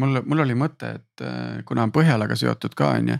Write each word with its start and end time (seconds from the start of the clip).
mul, 0.00 0.20
mul 0.24 0.44
oli 0.44 0.56
mõte, 0.58 0.96
et 1.00 1.24
äh, 1.24 1.62
kuna 1.68 1.86
on 1.86 1.94
Põhjalaga 1.94 2.36
seotud 2.38 2.76
ka 2.76 2.92
on 2.98 3.14
ju. 3.14 3.18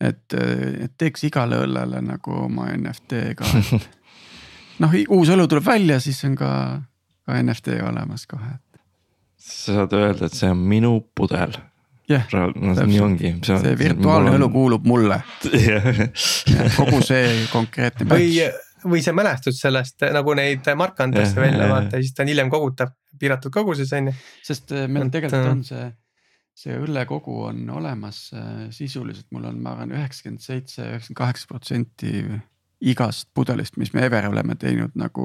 et, 0.00 0.26
äh, 0.34 0.84
et 0.86 0.94
teeks 0.98 1.24
igale 1.28 1.60
õllele 1.64 2.02
nagu 2.04 2.36
oma 2.46 2.70
NFT 2.76 3.22
ka 3.38 3.48
noh, 4.82 5.00
uus 5.16 5.32
õlu 5.32 5.48
tuleb 5.48 5.66
välja, 5.66 6.00
siis 6.00 6.22
on 6.28 6.36
ka, 6.38 6.52
ka 7.26 7.40
NFT 7.42 7.80
olemas 7.86 8.26
kohe. 8.30 8.54
sa 9.40 9.80
saad 9.80 9.96
öelda, 9.96 10.28
et 10.28 10.36
see 10.36 10.50
on 10.52 10.62
minu 10.72 10.94
pudel. 11.16 11.56
jah 12.10 12.26
nii 12.30 13.04
ongi. 13.04 13.34
see 13.46 13.76
virtuaalne 13.78 14.34
õlu 14.38 14.50
kuulub 14.52 14.88
mulle 14.88 15.20
kogu 16.78 17.04
see 17.06 17.46
konkreetne 17.52 18.08
või, 18.10 18.32
või 18.84 19.04
see 19.04 19.14
mälestus 19.14 19.60
sellest 19.62 20.08
nagu 20.16 20.34
neid 20.34 20.66
marke 20.76 21.04
antakse 21.04 21.38
välja 21.40 21.68
vaata 21.70 22.00
ja 22.00 22.02
siis 22.02 22.16
ta 22.16 22.24
on 22.24 22.32
hiljem 22.32 22.50
kogutav 22.50 22.96
piiratud 23.20 23.52
koguses 23.52 23.92
on 23.96 24.10
ju. 24.10 24.14
sest 24.46 24.72
äh, 24.72 24.88
meil 24.88 25.10
tegelikult 25.12 25.46
äh, 25.46 25.52
on 25.52 25.62
see, 25.66 25.86
see 26.60 26.76
õllekogu 26.76 27.36
on 27.48 27.64
olemas 27.72 28.26
äh, 28.36 28.68
sisuliselt, 28.74 29.28
mul 29.34 29.48
on, 29.50 29.60
ma 29.64 29.74
arvan, 29.74 29.94
üheksakümmend 29.96 30.44
seitse, 30.44 30.82
üheksakümmend 30.84 31.20
kaheksa 31.22 31.50
protsenti 31.50 32.12
igast 32.80 33.28
pudelist, 33.36 33.76
mis 33.80 33.92
me 33.92 34.04
Ever 34.08 34.28
oleme 34.30 34.56
teinud 34.60 34.94
nagu 34.98 35.24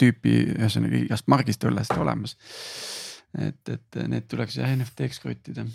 tüüpi, 0.00 0.36
ühesõnaga 0.56 0.96
igast 1.04 1.28
margist 1.30 1.66
õllest 1.66 1.94
olemas. 1.98 2.36
et, 3.38 3.68
et 3.68 4.00
need 4.08 4.26
tuleks 4.30 4.56
jah 4.56 4.70
NFT-ks 4.72 5.20
kruttida 5.22 5.66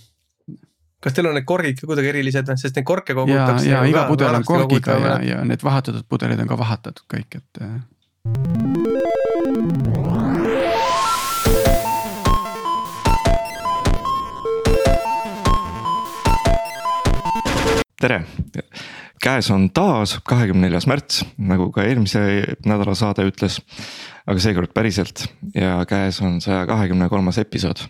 kas 1.01 1.13
teil 1.17 1.27
on 1.29 1.35
need 1.37 1.47
korgid 1.49 1.79
ka 1.81 1.89
kuidagi 1.89 2.11
erilised 2.13 2.47
või, 2.47 2.57
sest 2.61 2.77
neid 2.77 2.87
korke 2.87 3.13
kogutakse. 3.17 3.69
ja, 3.69 3.81
ja 3.81 3.89
iga 3.89 4.05
pudel 4.09 4.37
on 4.37 4.45
korgiga 4.47 4.97
ja, 4.97 5.15
ja 5.31 5.37
need 5.47 5.61
vahatatud 5.65 6.05
pudelid 6.09 6.39
on 6.43 6.51
ka 6.51 6.57
vahatatud 6.61 7.05
kõik, 7.15 7.31
et. 7.41 7.49
Tere, 18.01 18.21
käes 19.21 19.49
on 19.53 19.67
taas 19.73 20.15
kahekümne 20.25 20.65
neljas 20.65 20.87
märts, 20.89 21.21
nagu 21.37 21.69
ka 21.73 21.85
eelmise 21.85 22.21
nädala 22.65 22.95
saade 22.97 23.25
ütles. 23.29 23.61
aga 24.21 24.37
seekord 24.37 24.69
päriselt 24.73 25.23
ja 25.55 25.79
käes 25.89 26.19
on 26.21 26.35
saja 26.41 26.65
kahekümne 26.69 27.09
kolmas 27.09 27.37
episood. 27.37 27.81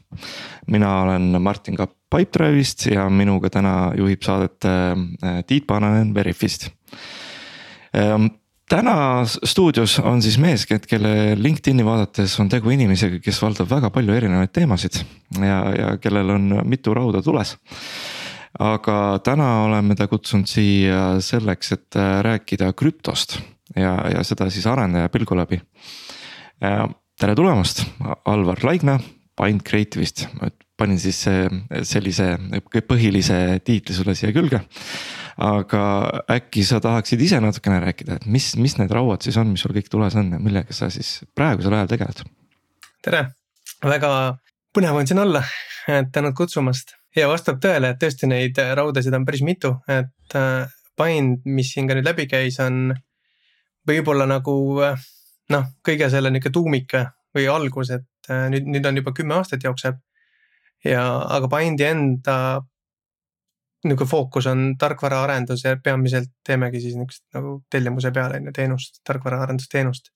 mina 0.68 1.02
olen 1.02 1.42
Martin 1.42 1.76
Kapp 1.76 1.94
Pipedrive'ist 2.16 2.92
ja 2.92 3.10
minuga 3.10 3.50
täna 3.50 3.94
juhib 3.98 4.24
saadet 4.24 4.66
äh, 4.66 5.44
Tiit 5.48 5.68
Paananen 5.68 6.14
Veriffist. 6.14 6.70
Ähm, 7.96 8.26
täna 8.70 9.24
stuudios 9.26 10.00
on 10.00 10.22
siis 10.22 10.38
mees, 10.38 10.66
kelle 10.66 11.36
LinkedIn'i 11.36 11.86
vaadates 11.86 12.40
on 12.40 12.50
tegu 12.50 12.70
inimesega, 12.70 13.20
kes 13.20 13.42
valdab 13.42 13.70
väga 13.70 13.90
palju 13.90 14.14
erinevaid 14.14 14.52
teemasid 14.52 15.04
ja, 15.40 15.62
ja 15.78 15.98
kellel 15.98 16.30
on 16.36 16.62
mitu 16.66 16.94
rauda 16.94 17.22
tules 17.22 17.58
aga 18.60 18.98
täna 19.24 19.48
oleme 19.66 19.96
ta 19.96 20.08
kutsunud 20.12 20.50
siia 20.50 21.22
selleks, 21.24 21.72
et 21.78 22.00
äh, 22.00 22.20
rääkida 22.26 22.72
krüptost 22.78 23.38
ja, 23.76 23.96
ja 24.12 24.24
seda 24.28 24.50
siis 24.52 24.68
arendaja 24.68 25.10
pilgu 25.10 25.38
läbi. 25.38 25.62
tere 27.20 27.36
tulemast, 27.36 27.86
Alvar 28.26 28.60
Laigna, 28.64 29.00
Bind 29.40 29.64
Creative'ist, 29.66 30.28
panin 30.78 31.00
siis 31.00 31.24
sellise 31.90 32.28
põhilise 32.88 33.38
tiitli 33.66 33.96
sulle 33.96 34.16
siia 34.18 34.34
külge. 34.36 34.62
aga 35.42 35.84
äkki 36.30 36.64
sa 36.68 36.82
tahaksid 36.84 37.22
ise 37.24 37.40
natukene 37.42 37.80
rääkida, 37.82 38.20
et 38.20 38.26
mis, 38.26 38.52
mis 38.60 38.76
need 38.78 38.92
rauad 38.92 39.24
siis 39.24 39.38
on, 39.42 39.48
mis 39.50 39.64
sul 39.64 39.74
kõik 39.74 39.90
tules 39.90 40.16
on 40.20 40.34
ja 40.36 40.40
millega 40.40 40.76
sa 40.76 40.90
siis 40.92 41.22
praegusel 41.36 41.74
ajal 41.74 41.90
tegeled? 41.90 42.24
tere, 43.02 43.26
väga 43.82 44.12
põnev 44.76 45.00
on 45.00 45.08
siin 45.08 45.24
olla, 45.24 45.42
tänud 45.88 46.36
kutsumast 46.38 47.01
ja 47.16 47.28
vastab 47.32 47.60
tõele, 47.64 47.92
et 47.92 48.00
tõesti 48.02 48.30
neid 48.30 48.60
raudasid 48.78 49.16
on 49.16 49.26
päris 49.28 49.44
mitu, 49.46 49.76
et 49.92 50.38
äh, 50.38 50.68
Bind, 51.00 51.46
mis 51.48 51.72
siin 51.74 51.88
ka 51.90 51.96
nüüd 51.98 52.06
läbi 52.06 52.28
käis, 52.30 52.60
on 52.64 52.92
võib-olla 53.88 54.28
nagu 54.30 54.54
äh, 54.86 55.06
noh, 55.54 55.68
kõige 55.88 56.10
selle 56.12 56.32
nihuke 56.32 56.52
tuumik 56.54 56.96
või 57.36 57.48
algus, 57.52 57.94
et 57.96 58.32
äh, 58.32 58.48
nüüd, 58.54 58.70
nüüd 58.76 58.88
on 58.88 59.02
juba 59.02 59.16
kümme 59.18 59.40
aastat 59.40 59.64
jookseb. 59.68 60.00
ja, 60.86 61.04
aga 61.38 61.50
Bindi 61.52 61.86
enda 61.86 62.38
nihuke 63.86 64.06
fookus 64.06 64.46
on 64.50 64.76
tarkvaraarendus 64.78 65.64
ja 65.66 65.76
peamiselt 65.84 66.30
teemegi 66.46 66.82
siis 66.82 66.96
niukest 66.96 67.24
nagu 67.34 67.62
tellimuse 67.70 68.12
peale 68.14 68.38
on 68.38 68.50
ju 68.50 68.54
teenust, 68.54 69.02
tarkvaraarendusteenust 69.08 70.12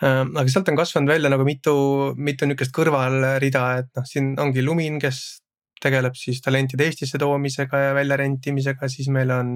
aga 0.00 0.46
sealt 0.48 0.68
on 0.72 0.78
kasvanud 0.78 1.12
välja 1.12 1.28
nagu 1.28 1.44
mitu, 1.44 1.74
mitu 2.16 2.46
nihukest 2.48 2.72
kõrvalrida, 2.72 3.64
et 3.82 3.90
noh, 3.98 4.06
siin 4.08 4.32
ongi 4.40 4.64
Lumin, 4.64 4.96
kes 5.00 5.18
tegeleb 5.82 6.16
siis 6.18 6.40
talentide 6.44 6.86
Eestisse 6.86 7.18
toomisega 7.18 7.78
ja 7.86 7.92
väljarentimisega, 7.96 8.88
siis 8.88 9.08
meil 9.12 9.30
on 9.34 9.52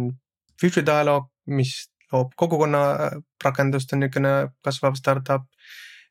Future 0.60 0.86
Dialogue, 0.86 1.30
mis 1.46 1.74
loob 2.12 2.34
kogukonna 2.38 2.84
rakendust, 3.44 3.92
on 3.92 4.04
niisugune 4.04 4.34
kasvav 4.64 4.98
startup. 5.00 5.48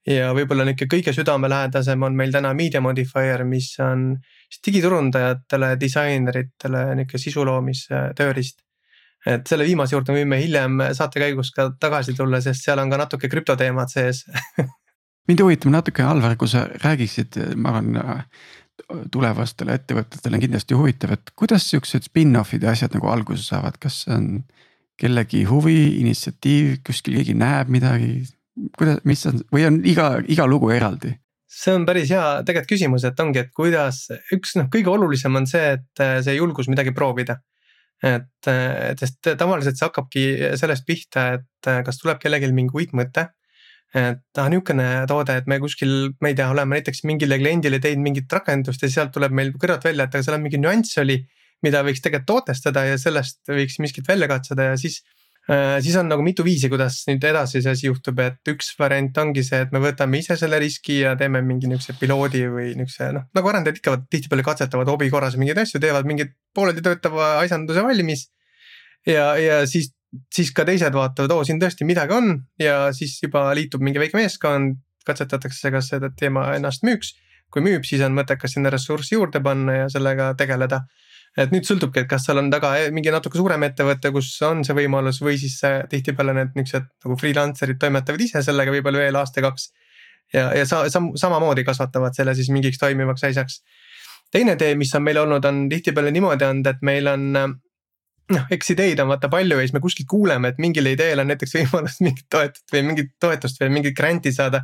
ja 0.08 0.34
võib-olla 0.36 0.66
niisugune 0.68 0.92
kõige 0.92 1.14
südamelähedasem 1.16 2.02
on 2.04 2.16
meil 2.20 2.32
täna 2.32 2.54
Media 2.54 2.82
Modifier, 2.82 3.46
mis 3.48 3.72
on 3.80 4.12
siis 4.50 4.62
digiturundajatele, 4.68 5.76
disaineritele 5.80 6.84
niisugune 7.00 7.26
sisu 7.26 7.46
loomise 7.46 8.10
tööriist. 8.18 8.60
et 9.26 9.48
selle 9.48 9.64
viimase 9.64 9.96
juurde 9.96 10.14
võime 10.14 10.42
hiljem 10.42 10.82
saate 10.94 11.20
käigus 11.24 11.52
ka 11.56 11.70
tagasi 11.80 12.14
tulla, 12.14 12.42
sest 12.42 12.66
seal 12.66 12.80
on 12.80 12.90
ka 12.92 12.98
natuke 13.06 13.30
krüptoteemad 13.32 13.90
sees 13.90 14.26
mind 15.28 15.40
huvitab 15.40 15.72
natuke, 15.72 16.04
Alvar, 16.04 16.36
kui 16.36 16.52
sa 16.52 16.66
räägiksid, 16.84 17.40
ma 17.56 17.72
arvan 17.72 18.26
tulevastele 19.14 19.78
ettevõtetele 19.78 20.38
on 20.38 20.44
kindlasti 20.44 20.78
huvitav, 20.78 21.16
et 21.16 21.34
kuidas 21.38 21.66
siuksed 21.70 22.08
spin-off'id 22.10 22.66
ja 22.66 22.74
asjad 22.74 22.96
nagu 22.98 23.10
alguse 23.12 23.46
saavad, 23.46 23.78
kas 23.82 24.04
see 24.04 24.16
on 24.16 24.30
kellegi 25.00 25.44
huvi, 25.50 25.78
initsiatiiv, 26.02 26.80
kuskil 26.86 27.20
keegi 27.20 27.38
näeb 27.38 27.72
midagi? 27.74 28.24
kuidas, 28.78 29.00
mis 29.10 29.24
on 29.26 29.40
või 29.54 29.64
on 29.66 29.80
iga, 29.90 30.08
iga 30.30 30.46
lugu 30.50 30.70
eraldi? 30.74 31.16
see 31.54 31.74
on 31.74 31.86
päris 31.86 32.10
hea 32.14 32.26
tegelikult 32.46 32.70
küsimus, 32.70 33.06
et 33.06 33.20
ongi, 33.22 33.42
et 33.44 33.50
kuidas 33.54 34.06
üks 34.34 34.56
noh, 34.58 34.70
kõige 34.74 34.90
olulisem 34.90 35.36
on 35.38 35.48
see, 35.50 35.76
et 35.78 36.04
see 36.26 36.36
julgus 36.38 36.70
midagi 36.70 36.94
proovida. 36.98 37.40
et, 38.04 38.50
et 38.50 39.00
sest 39.00 39.34
tavaliselt 39.40 39.78
see 39.78 39.88
hakkabki 39.88 40.26
sellest 40.60 40.86
pihta, 40.86 41.28
et 41.38 41.72
kas 41.86 42.02
tuleb 42.02 42.20
kellelgi 42.22 42.52
mingi 42.54 42.74
uitmõte 42.78 43.30
et 43.94 44.22
ta 44.34 44.48
on 44.48 44.54
niisugune 44.56 44.86
toode, 45.10 45.36
et 45.38 45.50
me 45.50 45.60
kuskil, 45.62 46.14
ma 46.22 46.32
ei 46.32 46.38
tea, 46.38 46.50
oleme 46.50 46.80
näiteks 46.80 47.04
mingile 47.06 47.38
kliendile 47.38 47.80
teinud 47.82 48.08
mingit 48.08 48.32
rakendust 48.34 48.82
ja 48.82 48.90
sealt 48.90 49.14
tuleb 49.14 49.36
meil 49.38 49.54
kõrvalt 49.54 49.86
välja, 49.86 50.08
et 50.08 50.16
aga 50.16 50.26
seal 50.26 50.40
on 50.40 50.46
mingi 50.46 50.62
nüanss 50.62 51.02
oli. 51.04 51.24
mida 51.64 51.80
võiks 51.80 52.02
tegelikult 52.04 52.26
tootestada 52.28 52.82
ja 52.84 52.98
sellest 53.00 53.38
võiks 53.48 53.78
miskit 53.80 54.08
välja 54.08 54.28
katseda 54.28 54.66
ja 54.66 54.74
siis 54.76 54.98
äh,. 55.48 55.78
siis 55.80 55.96
on 55.96 56.10
nagu 56.12 56.26
mitu 56.26 56.44
viisi, 56.44 56.68
kuidas 56.70 56.98
nüüd 57.08 57.24
edasi 57.24 57.62
see 57.62 57.72
asi 57.72 57.88
juhtub, 57.88 58.20
et 58.20 58.52
üks 58.52 58.74
variant 58.80 59.18
ongi 59.24 59.46
see, 59.48 59.62
et 59.64 59.72
me 59.72 59.80
võtame 59.80 60.20
ise 60.20 60.36
selle 60.42 60.60
riski 60.60 61.00
ja 61.06 61.14
teeme 61.16 61.40
mingi 61.46 61.70
niukse 61.72 61.96
piloodi 62.02 62.44
või 62.52 62.74
niukse 62.76 63.14
noh, 63.16 63.30
nagu 63.38 63.54
arendajad 63.54 63.80
ikka 63.80 63.96
tihtipeale 64.10 64.44
katsetavad 64.44 64.92
hobi 64.92 65.08
korras 65.14 65.38
mingeid 65.40 65.64
asju, 65.64 65.80
teevad 65.80 66.10
mingid 66.10 66.36
pooleldi 66.54 66.84
töötava 66.84 67.38
asjanduse 67.46 67.86
valmis. 67.86 68.28
ja, 69.08 69.38
ja 69.40 69.64
siis 69.70 69.94
siis 70.34 70.52
ka 70.56 70.66
teised 70.68 70.94
vaatavad, 70.96 71.32
oo 71.36 71.44
siin 71.48 71.60
tõesti 71.62 71.88
midagi 71.88 72.16
on 72.16 72.34
ja 72.62 72.88
siis 72.96 73.18
juba 73.24 73.48
liitub 73.58 73.84
mingi 73.86 74.02
väike 74.02 74.18
meeskond, 74.18 74.80
katsetatakse, 75.08 75.72
kas 75.74 75.92
see 75.92 76.12
teema 76.20 76.52
ennast 76.58 76.86
müüks. 76.88 77.18
kui 77.54 77.62
müüb, 77.62 77.84
siis 77.86 78.02
on 78.02 78.16
mõttekas 78.18 78.56
sinna 78.56 78.72
ressurssi 78.74 79.14
juurde 79.14 79.38
panna 79.46 79.74
ja 79.84 79.90
sellega 79.90 80.32
tegeleda. 80.38 80.82
et 81.38 81.52
nüüd 81.54 81.66
sõltubki, 81.66 82.02
et 82.02 82.10
kas 82.10 82.26
seal 82.26 82.38
on 82.38 82.50
taga 82.54 82.74
mingi 82.94 83.12
natuke 83.12 83.38
suurem 83.38 83.64
ettevõte, 83.66 84.12
kus 84.14 84.30
on 84.46 84.64
see 84.66 84.76
võimalus 84.78 85.22
või 85.22 85.38
siis 85.38 85.60
tihtipeale 85.90 86.34
need 86.34 86.52
niuksed 86.56 86.86
nagu 87.06 87.18
freelancer'id 87.18 87.80
toimetavad 87.82 88.22
ise 88.22 88.44
sellega 88.46 88.72
võib-olla 88.72 89.02
veel 89.06 89.18
aasta-kaks. 89.18 89.70
ja, 90.34 90.52
ja 90.58 90.66
sa, 90.66 90.90
sam, 90.90 91.12
samamoodi 91.18 91.64
kasvatavad 91.64 92.14
selle 92.14 92.36
siis 92.36 92.50
mingiks 92.50 92.78
toimivaks 92.78 93.24
asjaks. 93.24 93.62
teine 94.32 94.56
tee, 94.56 94.76
mis 94.76 94.94
on 94.96 95.04
meil 95.04 95.18
olnud, 95.18 95.46
on 95.46 95.70
tihtipeale 95.70 96.12
niimoodi 96.12 96.46
olnud, 96.46 96.68
et 96.68 96.82
meil 96.82 97.08
on 97.08 97.58
noh, 98.32 98.46
eks 98.54 98.72
ideid 98.74 99.02
on 99.04 99.10
vaata 99.12 99.30
palju 99.32 99.58
ja 99.58 99.66
siis 99.66 99.76
me 99.76 99.82
kuskilt 99.84 100.08
kuuleme, 100.10 100.54
et 100.54 100.62
mingil 100.62 100.88
ideel 100.94 101.24
on 101.24 101.30
näiteks 101.32 101.58
võimalus 101.58 102.00
mingit 102.06 102.26
toetust 102.32 102.74
või 102.74 102.86
mingit 102.88 103.12
toetust 103.22 103.60
või 103.62 103.74
mingit 103.80 103.98
grant'i 103.98 104.34
saada. 104.36 104.64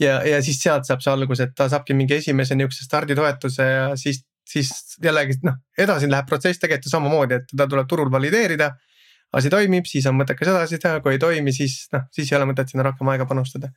ja, 0.00 0.20
ja 0.26 0.42
siis 0.42 0.60
sealt 0.62 0.88
saab 0.88 1.04
see 1.04 1.12
alguse, 1.12 1.46
et 1.46 1.54
ta 1.56 1.68
saabki 1.70 1.94
mingi 1.94 2.16
esimese 2.18 2.56
nihukese 2.58 2.86
starditoetuse 2.86 3.66
ja 3.66 3.88
siis, 4.00 4.24
siis 4.48 4.72
jällegi 5.02 5.38
noh, 5.46 5.60
edasi 5.78 6.10
läheb 6.10 6.28
protsess 6.28 6.62
tegelikult 6.62 6.88
ju 6.88 6.94
samamoodi, 6.94 7.40
et 7.40 7.52
ta 7.56 7.68
tuleb 7.70 7.88
turul 7.88 8.12
valideerida. 8.12 8.72
asi 9.32 9.50
toimib, 9.50 9.86
siis 9.86 10.06
on 10.10 10.16
mõttekas 10.18 10.48
edasi 10.50 10.78
teha, 10.82 10.98
kui 11.00 11.12
ei 11.14 11.18
toimi, 11.22 11.52
siis 11.54 11.84
noh, 11.92 12.08
siis 12.10 12.32
ei 12.32 12.36
ole 12.38 12.48
mõtet 12.50 12.72
sinna 12.72 12.82
rohkem 12.82 13.08
aega 13.12 13.26
panustada. 13.26 13.70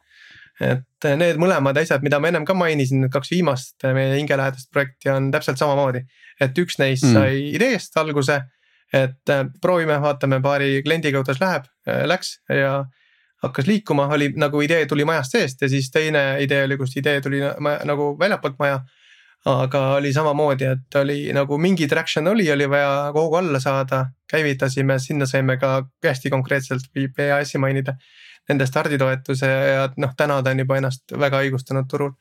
et 0.61 1.05
need 1.17 1.37
mõlemad 1.41 1.77
asjad, 1.77 2.01
mida 2.05 2.19
ma 2.19 2.29
ennem 2.29 2.45
ka 2.45 2.53
mainisin, 2.53 3.01
need 3.01 3.13
kaks 3.13 3.31
viimast 3.33 3.85
meie 3.93 4.17
hingelähedast 4.17 4.69
projekti 4.71 5.09
on 5.09 5.31
täpselt 5.31 5.57
samamoodi. 5.61 6.05
et 6.41 6.57
üks 6.57 6.79
neist 6.79 7.05
mm. 7.05 7.13
sai 7.13 7.53
ideest 7.53 7.97
alguse 7.97 8.41
et 8.93 9.29
äh, 9.29 9.45
proovime, 9.61 9.97
vaatame 10.01 10.41
paari 10.41 10.81
kliendiga, 10.85 11.23
kuidas 11.23 11.41
läheb, 11.41 11.69
äh, 11.89 12.03
läks 12.09 12.37
ja 12.49 12.83
hakkas 13.43 13.67
liikuma, 13.67 14.07
oli 14.15 14.29
nagu 14.39 14.61
idee 14.63 14.85
tuli 14.87 15.05
majast 15.05 15.35
seest 15.35 15.61
ja 15.61 15.69
siis 15.69 15.89
teine 15.91 16.23
idee 16.39 16.63
oli, 16.63 16.77
kus 16.79 16.95
idee 16.97 17.21
tuli 17.21 17.41
nagu 17.83 18.13
väljapoolt 18.19 18.59
maja. 18.59 18.83
aga 19.45 19.79
oli 19.97 20.13
samamoodi, 20.13 20.63
et 20.63 20.95
oli 20.95 21.33
nagu 21.35 21.57
mingi 21.59 21.87
traction 21.91 22.27
oli, 22.27 22.45
oli 22.51 22.69
vaja 22.69 23.11
hoogu 23.15 23.35
alla 23.35 23.59
saada, 23.59 24.05
käivitasime, 24.31 24.95
sinna 24.99 25.25
saime 25.25 25.57
ka 25.59 25.81
hästi 26.05 26.29
konkreetselt 26.29 26.85
või 26.95 27.09
PAS-i 27.11 27.59
mainida. 27.59 27.97
Nende 28.47 28.65
starditoetuse 28.65 29.47
ja 29.47 29.89
noh, 29.97 30.13
täna 30.15 30.39
ta 30.43 30.51
on 30.51 30.63
juba 30.63 30.77
ennast 30.79 31.11
väga 31.19 31.43
õigustanud 31.43 31.89
turul 31.91 32.15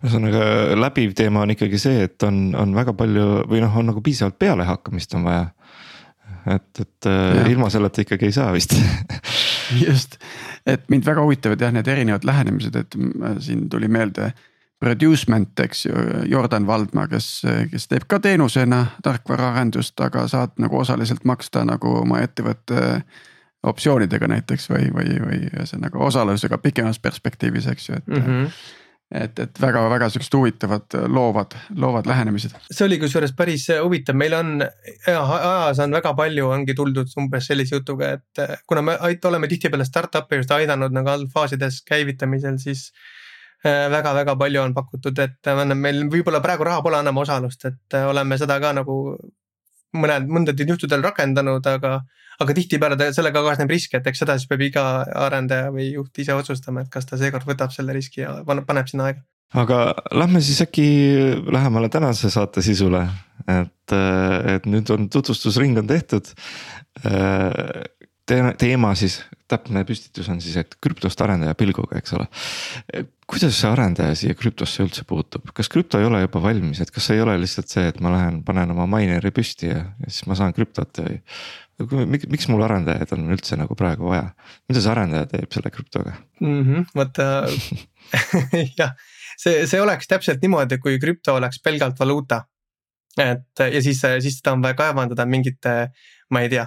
ühesõnaga 0.00 0.42
läbiv 0.80 1.14
teema 1.16 1.42
on 1.44 1.52
ikkagi 1.54 1.78
see, 1.78 2.04
et 2.08 2.22
on, 2.26 2.54
on 2.56 2.74
väga 2.74 2.94
palju 2.96 3.44
või 3.50 3.60
noh, 3.62 3.74
on 3.76 3.90
nagu 3.90 4.02
piisavalt 4.04 4.38
pealehakkamist 4.40 5.14
on 5.18 5.26
vaja. 5.28 5.48
Et, 6.46 6.80
et 6.80 7.06
äh, 7.06 7.36
ja. 7.36 7.46
ilma 7.52 7.70
selleta 7.70 8.04
ikkagi 8.04 8.30
ei 8.30 8.36
saa 8.36 8.52
vist 8.54 8.76
just, 9.86 10.18
et 10.66 10.86
mind 10.92 11.06
väga 11.06 11.24
huvitavad 11.24 11.60
jah, 11.60 11.72
need 11.74 11.88
erinevad 11.88 12.26
lähenemised, 12.26 12.76
et 12.76 12.96
siin 13.44 13.68
tuli 13.72 13.88
meelde. 13.88 14.32
Producement, 14.80 15.60
eks 15.60 15.82
ju, 15.86 15.92
Jordan 16.32 16.64
Valdma, 16.66 17.04
kes, 17.10 17.42
kes 17.68 17.84
teeb 17.90 18.06
ka 18.08 18.16
teenusena 18.24 18.78
tarkvaraarendust, 19.04 20.00
aga 20.00 20.24
saad 20.28 20.54
nagu 20.62 20.78
osaliselt 20.80 21.26
maksta 21.28 21.66
nagu 21.68 21.98
oma 22.00 22.22
ettevõtte 22.24 23.02
optsioonidega 23.60 24.30
näiteks 24.32 24.70
või, 24.72 24.86
või, 24.94 25.18
või 25.20 25.42
ühesõnaga 25.50 26.00
osalusega 26.00 26.58
pikemas 26.64 26.96
perspektiivis, 26.98 27.68
eks 27.68 27.90
ju, 27.90 28.00
et 28.00 28.08
mm. 28.08 28.22
-hmm 28.24 28.78
et, 29.10 29.38
et 29.42 29.60
väga-väga 29.62 30.08
siuksed 30.14 30.34
huvitavad 30.38 30.96
loovad, 31.10 31.56
loovad 31.76 32.06
lähenemised. 32.06 32.54
see 32.70 32.86
oli 32.86 32.98
kusjuures 33.02 33.32
päris 33.36 33.66
huvitav, 33.82 34.18
meil 34.18 34.36
on 34.38 34.52
ajas 35.10 35.80
on 35.82 35.96
väga 35.98 36.14
palju 36.18 36.50
ongi 36.54 36.76
tuldud 36.78 37.10
umbes 37.18 37.50
sellise 37.50 37.80
jutuga, 37.80 38.14
et 38.18 38.60
kuna 38.66 38.84
me 38.86 38.98
oleme 39.30 39.50
tihtipeale 39.50 39.86
startup'e 39.88 40.42
just 40.42 40.54
aidanud 40.54 40.94
nagu 40.94 41.10
algfaasides 41.14 41.82
käivitamisel, 41.88 42.60
siis 42.62 42.90
väga-väga 43.64 44.32
äh, 44.32 44.38
palju 44.38 44.62
on 44.62 44.74
pakutud, 44.74 45.18
et 45.18 45.50
meil 45.74 46.06
võib-olla 46.08 46.40
praegu 46.40 46.64
raha 46.64 46.82
pole, 46.82 47.00
anname 47.00 47.20
osalust, 47.20 47.66
et 47.68 47.98
äh, 47.98 48.08
oleme 48.08 48.38
seda 48.40 48.60
ka 48.60 48.72
nagu 48.72 49.18
mõned, 49.96 50.28
mõndadel 50.30 50.74
juhtudel 50.74 51.02
rakendanud, 51.04 51.66
aga, 51.66 51.96
aga 52.40 52.56
tihtipeale 52.56 53.10
sellega 53.16 53.42
kaasneb 53.46 53.72
risk, 53.72 53.94
et 53.98 54.06
eks 54.06 54.22
seda 54.24 54.38
siis 54.38 54.50
peab 54.50 54.64
iga 54.66 54.86
arendaja 55.26 55.72
või 55.74 55.90
juht 55.92 56.22
ise 56.22 56.36
otsustama, 56.36 56.84
et 56.84 56.92
kas 56.92 57.08
ta 57.08 57.18
seekord 57.20 57.48
võtab 57.48 57.74
selle 57.74 57.96
riski 57.96 58.24
ja 58.24 58.40
paneb 58.46 58.90
sinna 58.90 59.10
aega. 59.10 59.24
aga 59.60 59.80
lähme 60.14 60.40
siis 60.40 60.62
äkki 60.62 60.88
lähemale 61.52 61.88
tänase 61.88 62.30
saate 62.30 62.62
sisule, 62.62 63.06
et, 63.46 63.96
et 64.54 64.66
nüüd 64.70 64.90
on 64.94 65.08
tutvustusring 65.10 65.78
on 65.82 65.90
tehtud 65.90 66.30
teema 68.58 68.92
siis, 68.98 69.20
täpne 69.50 69.82
püstitus 69.86 70.28
on 70.30 70.40
siis, 70.42 70.56
et 70.60 70.76
krüptost 70.82 71.20
arendaja 71.24 71.56
pilguga, 71.58 71.98
eks 71.98 72.14
ole. 72.16 72.26
kuidas 73.30 73.56
see 73.58 73.70
arendaja 73.70 74.16
siia 74.18 74.36
krüptosse 74.38 74.84
üldse 74.84 75.04
puutub, 75.08 75.50
kas 75.56 75.70
krüpto 75.72 76.00
ei 76.00 76.06
ole 76.08 76.22
juba 76.24 76.42
valmis, 76.44 76.82
et 76.82 76.92
kas 76.94 77.10
ei 77.14 77.22
ole 77.22 77.36
lihtsalt 77.40 77.72
see, 77.72 77.86
et 77.90 78.00
ma 78.04 78.14
lähen, 78.14 78.40
panen 78.46 78.74
oma 78.74 78.86
miner'i 78.90 79.32
püsti 79.34 79.70
ja, 79.70 79.82
ja 80.02 80.12
siis 80.12 80.28
ma 80.30 80.38
saan 80.38 80.54
krüptot 80.56 81.02
või. 81.02 81.18
miks, 82.14 82.28
miks 82.30 82.48
mul 82.52 82.64
arendajaid 82.66 83.14
on 83.16 83.30
üldse 83.34 83.58
nagu 83.60 83.76
praegu 83.78 84.10
vaja, 84.12 84.30
mida 84.70 84.82
see 84.82 84.92
arendaja 84.92 85.30
teeb 85.34 85.50
selle 85.56 85.74
krüptoga 85.74 86.14
mm? 86.42 86.62
-hmm, 86.62 86.86
vaata 86.94 87.28
jah, 88.80 88.94
see, 89.38 89.66
see 89.66 89.82
oleks 89.82 90.10
täpselt 90.10 90.42
niimoodi, 90.44 90.78
kui 90.82 90.98
krüpto 91.02 91.38
oleks 91.40 91.62
pelgalt 91.64 91.98
valuuta 92.00 92.44
et 93.18 93.64
ja 93.74 93.82
siis, 93.82 94.00
siis 94.22 94.38
seda 94.38 94.54
on 94.54 94.62
vaja 94.62 94.76
kaevandada 94.78 95.26
mingite 95.26 95.74
ma 96.30 96.44
ei 96.44 96.50
tea, 96.50 96.64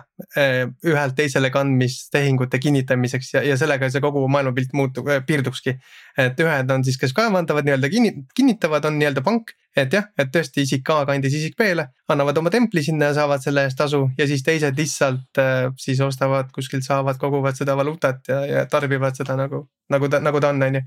ühelt 0.89 1.15
teisele 1.15 1.47
kandmistehingute 1.53 2.59
kinnitamiseks 2.59 3.29
ja, 3.37 3.43
ja 3.47 3.55
sellega 3.59 3.87
see 3.91 4.03
kogu 4.03 4.25
maailmapilt 4.31 4.73
muutub, 4.75 5.07
piirdukski. 5.27 5.77
et 6.19 6.39
ühed 6.43 6.71
on 6.75 6.83
siis, 6.83 6.97
kes 6.99 7.15
kaevandavad 7.15 7.67
nii-öelda 7.67 7.89
kinni, 7.89 8.11
kinnitavad, 8.35 8.83
on 8.89 8.99
nii-öelda 8.99 9.23
pank, 9.23 9.53
et 9.79 9.95
jah, 9.95 10.09
et 10.19 10.33
tõesti 10.35 10.67
isik 10.67 10.91
A 10.91 10.99
kandis 11.07 11.37
isik 11.39 11.55
B-le, 11.57 11.87
annavad 12.11 12.37
oma 12.43 12.51
templi 12.53 12.83
sinna 12.83 13.11
ja 13.11 13.17
saavad 13.21 13.43
selle 13.45 13.63
eest 13.69 13.79
tasu 13.79 14.03
ja 14.19 14.27
siis 14.27 14.43
teised 14.43 14.77
lihtsalt 14.77 15.41
siis 15.79 16.03
ostavad 16.03 16.51
kuskilt, 16.53 16.83
saavad, 16.83 17.17
koguvad 17.21 17.57
seda 17.57 17.77
valuutat 17.79 18.27
ja, 18.27 18.43
ja 18.45 18.65
tarbivad 18.69 19.15
seda 19.15 19.39
nagu, 19.39 19.63
nagu 19.95 20.11
ta, 20.11 20.19
nagu 20.19 20.43
ta 20.43 20.51
on, 20.51 20.67
on 20.67 20.81
ju 20.81 20.83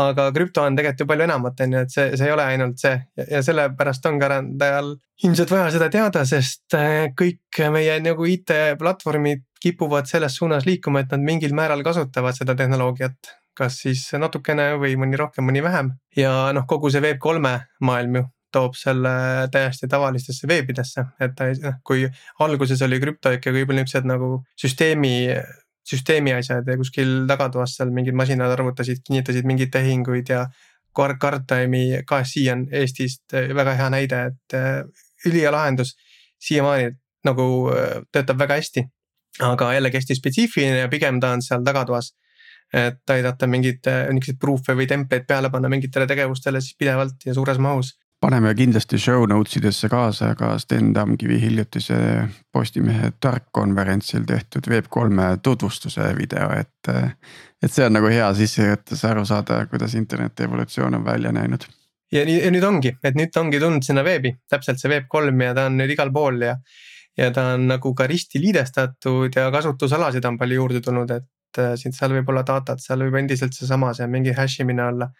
aga 0.00 0.26
krüpto 0.34 0.64
on 0.66 0.76
tegelikult 0.76 1.04
ju 1.04 1.06
palju 1.10 1.26
enamat, 1.28 1.60
on 1.64 1.76
ju, 1.76 1.82
et 1.86 1.94
see, 1.94 2.06
see 2.18 2.28
ei 2.28 2.34
ole 2.34 2.46
ainult 2.54 2.82
see. 2.82 2.94
Ja, 3.18 3.26
ja 3.36 3.42
sellepärast 3.46 4.06
ongi 4.10 4.26
arendajal 4.26 4.92
ilmselt 5.24 5.54
vaja 5.54 5.70
seda 5.74 5.88
teada, 5.92 6.24
sest 6.28 6.76
äh, 6.78 7.08
kõik 7.18 7.62
meie 7.74 7.96
nagu 8.02 8.26
IT-platvormid 8.28 9.44
kipuvad 9.64 10.10
selles 10.10 10.36
suunas 10.40 10.66
liikuma, 10.68 11.04
et 11.04 11.14
nad 11.14 11.24
mingil 11.24 11.54
määral 11.56 11.84
kasutavad 11.86 12.36
seda 12.36 12.56
tehnoloogiat. 12.58 13.34
kas 13.54 13.76
siis 13.84 14.00
natukene 14.18 14.72
või 14.82 14.96
mõni 14.98 15.14
rohkem, 15.14 15.46
mõni 15.46 15.60
vähem. 15.62 15.92
Ja 16.18 16.50
noh, 16.50 16.64
kogu 16.66 16.88
see 16.90 16.98
Web3 17.04 17.52
maailm 17.86 18.16
ju 18.18 18.22
toob 18.54 18.74
selle 18.78 19.12
täiesti 19.54 19.86
tavalistesse 19.90 20.48
veebidesse, 20.50 21.04
et 21.22 21.36
ta 21.38 21.46
noh, 21.62 21.76
kui 21.86 22.02
alguses 22.42 22.82
oli 22.86 22.98
krüpto 23.02 23.30
ikka 23.34 23.54
võib-olla 23.54 23.82
niuksed 23.82 24.08
nagu 24.10 24.40
süsteemi 24.58 25.14
süsteemi 25.84 26.32
asjad 26.32 26.68
ja 26.68 26.76
kuskil 26.80 27.24
tagatoas 27.28 27.76
seal 27.78 27.92
mingid 27.94 28.16
masinad 28.16 28.52
arvutasid, 28.54 29.02
kinnitasid 29.06 29.46
mingeid 29.48 29.72
tehinguid 29.74 30.30
ja 30.32 30.46
Guardtime'i 30.94 32.02
KSI 32.06 32.50
on 32.52 32.66
Eestist 32.72 33.34
eh, 33.34 33.50
väga 33.54 33.74
hea 33.78 33.88
näide, 33.90 34.20
et 34.30 34.56
eh, 34.56 34.82
ülihea 35.26 35.52
lahendus 35.52 35.94
siiamaani 36.38 36.92
nagu 37.26 37.46
eh, 37.74 38.02
töötab 38.12 38.38
väga 38.38 38.60
hästi. 38.60 38.84
aga 39.42 39.72
jällegi 39.74 39.98
hästi 39.98 40.14
spetsiifiline 40.14 40.78
ja 40.78 40.88
pigem 40.88 41.18
ta 41.20 41.32
on 41.34 41.42
seal 41.42 41.64
tagatoas. 41.64 42.14
et 42.74 43.10
aidata 43.10 43.46
mingeid 43.46 43.86
niisuguseid 43.86 44.38
proof'e 44.40 44.74
või 44.74 44.86
template'id 44.90 45.26
peale 45.28 45.50
panna 45.50 45.68
mingitele 45.68 46.06
tegevustele 46.10 46.60
siis 46.60 46.74
pidevalt 46.78 47.26
ja 47.26 47.34
suures 47.34 47.58
mahus 47.58 47.92
paneme 48.24 48.54
kindlasti 48.56 48.96
show 48.98 49.26
notes 49.28 49.58
idesse 49.58 49.88
kaasa 49.92 50.30
ka 50.38 50.54
Sten 50.58 50.92
Tamkivi 50.96 51.36
hiljutise 51.40 51.96
Postimehe 52.52 53.10
tarkkonverentsil 53.20 54.24
tehtud 54.24 54.68
Web3 54.70 55.26
tutvustuse 55.42 56.06
video, 56.16 56.48
et. 56.56 56.92
et 57.62 57.72
see 57.72 57.84
on 57.84 57.92
nagu 57.96 58.08
hea 58.12 58.26
sissejuhatus 58.36 59.04
aru 59.08 59.24
saada, 59.28 59.62
kuidas 59.68 59.94
interneti 59.96 60.44
evolutsioon 60.44 60.94
on 61.00 61.04
välja 61.04 61.32
näinud. 61.32 61.68
ja 62.12 62.24
nii, 62.24 62.38
ja 62.46 62.50
nüüd 62.54 62.64
ongi, 62.64 62.94
et 63.04 63.16
nüüd 63.18 63.32
ta 63.34 63.44
ongi 63.44 63.60
tulnud 63.60 63.84
sinna 63.84 64.04
veebi, 64.04 64.34
täpselt 64.48 64.80
see 64.80 64.92
Web3 64.94 65.44
ja 65.50 65.54
ta 65.60 65.68
on 65.68 65.78
nüüd 65.82 65.92
igal 65.92 66.12
pool 66.12 66.40
ja. 66.48 66.56
ja 67.20 67.30
ta 67.30 67.50
on 67.58 67.68
nagu 67.68 67.94
ka 67.94 68.08
risti 68.08 68.40
liidestatud 68.40 69.36
ja 69.36 69.50
kasutusalasid 69.52 70.24
on 70.24 70.40
palju 70.40 70.62
juurde 70.62 70.80
tulnud, 70.80 71.12
et 71.12 71.60
äh, 71.60 71.76
siin 71.76 71.92
seal 71.92 72.16
võib 72.16 72.32
olla 72.32 72.44
datat, 72.46 72.80
seal 72.80 73.04
võib 73.04 73.20
endiselt 73.20 73.52
seesama, 73.52 73.92
see 73.92 74.08
mingi 74.08 74.32
hash 74.32 74.64
imine 74.64 74.88
olla 74.88 75.12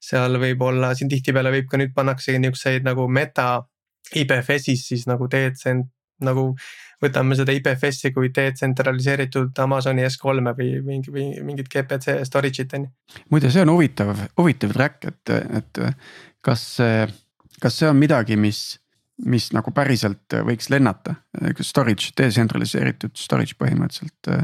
seal 0.00 0.38
võib 0.40 0.62
olla, 0.64 0.94
siin 0.96 1.10
tihtipeale 1.12 1.52
võib 1.52 1.70
ka 1.70 1.80
nüüd 1.80 1.94
pannakse 1.96 2.36
niukseid 2.40 2.86
nagu 2.86 3.06
meta 3.08 3.60
IPFS-is 4.16 4.86
siis 4.90 5.06
nagu 5.10 5.28
decent 5.30 5.90
nagu 6.24 6.50
võtame 7.00 7.36
seda 7.38 7.54
IPFS-i 7.56 8.12
kui 8.12 8.30
detsentraliseeritud 8.36 9.56
Amazoni 9.64 10.04
S3-e 10.04 10.52
või 10.58 10.68
mingi 10.84 11.14
või 11.14 11.30
mingit 11.46 11.70
GPC 11.72 12.18
storage'it 12.28 12.76
on 12.76 12.86
ju. 12.86 12.92
muide, 13.32 13.50
see 13.52 13.64
on 13.64 13.72
huvitav, 13.72 14.12
huvitav 14.40 14.74
track, 14.76 15.08
et, 15.08 15.34
et 15.60 15.82
kas 16.44 16.66
see, 16.76 17.08
kas 17.62 17.80
see 17.80 17.88
on 17.88 17.98
midagi, 18.00 18.36
mis, 18.40 18.62
mis 19.24 19.50
nagu 19.56 19.72
päriselt 19.76 20.38
võiks 20.46 20.70
lennata, 20.72 21.16
storage, 21.64 22.12
detsentraliseeritud 22.20 23.16
storage 23.20 23.56
põhimõtteliselt 23.60 24.34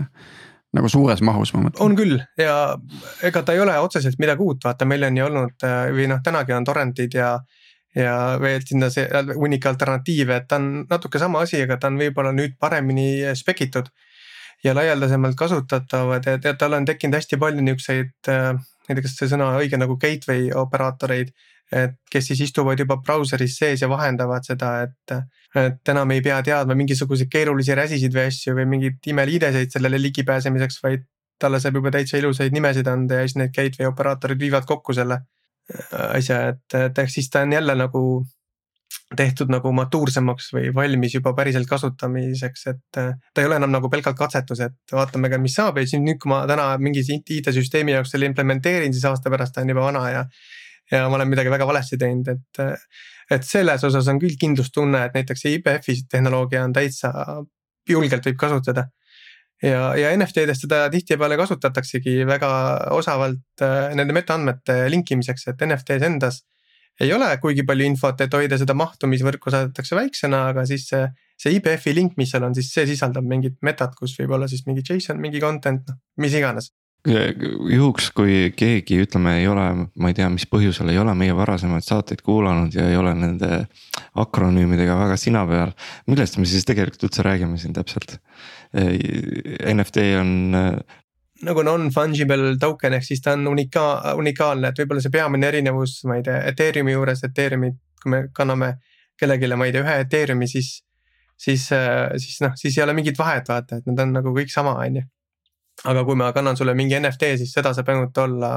nagu 0.75 0.89
suures 0.91 1.23
mahus 1.25 1.53
ma 1.55 1.67
mõtlen. 1.67 1.83
on 1.85 1.95
küll 1.99 2.17
ja 2.41 2.57
ega 3.27 3.43
ta 3.43 3.55
ei 3.55 3.63
ole 3.63 3.77
otseselt 3.79 4.19
midagi 4.23 4.43
uut, 4.43 4.65
vaata, 4.65 4.89
meil 4.89 5.07
on 5.09 5.21
ju 5.21 5.29
olnud 5.29 5.67
äh, 5.67 5.77
või 5.95 6.09
noh, 6.11 6.23
tänagi 6.25 6.57
on 6.57 6.67
torrentid 6.67 7.15
ja. 7.15 7.37
ja 7.97 8.17
veel 8.41 8.65
sinna 8.67 8.91
see 8.93 9.07
hunnik 9.35 9.67
alternatiive, 9.67 10.37
et 10.37 10.49
ta 10.49 10.59
on 10.61 10.85
natuke 10.91 11.21
sama 11.23 11.45
asi, 11.47 11.63
aga 11.65 11.79
ta 11.81 11.93
on 11.93 12.01
võib-olla 12.01 12.35
nüüd 12.37 12.59
paremini 12.61 13.25
spekitud. 13.35 13.89
ja 14.65 14.73
laialdasemalt 14.75 15.37
kasutatavad 15.37 16.25
ja, 16.27 16.39
ja 16.43 16.55
tal 16.59 16.75
on 16.75 16.87
tekkinud 16.89 17.15
hästi 17.15 17.37
palju 17.39 17.63
niukseid, 17.63 18.15
äh, 18.33 18.53
ma 18.57 18.89
ei 18.89 18.95
tea, 18.95 19.05
kas 19.05 19.19
see 19.21 19.31
sõna 19.31 19.53
õige 19.61 19.79
nagu 19.79 19.99
gateway 20.01 20.51
operaatoreid 20.55 21.33
et 21.73 21.97
kes 22.11 22.31
siis 22.31 22.41
istuvad 22.47 22.79
juba 22.79 22.99
brauseris 23.03 23.57
sees 23.59 23.83
ja 23.83 23.89
vahendavad 23.91 24.47
seda, 24.47 24.73
et. 24.87 25.17
et 25.57 25.89
enam 25.89 26.11
ei 26.13 26.21
pea 26.21 26.37
teadma 26.45 26.75
mingisuguseid 26.77 27.31
keerulisi 27.33 27.75
räsisid 27.75 28.15
või 28.15 28.27
asju 28.31 28.55
või 28.59 28.67
mingeid 28.75 29.11
imeliideseid 29.13 29.73
sellele 29.73 30.01
ligipääsemiseks, 30.03 30.83
vaid. 30.85 31.07
talle 31.39 31.61
saab 31.61 31.75
juba 31.77 31.91
täitsa 31.93 32.17
ilusaid 32.17 32.53
nimesid 32.53 32.87
anda 32.89 33.19
ja 33.21 33.25
siis 33.27 33.37
need 33.37 33.53
gateway 33.53 33.89
operaatorid 33.91 34.41
viivad 34.41 34.65
kokku 34.65 34.95
selle 34.97 35.19
äh, 35.21 36.17
asja, 36.17 36.39
et, 36.53 36.77
et 36.79 36.99
ehk 36.99 37.13
siis 37.13 37.29
ta 37.31 37.43
on 37.45 37.53
jälle 37.53 37.75
nagu 37.77 38.03
tehtud 39.17 39.51
nagu 39.53 39.71
matuursemaks 39.77 40.51
või 40.55 40.71
valmis 40.75 41.15
juba 41.15 41.33
päriselt 41.37 41.69
kasutamiseks, 41.71 42.67
et 42.73 43.01
äh, 43.01 43.13
ta 43.35 43.43
ei 43.43 43.49
ole 43.49 43.59
enam 43.61 43.75
nagu 43.75 43.91
pelgalt 43.93 44.19
katsetus, 44.19 44.63
et 44.67 44.93
vaatame 44.93 45.31
ka, 45.33 45.39
mis 45.43 45.57
saab 45.59 45.81
ja 45.81 45.87
siis 45.87 46.03
nüüd, 46.03 46.21
kui 46.23 46.31
ma 46.33 46.43
täna 46.49 46.73
mingi 46.83 47.05
IT-süsteemi 47.05 47.97
jaoks 47.97 48.15
selle 48.15 48.31
implementeerin, 48.31 48.95
siis 48.95 49.05
aasta 49.09 49.33
pärast 49.33 49.57
ta 49.57 49.65
on 49.65 49.75
juba 49.75 49.87
vana 49.89 50.05
ja 50.11 50.25
ja 50.93 51.07
ma 51.09 51.19
olen 51.19 51.31
midagi 51.31 51.51
väga 51.53 51.67
valesti 51.69 51.99
teinud, 52.01 52.29
et. 52.33 52.83
et 53.31 53.43
selles 53.43 53.83
osas 53.85 54.07
on 54.13 54.21
küll 54.23 54.37
kindlustunne, 54.39 55.07
et 55.09 55.17
näiteks 55.17 55.47
IPF-i 55.51 55.97
tehnoloogia 56.11 56.63
on 56.65 56.75
täitsa, 56.77 57.11
julgelt 57.89 58.27
võib 58.29 58.39
kasutada. 58.39 58.89
ja, 59.63 59.95
ja 59.99 60.13
NFT-des 60.17 60.61
seda 60.63 60.85
tihtipeale 60.93 61.39
kasutataksegi 61.41 62.27
väga 62.29 62.51
osavalt 62.95 63.65
äh, 63.65 63.95
nende 63.97 64.15
metaandmete 64.15 64.85
linkimiseks, 64.93 65.49
et 65.53 65.67
NFT-s 65.67 66.07
endas 66.07 66.43
ei 67.01 67.13
ole 67.13 67.29
kuigi 67.41 67.65
palju 67.67 67.85
infot, 67.85 68.21
et 68.21 68.33
hoida 68.33 68.57
seda 68.57 68.75
mahtu, 68.77 69.09
mis 69.11 69.25
võrku 69.25 69.53
saadetakse 69.53 69.97
väiksena, 69.99 70.47
aga 70.53 70.65
siis 70.69 70.89
see. 70.93 71.07
see 71.37 71.59
IPF-i 71.59 71.93
link, 71.93 72.15
mis 72.17 72.31
seal 72.33 72.47
on, 72.47 72.55
siis 72.57 72.71
see 72.73 72.87
sisaldab 72.89 73.27
mingit 73.29 73.59
metat, 73.61 73.93
kus 73.99 74.15
võib 74.17 74.31
olla 74.39 74.47
siis 74.49 74.63
mingi 74.65 74.81
JSON, 74.81 75.19
mingi 75.21 75.43
content, 75.43 75.83
noh 75.91 75.99
mis 76.25 76.33
iganes 76.33 76.71
juhuks, 77.07 78.11
kui 78.17 78.51
keegi 78.57 78.99
ütleme, 79.05 79.37
ei 79.41 79.47
ole, 79.51 79.65
ma 79.95 80.11
ei 80.11 80.17
tea, 80.17 80.29
mis 80.33 80.47
põhjusel 80.51 80.91
ei 80.91 80.99
ole 80.99 81.15
meie 81.19 81.35
varasemaid 81.37 81.87
saateid 81.87 82.23
kuulanud 82.27 82.75
ja 82.75 82.89
ei 82.91 82.99
ole 82.99 83.15
nende 83.15 83.63
akronüümidega 84.19 84.97
väga 84.99 85.17
sina 85.21 85.45
peal. 85.47 85.75
millest 86.07 86.39
me 86.39 86.47
siis 86.51 86.67
tegelikult 86.67 87.09
üldse 87.09 87.27
räägime 87.27 87.59
siin 87.63 87.77
täpselt? 87.77 88.19
NFT 88.75 90.07
on 90.21 90.33
nagu 91.47 91.63
non-fungible 91.63 92.57
token 92.61 92.97
ehk 92.97 93.05
siis 93.05 93.23
ta 93.25 93.37
on 93.37 93.47
unika-, 93.51 94.17
unikaalne, 94.17 94.73
et 94.73 94.81
võib-olla 94.81 95.05
see 95.05 95.13
peamine 95.13 95.49
erinevus, 95.51 95.99
ma 96.09 96.19
ei 96.19 96.25
tea, 96.27 96.41
Ethereumi 96.51 96.97
juures, 96.97 97.23
Ethereumi, 97.29 97.73
kui 98.03 98.13
me 98.13 98.23
kanname 98.37 98.77
kellelegi, 99.21 99.53
ma 99.55 99.69
ei 99.69 99.75
tea, 99.75 99.85
ühe 99.85 99.99
Ethereumi, 100.07 100.49
siis. 100.51 100.81
siis, 101.37 101.69
siis 102.17 102.41
noh, 102.41 102.55
siis 102.57 102.79
ei 102.79 102.83
ole 102.85 102.95
mingit 102.97 103.19
vahet, 103.19 103.49
vaata, 103.49 103.77
et 103.77 103.89
need 103.91 104.01
on 104.01 104.15
nagu 104.17 104.33
kõik 104.33 104.53
sama, 104.53 104.79
on 104.81 105.03
ju. 105.03 105.05
Aga 105.85 106.05
kui 106.05 106.17
ma 106.17 106.33
kannan 106.33 106.57
sulle 106.57 106.75
mingi 106.79 106.97
NFT, 106.99 107.35
siis 107.41 107.53
seda 107.57 107.75
saab 107.77 107.91
ainult 107.93 108.19
olla 108.19 108.53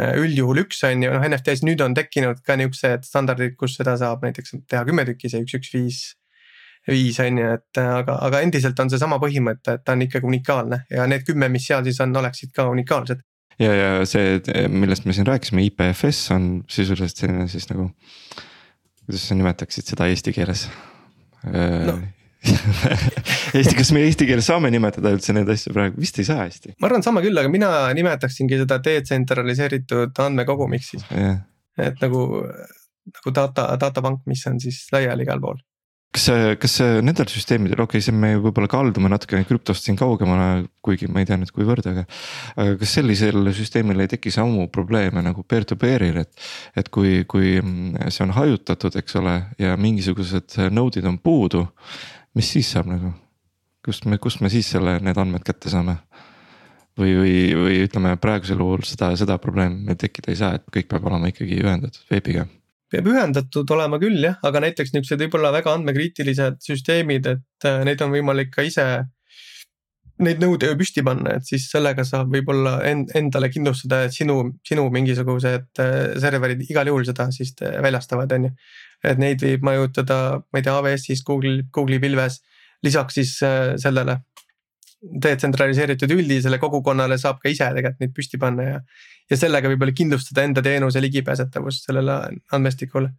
äh, 0.00 0.14
üldjuhul 0.22 0.64
üks 0.64 0.82
on 0.88 1.04
ju, 1.04 1.12
noh 1.12 1.26
NFT-s 1.28 1.64
nüüd 1.66 1.82
on 1.84 1.96
tekkinud 1.96 2.40
ka 2.46 2.56
niuksed 2.56 3.04
standardid, 3.08 3.56
kus 3.60 3.76
seda 3.80 3.96
saab 4.00 4.24
näiteks 4.24 4.56
teha 4.70 4.84
kümme 4.88 5.04
tükki, 5.08 5.32
see 5.32 5.44
üks, 5.44 5.58
üks, 5.60 5.74
viis 5.76 6.00
viis 6.86 7.18
on 7.22 7.40
ju, 7.40 7.54
et 7.56 7.80
aga, 7.82 8.18
aga 8.28 8.40
endiselt 8.46 8.78
on 8.82 8.90
seesama 8.92 9.18
põhimõte, 9.22 9.78
et 9.78 9.84
ta 9.84 9.96
on 9.96 10.04
ikkagi 10.06 10.28
unikaalne 10.28 10.84
ja 10.92 11.06
need 11.10 11.24
kümme, 11.26 11.48
mis 11.52 11.66
seal 11.66 11.84
siis 11.86 11.98
on, 12.04 12.14
oleksid 12.22 12.52
ka 12.54 12.68
unikaalsed. 12.70 13.24
ja, 13.58 13.72
ja 13.74 13.88
see, 14.08 14.38
millest 14.70 15.06
me 15.06 15.16
siin 15.16 15.26
rääkisime, 15.26 15.64
IPFS 15.66 16.30
on 16.36 16.50
sisuliselt 16.70 17.18
selline 17.18 17.48
siis 17.50 17.68
nagu. 17.72 17.90
kuidas 19.06 19.28
sa 19.28 19.38
nimetaksid 19.38 19.94
seda 19.94 20.06
eesti 20.10 20.34
keeles 20.34 20.68
no. 21.46 21.98
Eesti, 23.56 23.74
kas 23.78 23.92
me 23.94 24.02
eesti 24.06 24.26
keeles 24.28 24.48
saame 24.50 24.70
nimetada 24.74 25.12
üldse 25.14 25.34
neid 25.36 25.48
asju 25.52 25.72
praegu, 25.74 26.00
vist 26.02 26.18
ei 26.20 26.26
saa 26.28 26.42
hästi. 26.44 26.74
ma 26.80 26.90
arvan, 26.90 27.04
saame 27.06 27.22
küll, 27.24 27.38
aga 27.40 27.52
mina 27.52 27.70
nimetaksingi 27.96 28.58
seda 28.62 28.80
detsentraliseeritud 28.84 30.18
andmekogumiks 30.26 30.92
siis 30.94 31.06
yeah.. 31.14 31.38
et 31.80 32.02
nagu, 32.02 32.26
nagu 33.12 33.34
data, 33.38 33.70
datapank, 33.80 34.26
mis 34.30 34.44
on 34.50 34.60
siis 34.62 34.82
laiali 34.92 35.26
igal 35.26 35.42
pool 35.42 35.62
kas, 36.16 36.26
kas 36.60 36.76
nendel 37.04 37.28
süsteemidel, 37.30 37.80
okei 37.84 38.00
okay,, 38.00 38.04
see 38.04 38.14
me 38.16 38.32
võib-olla 38.40 38.68
kaldume 38.70 39.10
natukene 39.12 39.46
krüptost 39.48 39.86
siin 39.86 39.98
kaugemale, 39.98 40.66
kuigi 40.84 41.08
ma 41.12 41.22
ei 41.22 41.28
tea 41.28 41.38
nüüd 41.40 41.52
kuivõrd, 41.54 41.88
aga. 41.90 42.06
aga 42.56 42.76
kas 42.80 42.96
sellisel 42.98 43.50
süsteemil 43.56 44.04
ei 44.04 44.10
teki 44.12 44.32
samu 44.34 44.68
probleeme 44.72 45.22
nagu 45.24 45.44
peer-to-peer'il, 45.48 46.20
et, 46.24 46.46
et 46.78 46.90
kui, 46.92 47.20
kui 47.28 47.56
see 47.60 48.26
on 48.26 48.34
hajutatud, 48.36 48.98
eks 49.00 49.18
ole, 49.20 49.38
ja 49.62 49.76
mingisugused 49.80 50.58
node'id 50.72 51.08
on 51.08 51.20
puudu. 51.22 51.66
Mis 52.36 52.52
siis 52.52 52.70
saab 52.72 52.90
nagu, 52.90 53.12
kust 53.84 54.06
me, 54.06 54.20
kust 54.22 54.42
me 54.44 54.52
siis 54.52 54.68
selle, 54.74 54.98
need 55.04 55.18
andmed 55.20 55.44
kätte 55.46 55.72
saame? 55.72 55.98
või, 56.96 57.12
või, 57.16 57.32
või 57.56 57.80
ütleme 57.84 58.14
praegusel 58.20 58.60
juhul 58.62 58.84
seda, 58.88 59.10
seda 59.20 59.36
probleemi 59.42 59.96
tekkida 60.00 60.32
ei 60.32 60.38
saa, 60.40 60.56
et 60.56 60.64
kõik 60.72 60.88
peab 60.92 61.10
olema 61.10 61.28
ikkagi 61.32 61.58
ühendatud 61.60 62.06
veebiga 62.12 62.46
peab 62.92 63.08
ühendatud 63.10 63.70
olema 63.74 63.98
küll 64.02 64.22
jah, 64.22 64.38
aga 64.46 64.62
näiteks 64.62 64.94
niuksed 64.94 65.20
võib-olla 65.24 65.50
väga 65.54 65.74
andmekriitilised 65.74 66.60
süsteemid, 66.64 67.26
et 67.32 67.66
äh, 67.68 67.82
neid 67.86 68.02
on 68.04 68.12
võimalik 68.14 68.52
ka 68.54 68.64
ise. 68.66 68.86
Neid 70.24 70.40
nõude 70.40 70.70
püsti 70.80 71.02
panna, 71.04 71.34
et 71.36 71.44
siis 71.44 71.66
sellega 71.68 72.04
saab 72.08 72.30
võib-olla 72.32 72.78
end, 72.88 73.10
endale 73.18 73.50
kindlustada, 73.52 74.06
et 74.06 74.14
sinu, 74.16 74.38
sinu 74.64 74.86
mingisugused 74.94 75.82
äh, 75.82 75.96
serverid 76.22 76.62
igal 76.64 76.88
juhul 76.88 77.04
seda 77.04 77.28
siis 77.34 77.52
äh, 77.60 77.76
väljastavad, 77.84 78.32
on 78.32 78.48
ju. 78.48 78.52
et 79.04 79.20
neid 79.20 79.44
võib 79.44 79.66
majutada, 79.68 80.20
ma 80.40 80.62
ei 80.62 80.64
tea, 80.64 80.78
AWS-is, 80.78 81.20
Google, 81.26 81.66
Google'i 81.68 82.00
pilves, 82.00 82.40
lisaks 82.86 83.20
siis 83.20 83.34
sellele 83.36 84.16
detsentraliseeritud 85.02 86.10
üldisele 86.16 86.58
kogukonnale 86.62 87.18
saab 87.20 87.38
ka 87.42 87.50
ise 87.52 87.68
tegelikult 87.76 88.02
neid 88.02 88.14
püsti 88.16 88.40
panna 88.40 88.66
ja. 88.66 88.80
ja 89.30 89.38
sellega 89.38 89.70
võib-olla 89.70 89.94
kindlustada 89.96 90.46
enda 90.46 90.64
teenuse 90.64 91.02
ligipääsetavust 91.04 91.88
sellele 91.88 92.18
andmestikule. 92.56 93.12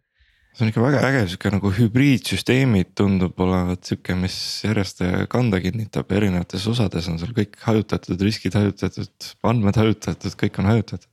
See 0.56 0.64
on 0.64 0.72
ikka 0.72 0.82
väga 0.82 1.04
äge 1.08 1.22
sihuke 1.28 1.52
nagu 1.54 1.70
hübriidsüsteemid 1.76 2.92
tundub 2.98 3.38
olevat 3.44 3.86
sihuke, 3.86 4.16
mis 4.18 4.36
järjest 4.66 5.04
kanda 5.32 5.60
kinnitab, 5.62 6.10
erinevates 6.14 6.66
osades 6.70 7.08
on 7.12 7.20
seal 7.20 7.36
kõik 7.36 7.56
hajutatud, 7.62 8.20
riskid 8.26 8.58
hajutatud, 8.58 9.32
andmed 9.46 9.78
hajutatud, 9.78 10.34
kõik 10.40 10.60
on 10.62 10.72
hajutatud 10.72 11.08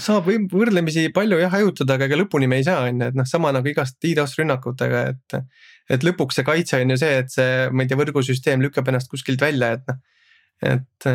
saab 0.00 0.28
võrdlemisi 0.50 1.08
palju 1.14 1.38
jah 1.38 1.52
hajutada, 1.52 1.96
aga 1.96 2.08
ega 2.08 2.18
lõpuni 2.18 2.48
me 2.50 2.58
ei 2.60 2.66
saa, 2.66 2.88
on 2.88 3.00
ju, 3.00 3.10
et 3.12 3.18
noh, 3.18 3.26
sama 3.28 3.52
nagu 3.54 3.68
igast 3.70 3.98
DDoS 4.02 4.38
rünnakutega, 4.40 5.04
et 5.12 5.38
et 5.92 6.06
lõpuks 6.06 6.38
see 6.38 6.46
kaitse 6.46 6.80
on 6.80 6.94
ju 6.94 6.96
see, 7.00 7.18
et 7.20 7.32
see, 7.32 7.48
ma 7.70 7.84
ei 7.84 7.90
tea, 7.90 7.98
võrgusüsteem 8.00 8.62
lükkab 8.64 8.88
ennast 8.88 9.10
kuskilt 9.12 9.42
välja, 9.44 9.74
et 9.76 9.90
noh. 9.90 9.98
et, 10.64 11.08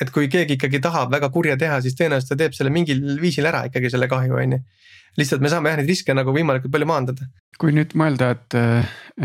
et 0.00 0.12
kui 0.12 0.28
keegi 0.32 0.58
ikkagi 0.58 0.80
tahab 0.84 1.12
väga 1.14 1.30
kurja 1.32 1.56
teha, 1.60 1.80
siis 1.84 1.96
tõenäoliselt 1.98 2.34
ta 2.34 2.40
teeb 2.42 2.56
selle 2.56 2.72
mingil 2.74 3.02
viisil 3.20 3.48
ära 3.48 3.64
ikkagi 3.70 3.92
selle 3.92 4.08
kahju, 4.10 4.36
on 4.36 4.58
ju. 4.58 4.60
lihtsalt 5.16 5.44
me 5.44 5.52
saame 5.52 5.72
jah 5.72 5.80
neid 5.80 5.88
riske 5.88 6.14
nagu 6.16 6.34
võimalikult 6.36 6.72
palju 6.72 6.90
maandada. 6.90 7.28
kui 7.58 7.72
nüüd 7.72 7.96
mõelda, 7.96 8.34
et, 8.36 8.58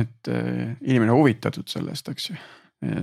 et 0.03 0.31
inimene 0.31 1.11
huvitatud 1.17 1.67
sellest, 1.67 2.07
eks 2.13 2.29
ju, 2.31 2.39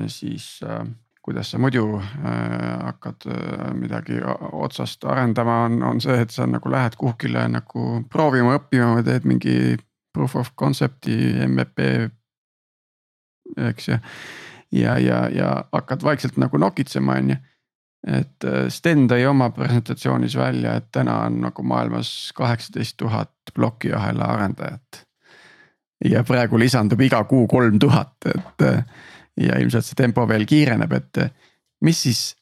siis 0.08 0.60
äh, 0.64 0.86
kuidas 1.22 1.50
sa 1.50 1.58
muidu 1.58 1.98
äh, 2.00 2.84
hakkad 2.84 3.26
äh, 3.26 3.74
midagi 3.74 4.20
otsast 4.52 5.04
arendama, 5.04 5.64
on, 5.64 5.82
on 5.82 6.00
see, 6.00 6.16
et 6.22 6.30
sa 6.30 6.46
nagu 6.48 6.70
lähed 6.72 6.96
kuhugile 6.96 7.44
nagu 7.52 8.02
proovima, 8.10 8.56
õppima 8.58 8.94
või 8.96 9.04
teed 9.04 9.28
mingi 9.28 9.56
proof 10.14 10.38
of 10.40 10.54
concept'i 10.56 11.18
MVP. 11.46 12.08
eks 13.68 13.88
ju, 13.88 13.98
ja, 14.80 14.98
ja, 14.98 15.20
ja 15.32 15.52
hakkad 15.72 16.02
vaikselt 16.02 16.36
nagu 16.40 16.58
nokitsema, 16.58 17.20
on 17.20 17.30
ju. 17.34 17.38
Et 18.06 18.44
äh, 18.44 18.68
Sten 18.68 19.08
tõi 19.10 19.24
oma 19.26 19.50
presentatsioonis 19.50 20.36
välja, 20.38 20.76
et 20.78 20.90
täna 20.94 21.20
on 21.26 21.40
nagu 21.42 21.62
maailmas 21.66 22.32
kaheksateist 22.36 22.96
tuhat 22.96 23.32
plokiahela 23.54 24.32
arendajat. 24.36 25.04
ja 26.04 26.22
praegu 26.24 26.58
lisandub 26.58 27.00
iga 27.00 27.24
kuu 27.24 27.46
kolm 27.46 27.78
tuhat, 27.78 28.16
et 28.26 28.66
äh, 28.66 28.84
ja 29.40 29.58
ilmselt 29.58 29.86
see 29.86 29.98
tempo 29.98 30.28
veel 30.28 30.46
kiireneb, 30.46 30.92
et 30.92 31.18
äh, 31.24 31.30
mis 31.80 32.02
siis, 32.02 32.36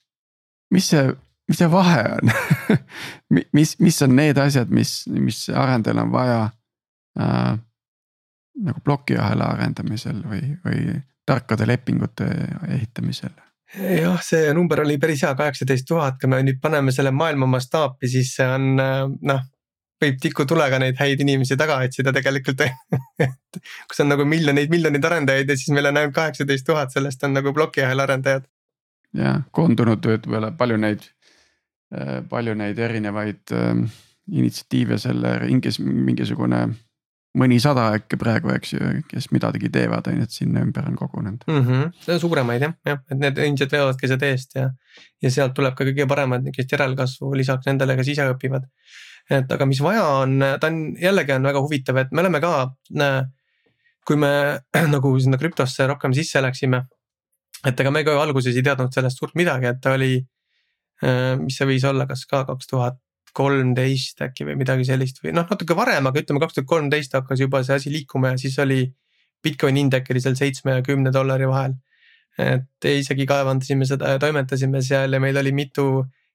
mis 0.71 0.91
see 0.91 1.09
mis 1.49 1.59
see 1.59 1.71
vahe 1.71 2.03
on 2.17 2.33
mis, 3.57 3.77
mis 3.81 4.03
on 4.03 4.17
need 4.17 4.39
asjad, 4.39 4.71
mis, 4.71 5.07
mis 5.09 5.47
arendajal 5.49 6.03
on 6.03 6.13
vaja 6.13 6.41
äh, 7.21 7.59
nagu 8.67 8.81
plokiahela 8.85 9.53
arendamisel 9.55 10.23
või, 10.27 10.57
või 10.65 10.97
tarkade 11.27 11.67
lepingute 11.69 12.29
ehitamisel? 12.69 13.35
Jah, 13.75 14.21
see 14.23 14.55
number 14.55 14.85
oli 14.85 14.99
päris 15.03 15.25
hea, 15.27 15.35
kaheksateist 15.39 15.89
tuhat, 15.89 16.21
kui 16.21 16.31
me 16.31 16.41
nüüd 16.47 16.63
paneme 16.63 16.95
selle 16.95 17.11
maailma 17.11 17.49
mastaapi, 17.57 18.09
siis 18.11 18.35
see 18.39 18.47
on 18.47 18.75
noh 18.77 19.45
võib 20.03 20.19
tikutulega 20.21 20.79
neid 20.81 20.99
häid 21.01 21.23
inimesi 21.25 21.57
taga 21.59 21.79
otsida 21.85 22.13
tegelikult 22.13 22.63
et 22.67 23.61
kus 23.89 24.03
on 24.05 24.11
nagu 24.13 24.27
miljoneid, 24.29 24.71
miljoneid 24.73 25.05
arendajaid 25.09 25.51
ja 25.51 25.57
siis 25.59 25.73
meil 25.75 25.89
on 25.91 26.01
ainult 26.01 26.17
kaheksateist 26.17 26.67
tuhat, 26.69 26.93
sellest 26.93 27.25
on 27.25 27.37
nagu 27.37 27.53
plokiahela 27.57 28.05
arendajad. 28.05 28.45
jah, 29.17 29.41
koondunud 29.57 30.05
võib-olla 30.11 30.53
palju 30.59 30.81
neid, 30.83 31.07
palju 32.29 32.57
neid 32.59 32.83
erinevaid 32.89 33.57
äh, 33.57 33.87
initsiatiive 34.33 34.99
selle 35.01 35.39
ringis 35.45 35.81
mingisugune 35.81 36.67
mõnisada 37.37 37.91
äkki 37.97 38.19
praegu, 38.21 38.51
eks 38.55 38.73
ju, 38.75 38.91
kes 39.11 39.29
midagi 39.35 39.71
teevad, 39.73 40.09
on 40.11 40.21
ju, 40.21 40.27
et 40.27 40.35
sinna 40.35 40.63
ümber 40.65 40.89
on 40.89 40.97
kogunenud 40.99 41.45
mm. 41.47 41.63
-hmm. 41.67 42.19
suuremaid 42.23 42.65
jah, 42.65 42.75
jah, 42.87 43.01
et 43.11 43.21
need 43.21 43.41
ilmselt 43.45 43.73
veavadki 43.77 44.11
seda 44.11 44.31
eest 44.33 44.57
ja, 44.57 44.71
ja 45.23 45.33
sealt 45.33 45.55
tuleb 45.57 45.77
ka 45.77 45.85
kõige 45.89 46.09
paremat 46.09 46.45
niukest 46.47 46.73
järelkasvu 46.73 47.33
lisaks 47.37 47.69
nendele, 47.69 47.97
kes 48.01 48.13
ise 48.15 48.29
õpivad. 48.33 48.69
et 49.31 49.53
aga 49.53 49.67
mis 49.67 49.81
vaja 49.83 50.05
on, 50.23 50.39
ta 50.61 50.71
on 50.71 50.97
jällegi 51.01 51.33
on 51.33 51.51
väga 51.51 51.61
huvitav, 51.61 51.97
et 51.97 52.13
me 52.13 52.25
oleme 52.25 52.41
ka, 52.41 52.53
kui 54.07 54.17
me 54.17 54.33
nagu 54.95 55.17
sinna 55.21 55.39
krüptosse 55.39 55.87
rohkem 55.87 56.15
sisse 56.15 56.43
läksime. 56.43 56.85
et 57.67 57.81
ega 57.81 57.91
me 57.91 58.05
ka 58.05 58.17
alguses 58.23 58.57
ei 58.57 58.63
teadnud 58.63 58.95
sellest 58.95 59.19
suurt 59.19 59.35
midagi, 59.35 59.67
et 59.67 59.81
ta 59.83 59.97
oli, 59.99 60.21
mis 61.43 61.57
see 61.57 61.67
võis 61.69 61.85
olla, 61.85 62.07
kas 62.07 62.25
ka 62.27 62.45
kaks 62.49 62.67
tuhat 62.71 62.97
kolmteist 63.37 64.23
äkki 64.25 64.47
või 64.49 64.57
midagi 64.61 64.87
sellist 64.89 65.21
või 65.25 65.35
noh, 65.37 65.47
natuke 65.51 65.77
varem, 65.77 66.09
aga 66.09 66.23
ütleme 66.23 66.43
kaks 66.43 66.59
tuhat 66.59 66.69
kolmteist 66.71 67.17
hakkas 67.19 67.43
juba 67.45 67.63
see 67.67 67.77
asi 67.81 67.93
liikuma 67.93 68.35
ja 68.35 68.41
siis 68.41 68.59
oli. 68.63 68.87
Bitcoini 69.45 69.83
indek 69.85 70.09
oli 70.11 70.19
seal 70.25 70.35
seitsme 70.35 70.79
ja 70.79 70.83
kümne 70.83 71.13
dollari 71.15 71.47
vahel. 71.47 71.75
et 72.41 72.87
isegi 72.89 73.25
kaevandasime 73.29 73.87
seda 73.89 74.15
ja 74.15 74.19
toimetasime 74.21 74.81
seal 74.83 75.13
ja 75.13 75.21
meil 75.21 75.37
oli 75.41 75.53
mitu 75.57 75.85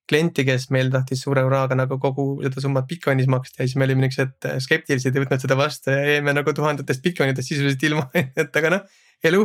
klienti, 0.08 0.44
kes 0.46 0.68
meil 0.74 0.88
tahtis 0.90 1.20
suure 1.22 1.44
hurraaga 1.46 1.76
nagu 1.78 1.98
kogu 2.02 2.24
seda 2.42 2.62
summat 2.64 2.88
Bitcoinis 2.88 3.28
maksta 3.30 3.62
ja 3.62 3.68
siis 3.68 3.76
me 3.76 3.86
olime 3.86 4.06
niuksed 4.06 4.48
skeptilised, 4.64 5.14
ei 5.14 5.24
võtnud 5.24 5.44
seda 5.44 5.58
vastu 5.58 5.94
ja 5.94 6.16
jäime 6.16 6.34
nagu 6.34 6.54
tuhandetest 6.56 7.04
Bitcoinidest 7.04 7.52
sisuliselt 7.52 7.86
ilma 7.90 8.08
et 8.44 8.58
aga 8.62 8.74
noh, 8.78 8.98
elu 9.30 9.44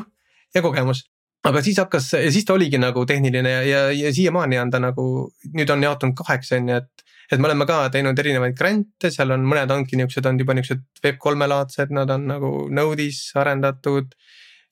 ja 0.55 0.65
kogemus 0.65 1.03
aga 1.47 1.61
siis 1.63 1.79
hakkas 1.81 2.11
ja 2.17 2.31
siis 2.31 2.45
ta 2.45 2.55
oligi 2.55 2.79
nagu 2.81 3.05
tehniline 3.05 3.51
ja, 3.51 3.61
ja, 3.67 3.81
ja 3.95 4.13
siiamaani 4.13 4.59
on 4.59 4.71
ta 4.73 4.81
nagu, 4.83 5.05
nüüd 5.53 5.69
on 5.73 5.83
jaotunud 5.83 6.17
kaheks, 6.17 6.53
on 6.57 6.71
ju, 6.73 6.81
et. 6.81 7.05
Et 7.31 7.39
me 7.39 7.49
oleme 7.49 7.67
ka 7.67 7.79
teinud 7.93 8.19
erinevaid 8.19 8.55
grant'e, 8.57 9.11
seal 9.13 9.33
on 9.35 9.43
mõned 9.47 9.71
ongi 9.73 9.99
niuksed, 9.99 10.25
on 10.29 10.39
juba 10.39 10.55
niuksed 10.57 10.83
Web3 11.03 11.49
laadsed, 11.51 11.93
nad 11.95 12.11
on 12.13 12.27
nagu 12.33 12.51
Node'is 12.73 13.31
arendatud. 13.35 14.15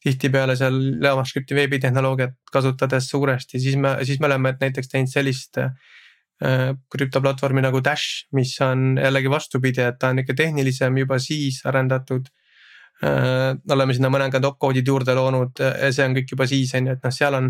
tihtipeale 0.06 0.54
seal 0.54 0.76
JavaScripti 1.02 1.56
veebitehnoloogiat 1.58 2.36
kasutades 2.54 3.08
suuresti, 3.10 3.58
siis 3.60 3.76
me, 3.76 3.96
siis 4.06 4.20
me 4.22 4.28
oleme 4.28 4.52
näiteks 4.60 4.92
teinud 4.92 5.10
sellist 5.10 5.58
äh, 5.58 6.76
krüptoplatvormi 6.94 7.64
nagu 7.66 7.82
Dash, 7.82 8.28
mis 8.38 8.54
on 8.62 9.00
jällegi 9.02 9.32
vastupidi, 9.34 9.82
et 9.82 9.98
ta 9.98 10.12
on 10.14 10.22
ikka 10.22 10.36
tehnilisem 10.38 11.00
juba 11.02 11.18
siis 11.20 11.64
arendatud 11.66 12.30
Äh, 13.04 13.58
oleme 13.76 13.92
sinna 13.92 14.08
mõningad 14.08 14.46
opcode'id 14.48 14.88
juurde 14.88 15.12
loonud 15.18 15.60
see 15.60 16.06
on 16.06 16.14
kõik 16.16 16.30
juba 16.32 16.46
siis 16.48 16.72
on 16.78 16.86
ju, 16.88 16.94
et 16.96 17.02
noh, 17.04 17.12
seal 17.12 17.36
on 17.36 17.50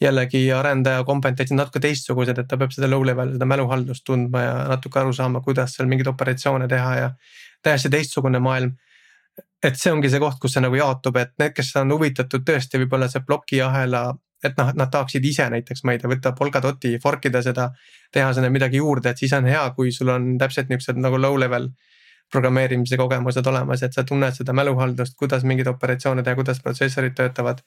jällegi 0.00 0.42
arendaja 0.52 1.04
kompetentsid 1.04 1.56
natuke 1.56 1.80
teistsugused, 1.80 2.38
et 2.38 2.48
ta 2.48 2.58
peab 2.60 2.74
seda 2.74 2.88
low 2.90 3.04
level, 3.06 3.32
seda 3.36 3.48
mäluhaldust 3.48 4.04
tundma 4.04 4.42
ja 4.42 4.56
natuke 4.68 5.00
aru 5.00 5.14
saama, 5.16 5.40
kuidas 5.44 5.76
seal 5.76 5.88
mingeid 5.88 6.10
operatsioone 6.12 6.68
teha 6.68 6.90
ja 6.96 7.08
täiesti 7.64 7.92
teistsugune 7.92 8.40
maailm. 8.42 8.76
et 9.64 9.74
see 9.80 9.90
ongi 9.90 10.10
see 10.12 10.20
koht, 10.22 10.36
kus 10.38 10.52
see 10.54 10.62
nagu 10.62 10.76
jaotub, 10.78 11.16
et 11.16 11.32
need, 11.40 11.52
kes 11.56 11.72
on 11.80 11.90
huvitatud 11.90 12.44
tõesti 12.46 12.78
võib-olla 12.78 13.08
see 13.10 13.24
plokiahela, 13.26 14.02
et 14.44 14.54
noh, 14.60 14.68
et 14.70 14.78
nad 14.78 14.90
tahaksid 14.92 15.24
ise 15.24 15.48
näiteks, 15.50 15.82
ma 15.84 15.94
ei 15.94 15.98
tea, 15.98 16.10
võtta 16.12 16.32
Polkadoti, 16.36 16.92
fork 17.02 17.26
ida 17.30 17.42
seda, 17.42 17.70
teha 18.12 18.28
sinna 18.36 18.50
midagi 18.52 18.78
juurde, 18.78 19.10
et 19.10 19.18
siis 19.18 19.32
on 19.34 19.48
hea, 19.48 19.64
kui 19.74 19.90
sul 19.96 20.12
on 20.12 20.36
täpselt 20.38 20.70
niuksed 20.70 21.00
nagu 21.00 21.18
low 21.18 21.38
level 21.40 21.70
programmeerimise 22.32 22.98
kogemused 23.00 23.46
olemas, 23.46 23.82
et 23.82 23.96
sa 23.96 24.04
tunned 24.04 24.34
seda 24.36 24.54
mäluhaldust, 24.56 25.16
kuidas 25.18 25.44
mingeid 25.46 25.70
operatsioone 25.72 26.22
teha, 26.26 26.38
kuidas 26.38 26.62
protsessorid 26.62 27.16
töötavad. 27.16 27.62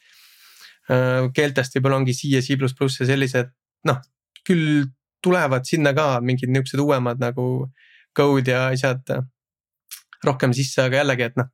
Äh, 0.89 1.27
keeltest 1.35 1.75
võib-olla 1.77 1.99
ongi 2.01 2.15
C 2.17 2.31
ja 2.33 2.41
C 2.41 2.55
ja 2.57 3.09
sellised, 3.11 3.51
noh 3.85 3.99
küll 4.47 4.87
tulevad 5.21 5.67
sinna 5.67 5.91
ka 5.93 6.19
mingid 6.25 6.49
niuksed 6.49 6.79
uuemad 6.81 7.19
nagu 7.21 7.67
code 8.15 8.49
ja 8.49 8.69
asjad 8.71 9.11
rohkem 10.25 10.53
sisse, 10.55 10.81
aga 10.83 10.99
jällegi, 10.99 11.27
et 11.29 11.37
noh, 11.39 11.47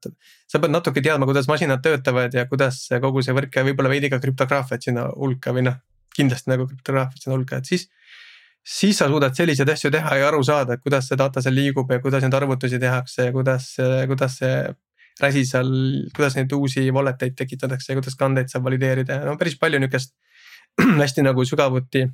sa 0.49 0.61
pead 0.61 0.73
natuke 0.73 1.03
teadma, 1.03 1.27
kuidas 1.29 1.49
masinad 1.49 1.83
töötavad 1.85 2.33
ja 2.33 2.45
kuidas 2.49 2.85
kogu 3.01 3.21
see 3.25 3.35
võrk 3.35 3.59
ja 3.59 3.65
võib-olla 3.67 3.91
veidi 3.91 4.09
ka 4.13 4.21
krüptograafiat 4.23 4.87
sinna 4.87 5.09
hulka 5.11 5.53
või 5.53 5.67
noh, 5.67 5.77
kindlasti 6.15 6.53
nagu 6.53 6.65
krüptograafiat 6.69 7.27
sinna 7.27 7.37
hulka, 7.37 7.59
et 7.59 7.69
siis 7.73 7.89
siis 8.65 8.97
sa 8.97 9.09
suudad 9.11 9.35
selliseid 9.37 9.69
asju 9.69 9.91
teha 9.93 10.15
ja 10.17 10.29
aru 10.31 10.41
saada, 10.47 10.73
et 10.73 10.81
kuidas 10.81 11.11
see 11.11 11.19
data 11.19 11.43
seal 11.43 11.53
liigub 11.53 11.91
ja 11.91 11.99
kuidas 12.01 12.23
neid 12.25 12.33
arvutusi 12.33 12.79
tehakse 12.81 13.27
ja 13.27 13.35
kuidas, 13.35 13.67
kuidas 14.09 14.39
see 14.41 14.55
räsi 15.21 15.45
seal, 15.47 15.71
kuidas 16.15 16.35
neid 16.35 16.51
uusi 16.55 16.83
wallet 16.91 17.23
eid 17.23 17.35
tekitatakse 17.39 17.93
ja 17.93 17.99
kuidas 17.99 18.17
kandeid 18.19 18.51
saab 18.51 18.67
valideerida 18.67 19.21
ja 19.21 19.25
no 19.27 19.37
päris 19.39 19.57
palju 19.59 19.79
nihukest 19.79 20.15
hästi 21.01 21.23
nagu 21.23 21.45
sügavuti. 21.47 22.05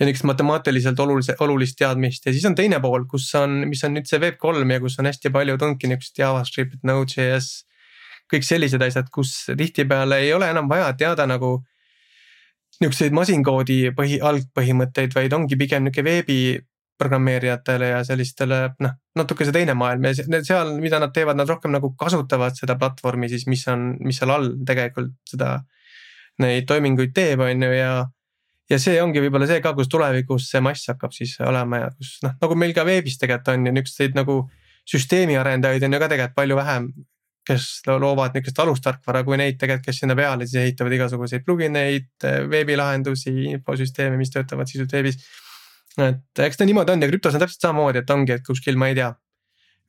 ja 0.00 0.06
nihukest 0.06 0.24
matemaatiliselt 0.24 1.00
olulise, 1.00 1.36
olulist 1.40 1.76
teadmist 1.78 2.26
ja 2.26 2.32
siis 2.32 2.44
on 2.48 2.54
teine 2.54 2.80
pool, 2.80 3.04
kus 3.08 3.28
on, 3.38 3.62
mis 3.68 3.84
on 3.84 3.94
nüüd 3.96 4.08
see 4.08 4.20
Web3 4.20 4.72
ja 4.72 4.80
kus 4.80 4.98
on 5.00 5.08
hästi 5.08 5.32
palju 5.32 5.58
tulnudki 5.58 5.88
nihukest 5.88 6.18
JavaScript, 6.18 6.80
Node.js. 6.82 7.50
kõik 8.32 8.46
sellised 8.48 8.82
asjad, 8.82 9.08
kus 9.12 9.34
tihtipeale 9.56 10.22
ei 10.24 10.32
ole 10.32 10.48
enam 10.50 10.68
vaja 10.68 10.92
teada 10.96 11.26
nagu 11.28 11.58
niisuguseid 12.80 13.14
masinkoodi 13.14 13.78
põhi, 13.96 14.18
algpõhimõtteid, 14.20 15.12
vaid 15.14 15.32
ongi 15.36 15.56
pigem 15.60 15.84
nihuke 15.86 16.04
veebi 16.04 16.38
programmeerijatele 16.98 17.88
ja 17.88 18.00
sellistele 18.06 18.58
noh, 18.84 18.96
natuke 19.18 19.46
see 19.46 19.54
teine 19.54 19.74
maailm 19.78 20.08
ja 20.08 20.42
seal, 20.44 20.74
mida 20.82 21.00
nad 21.02 21.12
teevad, 21.14 21.38
nad 21.38 21.50
rohkem 21.50 21.72
nagu 21.74 21.92
kasutavad 21.98 22.56
seda 22.58 22.76
platvormi 22.80 23.30
siis, 23.32 23.46
mis 23.50 23.64
on, 23.72 23.92
mis 24.04 24.20
seal 24.20 24.32
all 24.34 24.50
tegelikult 24.68 25.14
seda. 25.28 25.60
Neid 26.42 26.64
toiminguid 26.64 27.12
teeb, 27.12 27.42
on 27.44 27.62
ju 27.62 27.70
ja, 27.76 27.90
ja 28.72 28.78
see 28.80 28.96
ongi 29.02 29.20
võib-olla 29.20 29.46
see 29.50 29.60
ka, 29.64 29.74
kus 29.76 29.90
tulevikus 29.92 30.46
see 30.48 30.62
mass 30.64 30.88
hakkab 30.88 31.12
siis 31.12 31.34
olema 31.44 31.82
ja 31.82 31.90
kus 31.92 32.14
noh, 32.24 32.32
nagu 32.40 32.56
meil 32.58 32.72
ka 32.76 32.86
veebis 32.88 33.18
tegelikult 33.20 33.52
on 33.52 33.68
ju 33.68 33.74
niisuguseid 33.76 34.16
nagu 34.16 34.38
süsteemiarendajaid 34.88 35.84
on 35.86 35.92
ju 35.92 36.00
ka 36.00 36.08
tegelikult 36.10 36.38
palju 36.40 36.56
vähem 36.58 36.88
kes 37.46 37.82
loovad 37.86 38.36
niisugust 38.36 38.60
alustarkvara 38.62 39.22
kui 39.26 39.38
neid 39.40 39.58
tegelikult, 39.60 39.88
kes 39.88 40.02
sinna 40.02 40.16
peale 40.18 40.46
siis 40.46 40.62
ehitavad 40.62 40.94
igasuguseid 40.98 41.44
plugin 41.46 41.76
eid, 41.78 42.10
veebilahendusi, 42.50 43.32
infosüsteeme, 43.56 44.18
mis 44.20 44.30
töötavad 44.34 44.70
sisult 44.70 44.94
veebis. 44.94 45.18
Et 46.00 46.44
eks 46.46 46.60
ta 46.60 46.68
niimoodi 46.68 46.94
on 46.94 47.04
ja 47.04 47.10
krüptos 47.10 47.36
on 47.36 47.42
täpselt 47.42 47.66
samamoodi, 47.66 48.02
et 48.02 48.14
ongi, 48.14 48.36
et 48.38 48.46
kuskil 48.46 48.80
ma 48.80 48.88
ei 48.92 48.96
tea. 48.98 49.12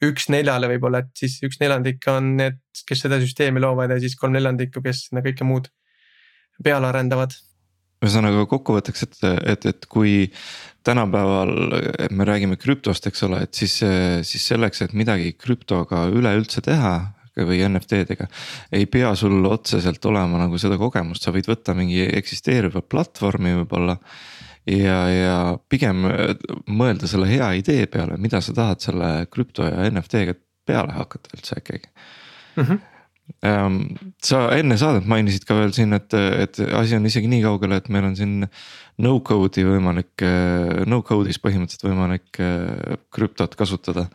üks 0.04 0.28
neljale 0.34 0.68
võib-olla, 0.68 1.00
et 1.00 1.16
siis 1.16 1.38
üks 1.48 1.62
neljandik 1.62 2.04
on 2.12 2.34
need, 2.42 2.60
kes 2.90 3.06
seda 3.06 3.22
süsteemi 3.22 3.62
loovad 3.64 3.94
ja 3.94 4.02
siis 4.04 4.18
kolm 4.20 4.34
neljandikku, 4.36 4.82
kes 4.84 5.08
sinna 5.08 5.24
kõike 5.24 5.48
muud 5.48 5.70
peale 6.64 6.90
arendavad 6.90 7.36
ühesõnaga 8.04 8.44
kokkuvõtteks, 8.52 9.06
et, 9.06 9.20
et, 9.54 9.66
et 9.72 9.86
kui 9.88 10.28
tänapäeval 10.84 11.54
me 12.12 12.28
räägime 12.28 12.58
krüptost, 12.60 13.08
eks 13.08 13.24
ole, 13.28 13.44
et 13.46 13.56
siis, 13.56 13.78
siis 14.28 14.48
selleks, 14.52 14.84
et 14.84 14.96
midagi 14.98 15.32
krüptoga 15.40 16.06
üleüldse 16.12 16.64
teha 16.66 16.98
või 17.48 17.64
NFT-dega. 17.66 18.28
ei 18.72 18.86
pea 18.86 19.14
sul 19.18 19.40
otseselt 19.50 20.06
olema 20.06 20.44
nagu 20.44 20.60
seda 20.62 20.78
kogemust, 20.78 21.24
sa 21.24 21.34
võid 21.34 21.48
võtta 21.50 21.74
mingi 21.78 22.04
eksisteeriva 22.06 22.84
platvormi 22.86 23.56
võib-olla. 23.62 23.98
Ja, 24.70 24.98
ja 25.12 25.38
pigem 25.70 26.06
mõelda 26.68 27.10
selle 27.10 27.28
hea 27.32 27.52
idee 27.60 27.86
peale, 27.92 28.18
mida 28.22 28.42
sa 28.42 28.56
tahad 28.56 28.84
selle 28.84 29.12
krüpto 29.32 29.68
ja 29.68 29.90
NFT-ga 29.90 30.38
peale 30.68 30.96
hakata 30.96 31.38
üldse 31.38 31.60
ikkagi 31.60 31.88
mm. 31.90 32.64
-hmm 32.64 32.82
sa 34.24 34.40
enne 34.56 34.76
saadet 34.80 35.06
mainisid 35.10 35.46
ka 35.48 35.56
veel 35.56 35.74
siin, 35.76 35.96
et, 35.96 36.12
et 36.14 36.60
asi 36.76 36.98
on 36.98 37.08
isegi 37.08 37.30
nii 37.32 37.44
kaugel, 37.46 37.76
et 37.78 37.88
meil 37.94 38.08
on 38.10 38.16
siin 38.20 38.34
no 39.04 39.14
code'i 39.26 39.64
võimalik, 39.68 40.12
äh, 40.24 40.84
no 40.90 41.02
code'is 41.08 41.40
põhimõtteliselt 41.44 41.88
võimalik 41.88 42.42
äh, 42.44 42.98
krüptot 43.16 43.56
kasutada 43.60 44.10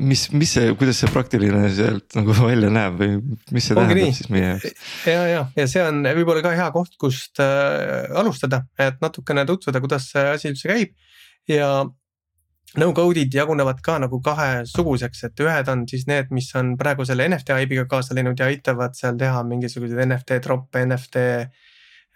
mis, 0.00 0.24
mis 0.32 0.50
see, 0.56 0.72
kuidas 0.78 1.00
see 1.02 1.10
praktiline 1.12 1.62
sealt 1.74 2.16
nagu 2.18 2.34
välja 2.36 2.70
näeb 2.72 2.98
või 3.00 3.14
mis 3.54 3.68
see 3.68 3.76
Ongi 3.76 3.94
tähendab 3.94 4.00
nii. 4.00 4.16
siis 4.16 4.30
meie 4.32 4.48
jaoks? 4.48 4.90
ja, 5.06 5.22
ja, 5.28 5.46
ja 5.56 5.66
see 5.70 5.84
on 5.84 6.02
võib-olla 6.06 6.42
ka 6.44 6.52
hea 6.56 6.68
koht, 6.74 6.96
kust 7.00 7.42
äh, 7.44 8.10
alustada, 8.20 8.64
et 8.80 9.00
natukene 9.04 9.46
tutvuda, 9.48 9.82
kuidas 9.84 10.10
see 10.12 10.26
asi 10.34 10.52
üldse 10.52 10.70
käib. 10.70 10.94
ja 11.50 11.70
no-code'id 12.80 13.34
jagunevad 13.34 13.82
ka 13.82 13.98
nagu 14.02 14.20
kahesuguseks, 14.24 15.24
et 15.26 15.44
ühed 15.44 15.72
on 15.72 15.84
siis 15.90 16.06
need, 16.10 16.30
mis 16.34 16.48
on 16.58 16.76
praegu 16.80 17.06
selle 17.08 17.26
NFT 17.28 17.58
hype'iga 17.64 17.88
kaasa 17.90 18.16
läinud 18.16 18.38
ja 18.38 18.48
aitavad 18.50 18.94
seal 18.98 19.18
teha 19.20 19.42
mingisuguseid 19.48 20.06
NFT 20.06 20.40
trop'e, 20.44 20.86
NFT 20.86 21.26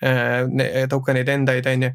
äh, 0.05 0.89
token 0.91 1.21
eid 1.21 1.33
endaid, 1.35 1.71
on 1.71 1.89
ju 1.89 1.95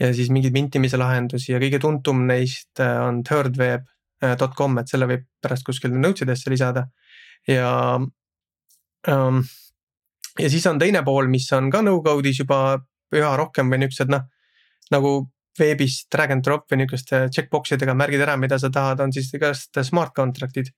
ja 0.00 0.10
siis 0.14 0.30
mingeid 0.34 0.54
mintimise 0.54 0.98
lahendusi 0.98 1.52
ja 1.52 1.60
kõige 1.62 1.78
tuntum 1.82 2.24
neist 2.26 2.82
äh, 2.82 2.98
on 3.04 3.22
Thirdweb 3.26 3.86
.com, 4.22 4.78
et 4.78 4.90
selle 4.90 5.08
võib 5.10 5.26
pärast 5.42 5.66
kuskil 5.66 5.94
notes 5.94 6.24
idesse 6.24 6.50
lisada 6.52 6.86
ja 7.48 7.98
um,. 7.98 9.42
ja 10.38 10.50
siis 10.50 10.66
on 10.66 10.78
teine 10.78 11.02
pool, 11.04 11.28
mis 11.30 11.50
on 11.52 11.70
ka 11.70 11.82
no-code'is 11.84 12.40
juba 12.42 12.60
üha 13.14 13.34
rohkem 13.38 13.70
või 13.70 13.84
niuksed 13.84 14.10
noh, 14.10 14.24
nagu 14.94 15.14
veebis 15.58 16.04
drag 16.10 16.32
and 16.34 16.44
drop 16.46 16.66
või 16.70 16.82
niisuguste 16.82 17.28
checkbox 17.34 17.76
idega 17.76 17.94
märgid 17.94 18.24
ära, 18.24 18.34
mida 18.40 18.58
sa 18.58 18.72
tahad, 18.74 19.02
on 19.04 19.12
siis 19.14 19.30
igast 19.36 19.76
smart 19.86 20.14
contract'id 20.16 20.72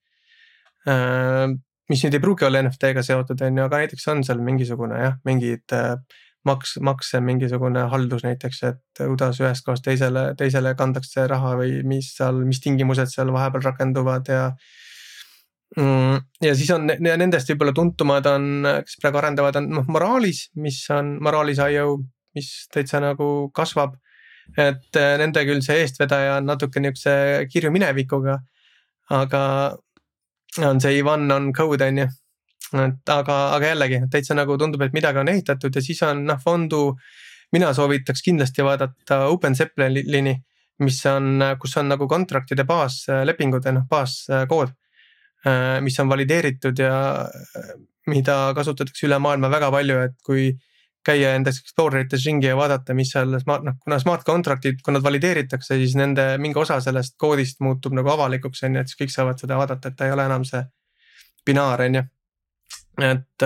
uh,. 0.89 1.55
mis 1.87 2.03
nüüd 2.03 2.17
ei 2.17 2.23
pruugi 2.23 2.45
olla 2.45 2.61
NFT-ga 2.65 3.03
seotud, 3.05 3.41
on 3.47 3.59
ju, 3.61 3.65
aga 3.65 3.83
näiteks 3.83 4.07
on 4.11 4.23
seal 4.27 4.41
mingisugune 4.43 4.99
jah, 4.99 5.19
mingid 5.25 5.77
uh, 5.77 5.95
maks, 6.47 6.77
makse 6.83 7.19
mingisugune 7.23 7.85
haldus 7.91 8.25
näiteks, 8.25 8.63
et 8.69 9.01
kuidas 9.01 9.39
ühest 9.43 9.65
kohast 9.65 9.85
teisele, 9.85 10.31
teisele 10.39 10.73
kantakse 10.79 11.27
raha 11.29 11.55
või 11.59 11.81
mis 11.87 12.13
seal, 12.17 12.41
mis 12.47 12.61
tingimused 12.63 13.11
seal 13.13 13.31
vahepeal 13.35 13.65
rakenduvad 13.69 14.31
ja. 14.33 14.49
Mm, 15.77 16.21
ja 16.41 16.53
siis 16.55 16.69
on 16.71 16.87
nendest 16.87 17.49
võib-olla 17.51 17.73
tuntumad 17.75 18.27
on, 18.31 18.67
kes 18.85 18.99
praegu 19.01 19.19
arendavad, 19.19 19.59
on 19.59 19.71
noh 19.79 19.89
Moralis, 19.91 20.45
mis 20.55 20.79
on 20.95 21.17
Moralis.io, 21.23 21.97
mis 22.37 22.51
täitsa 22.73 23.03
nagu 23.03 23.49
kasvab. 23.55 23.97
et 24.57 24.95
nende 25.19 25.41
küll 25.43 25.59
see 25.59 25.81
eestvedaja 25.83 26.37
on 26.37 26.45
natuke 26.47 26.79
niukse 26.79 27.11
kirju 27.51 27.71
minevikuga. 27.71 28.37
aga 29.11 29.41
on 30.63 30.79
see 30.81 30.99
Ivan 30.99 31.31
on 31.31 31.51
code 31.53 31.83
on 31.83 31.97
ju 31.97 32.07
et 32.75 33.11
aga, 33.13 33.37
aga 33.55 33.71
jällegi 33.71 34.01
täitsa 34.11 34.35
nagu 34.35 34.57
tundub, 34.59 34.81
et 34.83 34.95
midagi 34.95 35.21
on 35.21 35.31
ehitatud 35.31 35.75
ja 35.75 35.83
siis 35.83 36.01
on 36.03 36.25
noh 36.27 36.41
fondu. 36.43 36.97
mina 37.51 37.73
soovitaks 37.73 38.21
kindlasti 38.25 38.63
vaadata 38.63 39.25
Open 39.31 39.55
Zeppelini, 39.55 40.33
mis 40.83 41.05
on, 41.05 41.39
kus 41.61 41.77
on 41.77 41.87
nagu 41.87 42.07
contract'ide 42.07 42.65
baaslepingud 42.67 43.65
ja 43.65 43.71
noh 43.71 43.87
baaskood. 43.89 44.73
mis 45.81 45.99
on 45.99 46.09
valideeritud 46.09 46.79
ja 46.79 47.29
mida 48.07 48.53
kasutatakse 48.55 49.07
üle 49.07 49.19
maailma 49.19 49.49
väga 49.49 49.71
palju, 49.71 49.99
et 50.09 50.17
kui 50.25 50.49
käia 51.05 51.35
endas 51.35 51.61
Explorer 51.61 52.03
ites 52.03 52.25
ringi 52.25 52.49
ja 52.49 52.55
vaadata, 52.57 52.93
mis 52.93 53.13
seal 53.13 53.39
smart, 53.39 53.63
noh 53.63 53.77
kuna 53.79 53.99
smart 53.99 54.25
contract'id, 54.27 54.81
kui 54.83 54.91
nad 54.91 55.03
valideeritakse, 55.03 55.77
siis 55.79 55.95
nende 55.95 56.33
mingi 56.37 56.59
osa 56.59 56.81
sellest 56.83 57.15
koodist 57.17 57.61
muutub 57.63 57.95
nagu 57.95 58.11
avalikuks 58.11 58.65
on 58.67 58.75
ju, 58.75 58.83
et 58.83 58.91
siis 58.91 58.99
kõik 59.05 59.13
saavad 59.13 59.39
seda 59.39 59.59
vaadata, 59.59 59.87
et 59.87 59.95
ta 59.95 60.09
ei 60.09 60.11
ole 60.11 60.27
enam 60.27 60.43
see 60.47 60.65
binaar 61.47 61.85
on 61.87 61.95
ju 61.95 62.03
et 63.03 63.45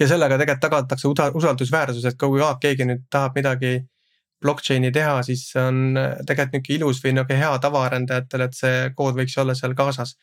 ja 0.00 0.08
sellega 0.08 0.38
tegelikult 0.40 0.64
tagatakse 0.64 1.08
usaldusväärsus, 1.38 2.04
et 2.04 2.18
kui 2.18 2.42
keegi 2.60 2.86
nüüd 2.88 3.06
tahab 3.10 3.36
midagi 3.38 3.78
blockchain'i 4.40 4.90
teha, 4.92 5.20
siis 5.22 5.44
on 5.60 5.94
tegelikult 6.26 6.56
nihuke 6.56 6.74
ilus 6.74 7.02
või 7.04 7.14
nihuke 7.14 7.36
hea 7.36 7.52
tavaarendajatele, 7.62 8.48
et 8.48 8.56
see 8.56 8.90
kood 8.96 9.18
võiks 9.18 9.36
olla 9.38 9.54
seal 9.54 9.76
kaasas. 9.78 10.16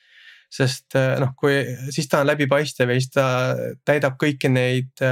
sest 0.49 0.95
noh, 1.19 1.34
kui 1.36 1.60
siis 1.91 2.08
ta 2.08 2.21
on 2.23 2.27
läbipaistev 2.27 2.89
ja 2.89 2.95
siis 2.95 3.10
ta 3.12 3.23
täidab 3.86 4.15
kõiki 4.15 4.49
neid 4.49 5.03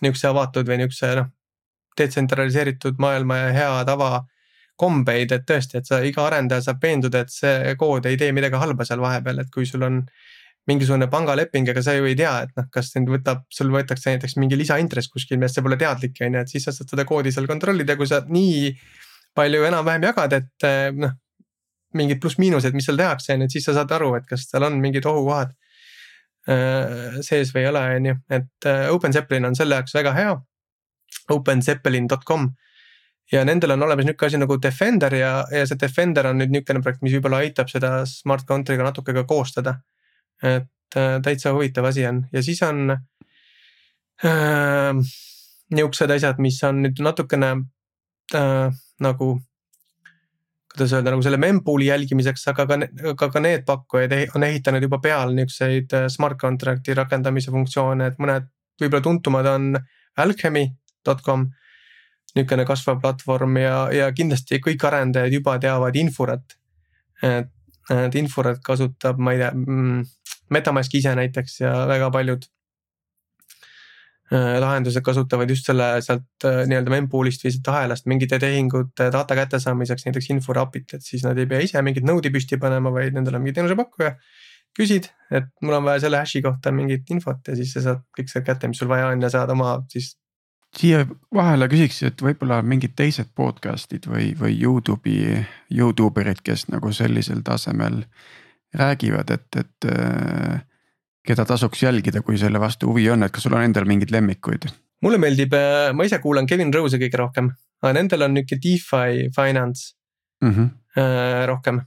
nihukese 0.00 0.28
avatud 0.28 0.68
või 0.68 0.78
nihukese 0.80 1.10
noh, 1.18 1.28
detsentraliseeritud 1.98 2.98
maailma 2.98 3.36
ja 3.36 3.50
hea 3.52 3.82
tava 3.84 4.24
kombeid, 4.76 5.32
et 5.32 5.44
tõesti, 5.46 5.78
et 5.78 5.86
sa 5.86 6.00
iga 6.02 6.24
arendaja 6.26 6.64
saab 6.66 6.82
veenduda, 6.82 7.22
et 7.22 7.30
see 7.30 7.74
kood 7.78 8.06
ei 8.10 8.16
tee 8.18 8.32
midagi 8.34 8.58
halba 8.58 8.86
seal 8.88 9.02
vahepeal, 9.04 9.44
et 9.44 9.52
kui 9.54 9.66
sul 9.68 9.86
on 9.86 10.00
mingisugune 10.68 11.08
pangaleping, 11.12 11.68
aga 11.68 11.82
sa 11.84 11.94
ju 11.96 12.06
ei 12.08 12.16
tea, 12.16 12.32
et 12.46 12.52
noh, 12.56 12.68
kas 12.72 12.90
sind 12.94 13.10
võtab, 13.12 13.42
sul 13.52 13.72
võetakse 13.72 14.14
näiteks 14.14 14.38
mingi 14.40 14.56
lisaintress 14.56 15.10
kuskil, 15.12 15.36
millest 15.40 15.58
sa 15.58 15.64
pole 15.64 15.76
teadlik, 15.80 16.16
on 16.24 16.38
ju, 16.38 16.44
et 16.44 16.54
siis 16.54 16.64
sa 16.64 16.72
saad 16.72 16.94
seda 16.94 17.04
koodi 17.08 17.32
seal 17.34 17.48
kontrollida, 17.50 17.98
kui 18.00 18.08
sa 18.08 18.22
nii 18.24 18.70
palju 19.36 19.66
enam-vähem 19.68 20.08
jagad, 20.08 20.38
et 20.38 20.68
eh, 20.68 20.88
noh. 20.96 21.12
mingid 21.94 22.18
pluss-miinused, 22.22 22.74
mis 22.74 22.88
seal 22.88 22.98
tehakse, 22.98 23.34
on 23.34 23.44
ju, 23.44 23.50
et 23.50 23.54
siis 23.58 23.68
sa 23.68 23.76
saad 23.76 23.92
aru, 23.94 24.14
et 24.18 24.24
kas 24.26 24.48
seal 24.48 24.64
on 24.66 24.80
mingid 24.82 25.04
ohukohad 25.06 25.52
äh, 26.50 27.20
sees 27.22 27.52
või 27.54 27.66
ei 27.66 27.70
ole, 27.70 27.84
on 28.00 28.10
ju, 28.10 28.18
et 28.40 28.68
äh, 28.70 28.88
OpenZeppelin 28.94 29.50
on 29.50 29.54
selle 29.58 29.78
jaoks 29.78 29.94
väga 29.94 30.16
hea. 30.16 30.34
OpenZeppelin.com 31.30 32.48
ja 33.32 33.44
nendel 33.46 33.76
on 33.76 33.84
olemas 33.86 34.08
nihuke 34.08 34.26
asi 34.26 34.40
nagu 34.40 34.56
Defender 34.60 35.14
ja, 35.16 35.36
ja 35.52 35.68
see 35.68 35.78
Defender 35.80 36.26
on 36.32 36.40
nüüd 36.40 36.50
nihukene 36.52 36.82
projekt, 36.82 37.04
mis 37.06 37.14
võib-olla 37.14 37.44
aitab 37.44 37.70
seda 37.70 38.00
smart 38.08 38.48
contract'iga 38.48 38.88
natuke 38.88 39.14
ka 39.16 39.22
koostada 39.28 39.78
et 40.44 40.98
äh, 41.00 41.16
täitsa 41.24 41.52
huvitav 41.56 41.84
asi 41.90 42.06
on 42.06 42.24
ja 42.32 42.42
siis 42.42 42.62
on 42.62 42.90
äh, 44.24 44.92
nihukesed 45.74 46.10
asjad, 46.10 46.38
mis 46.42 46.60
on 46.64 46.82
nüüd 46.84 47.00
natukene 47.04 47.50
äh, 48.34 48.68
nagu 49.02 49.34
kuidas 50.74 50.92
öelda, 50.96 51.12
nagu 51.14 51.22
selle 51.22 51.38
mempool'i 51.38 51.86
jälgimiseks, 51.86 52.48
aga 52.50 52.66
ka, 52.66 52.78
aga 53.12 53.28
ka 53.30 53.42
need 53.42 53.62
pakkujad 53.66 54.14
on 54.34 54.46
ehitanud 54.46 54.82
juba 54.82 54.98
peale 55.02 55.36
niukseid 55.36 55.94
äh, 55.94 56.08
smart 56.10 56.40
contract'i 56.40 56.96
rakendamise 56.98 57.54
funktsioone, 57.54 58.10
et 58.10 58.18
mõned 58.22 58.48
võib-olla 58.82 59.04
tuntumad 59.04 59.50
on 59.52 59.68
alchemy.com. 60.18 61.46
niisugune 62.34 62.64
kasvav 62.66 62.98
platvorm 62.98 63.60
ja, 63.62 63.76
ja 63.94 64.10
kindlasti 64.10 64.58
kõik 64.62 64.82
arendajad 64.88 65.32
juba 65.32 65.54
teavad 65.62 65.94
Inforat. 65.96 66.56
et, 67.22 67.52
et 67.94 68.14
Inforat 68.18 68.58
kasutab, 68.64 69.18
ma 69.22 69.32
ei 69.32 69.38
tea 69.44 69.52
mm,, 69.54 70.02
Metamask 70.50 70.94
ise 70.94 71.14
näiteks 71.16 71.60
ja 71.60 71.72
väga 71.88 72.10
paljud 72.12 72.44
äh, 74.32 74.56
lahendused 74.60 75.02
kasutavad 75.04 75.50
just 75.50 75.66
selle 75.68 75.86
sealt 76.04 76.46
äh, 76.48 76.62
nii-öelda 76.68 76.92
mempool'ist 76.92 77.44
või 77.46 77.54
sealt 77.54 77.70
ahelast 77.72 78.08
mingite 78.10 78.38
tehingute 78.42 79.10
data 79.14 79.36
kättesaamiseks 79.38 80.08
näiteks 80.08 80.30
Inforapit, 80.34 80.96
et 80.96 81.06
siis 81.06 81.24
nad 81.24 81.38
ei 81.38 81.48
pea 81.50 81.62
ise 81.64 81.82
mingit 81.82 82.04
node'i 82.04 82.32
püsti 82.34 82.58
panema, 82.60 82.92
vaid 82.92 83.16
nendel 83.16 83.38
on 83.38 83.44
mingi 83.44 83.56
teenusepakkuja. 83.60 84.16
küsid, 84.74 85.06
et 85.30 85.44
mul 85.62 85.76
on 85.76 85.84
vaja 85.86 86.00
selle 86.02 86.18
hash'i 86.18 86.42
kohta 86.42 86.72
mingit 86.74 87.10
infot 87.14 87.46
ja 87.48 87.54
siis 87.54 87.72
sa 87.76 87.80
saad 87.80 88.00
kõik 88.18 88.30
sealt 88.32 88.46
kätte, 88.48 88.68
mis 88.68 88.80
sul 88.82 88.90
vaja 88.90 89.06
on 89.12 89.22
ja 89.22 89.30
saad 89.30 89.50
oma 89.54 89.76
siis. 89.88 90.16
siia 90.76 91.04
vahele 91.34 91.68
küsiks, 91.70 92.02
et 92.02 92.22
võib-olla 92.22 92.58
mingid 92.62 92.96
teised 92.98 93.30
podcast'id 93.38 94.08
või, 94.10 94.32
või 94.40 94.56
Youtube'i, 94.58 95.44
Youtube 95.70 96.20
erid, 96.20 96.42
kes 96.42 96.66
nagu 96.74 96.92
sellisel 96.92 97.44
tasemel 97.46 98.02
räägivad, 98.74 99.30
et, 99.30 99.48
et 99.56 99.88
äh, 99.90 100.62
keda 101.26 101.46
tasuks 101.48 101.82
jälgida, 101.82 102.22
kui 102.22 102.38
selle 102.38 102.60
vastu 102.60 102.90
huvi 102.90 103.06
on, 103.10 103.24
et 103.24 103.32
kas 103.32 103.46
sul 103.46 103.56
on 103.56 103.64
endal 103.64 103.88
mingeid 103.88 104.12
lemmikuid? 104.14 104.70
mulle 105.04 105.18
meeldib, 105.20 105.52
äh, 105.52 105.92
ma 105.92 106.06
ise 106.06 106.18
kuulan 106.22 106.46
Kevin 106.48 106.72
Rose'i 106.74 107.00
kõige 107.02 107.20
rohkem, 107.20 107.50
aga 107.82 107.92
nendel 107.96 108.24
on 108.24 108.38
nihuke 108.38 108.56
DeFi 108.62 109.28
finance 109.34 109.92
mm 110.44 110.54
-hmm. 110.54 110.70
rohkem. 111.46 111.80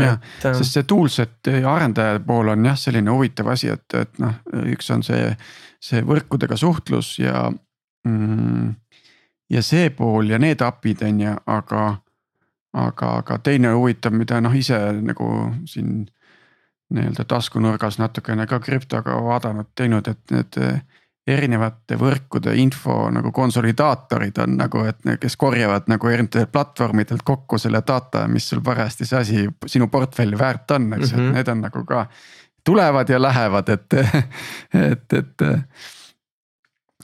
jah, 0.00 0.18
sest 0.42 0.72
see 0.72 0.82
toolset 0.82 1.48
arendaja 1.66 2.20
pool 2.20 2.48
on 2.48 2.64
jah, 2.64 2.76
selline 2.78 3.10
huvitav 3.10 3.48
asi, 3.48 3.68
et, 3.68 3.94
et 3.94 4.18
noh, 4.18 4.34
üks 4.70 4.90
on 4.94 5.02
see, 5.02 5.36
see 5.80 6.02
võrkudega 6.02 6.56
suhtlus 6.56 7.18
ja 7.18 7.50
mm,. 8.04 8.74
ja 9.50 9.62
see 9.62 9.90
pool 9.90 10.30
ja 10.30 10.38
need 10.38 10.62
API-d 10.62 11.02
on 11.08 11.20
ju, 11.20 11.34
aga 11.46 11.82
aga, 12.72 13.16
aga 13.18 13.38
teine 13.38 13.74
huvitav, 13.76 14.14
mida 14.16 14.40
noh 14.40 14.54
ise 14.56 14.78
nagu 15.02 15.28
siin 15.68 16.06
nii-öelda 16.92 17.24
taskunurgas 17.28 17.98
natukene 17.98 18.46
ka 18.46 18.60
krüptoga 18.60 19.16
vaadanud, 19.24 19.70
teinud, 19.76 20.08
et 20.08 20.34
need 20.34 20.58
erinevate 21.26 21.96
võrkude 21.98 22.54
info 22.58 22.96
nagu 23.14 23.30
konsolidaatorid 23.34 24.40
on 24.42 24.56
nagu, 24.58 24.82
et 24.90 25.04
kes 25.22 25.36
korjavad 25.38 25.86
nagu 25.90 26.10
erinevatelt 26.10 26.50
platvormidelt 26.52 27.22
kokku 27.24 27.58
selle 27.62 27.82
data, 27.86 28.26
mis 28.28 28.48
sul 28.50 28.62
parajasti 28.64 29.06
see 29.06 29.20
asi 29.20 29.44
sinu 29.70 29.86
portfelli 29.92 30.38
väärt 30.38 30.74
on, 30.74 30.90
eks 30.98 31.12
mm, 31.12 31.18
-hmm. 31.18 31.28
et 31.28 31.34
need 31.38 31.48
on 31.48 31.60
nagu 31.68 31.84
ka. 31.84 32.06
tulevad 32.64 33.08
ja 33.08 33.22
lähevad, 33.22 33.68
et, 33.68 33.94
et, 34.92 35.12
et. 35.12 35.42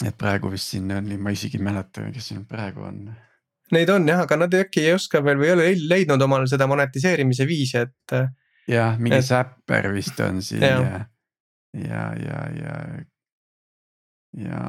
et 0.06 0.18
praegu 0.18 0.50
vist 0.50 0.74
siin 0.74 0.92
on, 0.92 1.14
ma 1.18 1.30
isegi 1.30 1.58
ei 1.58 1.62
mäleta, 1.62 2.02
kes 2.12 2.28
siin 2.28 2.44
praegu 2.46 2.82
on 2.82 3.10
Neid 3.76 3.90
on 3.92 4.08
jah, 4.08 4.24
aga 4.24 4.38
nad 4.40 4.54
äkki 4.54 4.86
ei 4.86 4.94
oska 4.96 5.20
veel 5.24 5.40
või 5.40 5.50
ei 5.50 5.54
ole 5.56 5.68
leidnud 5.90 6.22
omale 6.24 6.48
seda 6.50 6.68
monetiseerimise 6.70 7.46
viisi, 7.48 7.84
et. 7.84 8.16
jah, 8.68 8.98
mingi 8.98 9.20
et... 9.20 9.28
Zapper 9.28 9.90
vist 9.94 10.20
on 10.24 10.42
siin 10.42 10.64
ja, 10.64 10.78
ja, 10.80 11.00
ja, 11.84 12.04
ja, 12.24 12.42
ja, 12.56 12.76
ja 14.48 14.64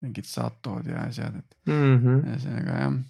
mingid 0.00 0.28
Satod 0.28 0.88
ja 0.88 1.06
asjad, 1.08 1.36
et 1.36 1.72
mm 1.72 1.96
-hmm. 1.96 2.20
ühesõnaga 2.26 2.82
jah 2.84 3.00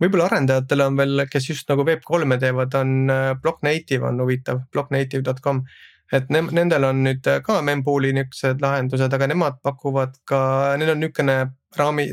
võib-olla 0.00 0.30
arendajatele 0.30 0.86
on 0.88 0.98
veel, 0.98 1.24
kes 1.30 1.50
just 1.50 1.70
nagu 1.70 1.84
Web3-e 1.84 2.40
teevad, 2.40 2.74
on 2.80 3.12
äh, 3.12 3.30
Blocknative 3.42 4.06
on 4.08 4.20
huvitav, 4.22 4.64
blocknative.com. 4.72 5.64
et 6.12 6.30
ne 6.34 6.40
nendel 6.50 6.84
on 6.88 7.04
nüüd 7.04 7.26
ka 7.46 7.60
mempool'i 7.62 8.12
niuksed 8.16 8.62
lahendused, 8.64 9.12
aga 9.14 9.28
nemad 9.30 9.60
pakuvad 9.62 10.16
ka, 10.26 10.40
neil 10.80 10.96
on 10.96 11.04
niukene 11.04 11.36
raami, 11.78 12.08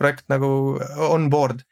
projekt 0.00 0.26
nagu 0.32 0.50
on 1.10 1.28
board. 1.30 1.62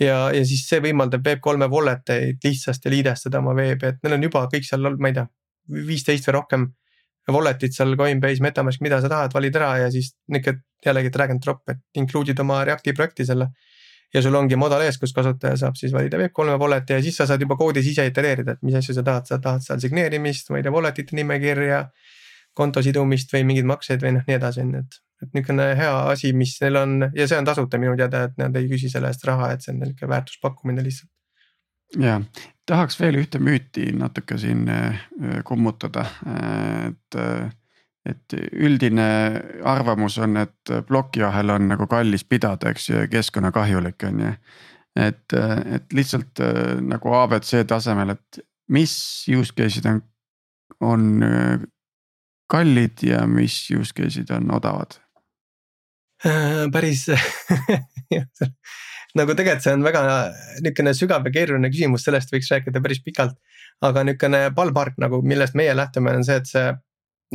ja, 0.00 0.28
ja 0.34 0.42
siis 0.46 0.64
see 0.68 0.82
võimaldab 0.82 1.26
Web3 1.26 1.70
wallet 1.70 2.10
eid 2.14 2.44
lihtsasti 2.44 2.90
liidestada 2.92 3.42
oma 3.42 3.54
veebi, 3.58 3.92
et 3.92 4.02
neil 4.02 4.16
on 4.18 4.26
juba 4.28 4.44
kõik 4.52 4.66
seal, 4.66 4.90
ma 4.96 5.10
ei 5.10 5.16
tea, 5.16 5.26
viisteist 5.88 6.28
või 6.30 6.38
rohkem. 6.40 6.68
Wallet'id 7.28 7.74
seal 7.76 7.90
Coinbase, 8.00 8.40
Metamask, 8.40 8.80
mida 8.80 9.02
sa 9.04 9.08
tahad, 9.12 9.34
valid 9.36 9.56
ära 9.58 9.74
ja 9.82 9.88
siis 9.92 10.14
nihuke 10.32 10.62
jällegi 10.80 11.10
drag 11.12 11.34
and 11.34 11.42
drop, 11.44 11.60
et 11.68 12.00
include'id 12.00 12.38
oma 12.40 12.62
Reacti 12.64 12.94
projekti 12.96 13.26
selle 13.28 13.50
ja 14.14 14.22
sul 14.22 14.36
ongi 14.38 14.56
model 14.56 14.84
ees, 14.86 14.98
kus 15.00 15.12
kasutaja 15.16 15.56
saab 15.60 15.76
siis 15.76 15.92
valida 15.92 16.20
Web3 16.20 16.56
wallet'i 16.60 16.96
ja 16.96 17.02
siis 17.04 17.18
sa 17.20 17.26
saad 17.28 17.42
juba 17.44 17.58
koodis 17.60 17.86
ise 17.90 18.06
itereerida, 18.08 18.56
et 18.56 18.64
mis 18.64 18.76
asju 18.78 18.96
sa 18.96 19.04
tahad, 19.04 19.28
sa 19.28 19.40
tahad 19.44 19.64
seal 19.64 19.82
signeerimist, 19.82 20.48
ma 20.52 20.60
ei 20.60 20.64
tea, 20.66 20.72
wallet'ite 20.72 21.16
nimekirja. 21.18 21.82
Konto 22.58 22.82
sidumist 22.84 23.32
või 23.34 23.44
mingeid 23.48 23.68
makseid 23.70 24.02
või 24.02 24.16
noh, 24.18 24.26
nii 24.26 24.38
edasi 24.38 24.64
on 24.64 24.74
ju, 24.74 24.86
et 24.86 25.02
et 25.22 25.34
niisugune 25.34 25.64
hea 25.78 25.94
asi, 26.12 26.32
mis 26.36 26.54
neil 26.62 26.78
on 26.78 26.98
ja 27.16 27.26
see 27.26 27.38
on 27.38 27.46
tasuta 27.48 27.78
minu 27.80 27.96
teada, 27.98 28.24
et 28.28 28.36
nad 28.38 28.56
ei 28.58 28.68
küsi 28.70 28.90
selle 28.92 29.10
eest 29.10 29.24
raha, 29.26 29.52
et 29.54 29.64
see 29.64 29.72
on 29.74 29.80
niisugune 29.82 30.12
väärtuspakkumine 30.14 30.84
lihtsalt. 30.84 31.10
ja 31.98 32.20
tahaks 32.68 32.98
veel 33.00 33.18
ühte 33.22 33.40
müüti 33.42 33.88
natuke 33.96 34.38
siin 34.38 34.68
äh, 34.70 35.00
kummutada, 35.48 36.04
et, 36.86 37.18
et 38.06 38.36
üldine 38.52 39.08
arvamus 39.64 40.18
on, 40.22 40.36
et 40.44 40.74
plokiahel 40.86 41.56
on 41.56 41.70
nagu 41.72 41.88
kallis 41.90 42.24
pidada, 42.24 42.70
eks 42.70 42.90
ju, 42.90 42.98
ja 43.02 43.08
keskkonnakahjulik 43.10 44.06
on 44.10 44.20
ju. 44.26 44.34
et, 45.08 45.34
et 45.34 45.98
lihtsalt 45.98 46.44
nagu 46.84 47.16
abc 47.24 47.56
tasemel, 47.66 48.14
et 48.14 48.44
mis 48.68 48.94
use 49.34 49.56
case'id 49.56 49.88
on, 49.88 50.00
on 50.84 51.10
kallid 52.48 53.04
ja 53.04 53.26
mis 53.26 53.60
use 53.76 53.94
case'id 53.96 54.32
on 54.34 54.50
odavad 54.56 54.98
Äh, 56.26 56.66
päris 56.74 57.04
nagu 59.18 59.34
tegelikult 59.38 59.62
see 59.62 59.74
on 59.76 59.84
väga 59.86 60.00
niisugune 60.64 60.94
sügav 60.98 61.26
ja 61.28 61.32
keeruline 61.34 61.70
küsimus, 61.70 62.02
sellest 62.08 62.32
võiks 62.34 62.50
rääkida 62.50 62.82
päris 62.82 62.98
pikalt. 63.04 63.36
aga 63.86 64.02
niisugune 64.02 64.40
ballpark 64.54 64.98
nagu, 64.98 65.20
millest 65.22 65.54
meie 65.54 65.76
lähtume, 65.78 66.16
on 66.18 66.26
see, 66.26 66.40
et 66.42 66.50
see, 66.50 66.72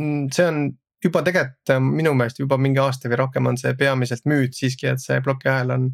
mm, 0.02 0.26
see 0.36 0.48
on 0.50 0.60
juba 1.04 1.22
tegelikult 1.24 1.72
äh, 1.72 1.80
minu 1.80 2.12
meelest 2.18 2.42
juba 2.44 2.58
mingi 2.60 2.82
aasta 2.82 3.08
või 3.08 3.22
rohkem 3.22 3.48
on 3.48 3.56
see 3.60 3.72
peamiselt 3.80 4.28
müüt 4.28 4.52
siiski, 4.58 4.90
et 4.92 5.00
see 5.00 5.16
plokiahel 5.24 5.72
on 5.72 5.88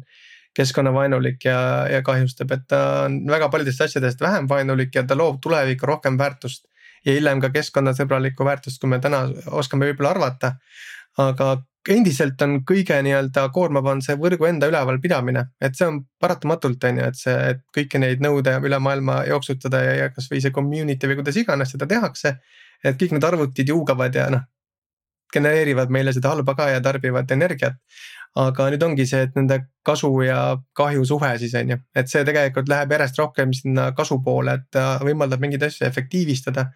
keskkonnavaenulik 0.59 1.47
ja, 1.47 1.87
ja 1.87 2.03
kahjustab, 2.03 2.51
et 2.51 2.67
ta 2.67 2.81
on 3.05 3.21
väga 3.31 3.47
paljudest 3.53 3.87
asjadest 3.87 4.19
vähem 4.19 4.51
vaenulik 4.51 4.99
ja 4.99 5.05
ta 5.07 5.15
loob 5.15 5.39
tulevikku 5.39 5.87
rohkem 5.87 6.19
väärtust. 6.19 6.65
Ja 7.05 7.15
hiljem 7.17 7.41
ka 7.41 7.49
keskkonnasõbralikku 7.53 8.45
väärtust, 8.45 8.81
kui 8.81 8.89
me 8.89 8.99
täna 8.99 9.25
oskame 9.47 9.89
võib-olla 9.89 10.15
arvata. 10.15 10.55
aga 11.17 11.57
endiselt 11.89 12.41
on 12.45 12.59
kõige 12.67 12.95
nii-öelda 13.03 13.47
koormavam 13.53 14.01
see 14.05 14.15
võrgu 14.21 14.45
enda 14.47 14.69
ülevalpidamine, 14.69 15.43
et 15.61 15.75
see 15.75 15.87
on 15.89 15.99
paratamatult 16.21 16.83
on 16.87 17.01
ju, 17.01 17.07
et 17.09 17.17
see, 17.17 17.35
et 17.51 17.63
kõiki 17.75 17.99
neid 17.99 18.21
nõude 18.21 18.53
üle 18.61 18.79
maailma 18.79 19.23
jooksutada 19.27 19.81
ja, 19.83 19.95
ja 20.03 20.09
kasvõi 20.13 20.41
see 20.43 20.53
community 20.53 21.09
või 21.09 21.19
kuidas 21.19 21.39
iganes 21.41 21.73
seda 21.73 21.89
tehakse. 21.89 22.37
et 22.83 22.97
kõik 22.97 23.11
need 23.13 23.23
arvutid 23.23 23.69
juugavad 23.69 24.15
ja 24.15 24.29
noh, 24.33 24.45
genereerivad 25.33 25.89
meile 25.89 26.13
seda 26.13 26.31
halba 26.33 26.55
ka 26.55 26.69
ja 26.69 26.81
tarbivad 26.81 27.31
energiat. 27.31 27.77
aga 28.35 28.69
nüüd 28.71 28.83
ongi 28.85 29.03
see, 29.03 29.25
et 29.27 29.33
nende 29.35 29.57
kasu 29.83 30.09
ja 30.23 30.37
kahju 30.77 31.01
suhe 31.05 31.33
siis 31.39 31.51
on 31.59 31.73
ju, 31.73 31.77
et 31.95 32.07
see 32.07 32.21
tegelikult 32.23 32.69
läheb 32.71 32.93
järjest 32.95 33.17
rohkem 33.19 33.51
sinna 33.51 33.89
kasu 33.91 34.21
poole, 34.23 34.53
et 34.53 34.69
ta 34.71 34.85
võimaldab 35.03 35.41
mingeid 35.43 35.65
asju 35.67 35.83
efektiivistada. 35.87 36.69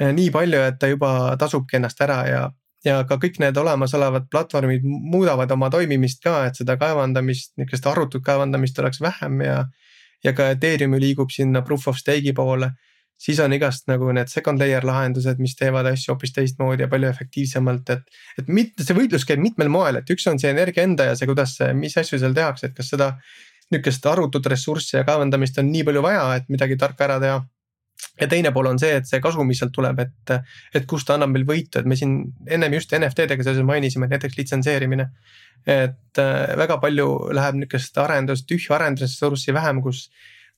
Nii 0.00 0.30
palju, 0.32 0.60
et 0.70 0.78
ta 0.80 0.88
juba 0.88 1.36
tasubki 1.40 1.76
ennast 1.76 2.00
ära 2.00 2.20
ja, 2.28 2.42
ja 2.84 3.02
ka 3.08 3.18
kõik 3.20 3.40
need 3.42 3.56
olemasolevad 3.60 4.30
platvormid 4.32 4.84
muudavad 4.84 5.50
oma 5.52 5.70
toimimist 5.70 6.22
ka, 6.24 6.46
et 6.48 6.60
seda 6.60 6.78
kaevandamist, 6.80 7.52
niisugust 7.60 7.86
arutut 7.90 8.24
kaevandamist 8.24 8.78
oleks 8.80 9.02
vähem 9.04 9.42
ja. 9.44 9.64
ja 10.24 10.32
ka 10.36 10.50
Ethereum 10.54 10.96
liigub 11.00 11.32
sinna 11.34 11.62
proof 11.66 11.88
of 11.92 12.00
stake'i 12.00 12.32
poole 12.36 12.72
siis 13.20 13.40
on 13.44 13.52
igast 13.52 13.88
nagu 13.90 14.08
need 14.16 14.30
second 14.32 14.60
layer 14.62 14.84
lahendused, 14.86 15.40
mis 15.42 15.54
teevad 15.58 15.88
asju 15.90 16.14
hoopis 16.14 16.32
teistmoodi 16.36 16.86
ja 16.86 16.88
palju 16.92 17.10
efektiivsemalt, 17.10 17.92
et. 17.94 18.18
et 18.40 18.48
mitte, 18.48 18.84
see 18.86 18.96
võitlus 18.96 19.26
käib 19.28 19.42
mitmel 19.44 19.70
moel, 19.72 20.00
et 20.00 20.12
üks 20.14 20.26
on 20.30 20.40
see 20.40 20.52
energia 20.54 20.86
enda 20.88 21.10
ja 21.10 21.16
see, 21.18 21.28
kuidas, 21.28 21.58
mis 21.76 21.96
asju 22.00 22.20
seal 22.22 22.36
tehakse, 22.36 22.70
et 22.70 22.76
kas 22.76 22.92
seda. 22.94 23.14
nihukest 23.70 24.06
arutut 24.10 24.46
ressurssi 24.50 24.96
ja 24.96 25.04
kaevandamist 25.06 25.60
on 25.62 25.68
nii 25.70 25.84
palju 25.86 26.00
vaja, 26.02 26.22
et 26.40 26.48
midagi 26.50 26.74
tarka 26.76 27.04
ära 27.06 27.20
teha. 27.22 27.36
Ja 28.20 28.28
teine 28.28 28.52
pool 28.52 28.70
on 28.70 28.78
see, 28.78 28.92
et 29.00 29.08
see 29.08 29.20
kasu, 29.22 29.44
mis 29.44 29.60
sealt 29.62 29.72
tuleb, 29.76 30.00
et, 30.04 30.34
et 30.74 30.86
kust 30.88 31.08
ta 31.08 31.16
annab 31.16 31.32
meil 31.34 31.46
võitu, 31.48 31.80
et 31.80 31.88
me 31.88 31.96
siin 31.98 32.18
ennem 32.48 32.76
just 32.78 32.92
NFT-dega 32.96 33.46
seoses 33.46 33.66
mainisime, 33.66 34.06
et 34.06 34.16
näiteks 34.16 34.38
litsenseerimine. 34.38 35.10
et 35.66 36.18
äh, 36.18 36.56
väga 36.56 36.78
palju 36.80 37.06
läheb 37.36 37.58
nihukest 37.60 37.98
arendust, 38.00 38.46
tühja 38.48 38.78
arendusressurssi 38.78 39.52
vähem, 39.52 39.82
kus 39.84 40.06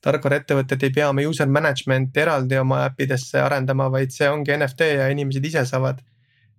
tarkvaraettevõtted 0.03 0.83
ei 0.83 0.93
pea 0.95 1.09
oma 1.11 1.23
user 1.27 1.49
management 1.51 2.17
eraldi 2.17 2.59
oma 2.59 2.85
äppidesse 2.87 3.43
arendama, 3.43 3.89
vaid 3.91 4.15
see 4.15 4.31
ongi 4.31 4.55
NFT 4.57 4.95
ja 4.95 5.09
inimesed 5.11 5.45
ise 5.47 5.65
saavad 5.67 6.03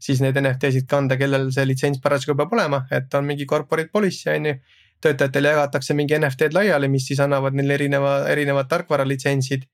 siis 0.04 0.22
neid 0.24 0.38
NFT-sid 0.40 0.88
kanda, 0.90 1.18
kellel 1.20 1.50
see 1.56 1.66
litsents 1.68 2.02
parasjagu 2.04 2.36
peab 2.40 2.56
olema, 2.56 2.84
et 2.92 3.14
on 3.18 3.28
mingi 3.28 3.48
corporate 3.50 3.92
policy 3.94 4.32
on 4.36 4.52
ju. 4.52 4.56
töötajatele 5.04 5.50
jagatakse 5.52 5.94
mingi 6.00 6.16
NFT-d 6.16 6.56
laiali, 6.56 6.88
mis 6.88 7.04
siis 7.10 7.20
annavad 7.20 7.56
neile 7.58 7.76
erineva, 7.76 8.12
erinevad 8.32 8.70
tarkvaralitsentsid. 8.72 9.66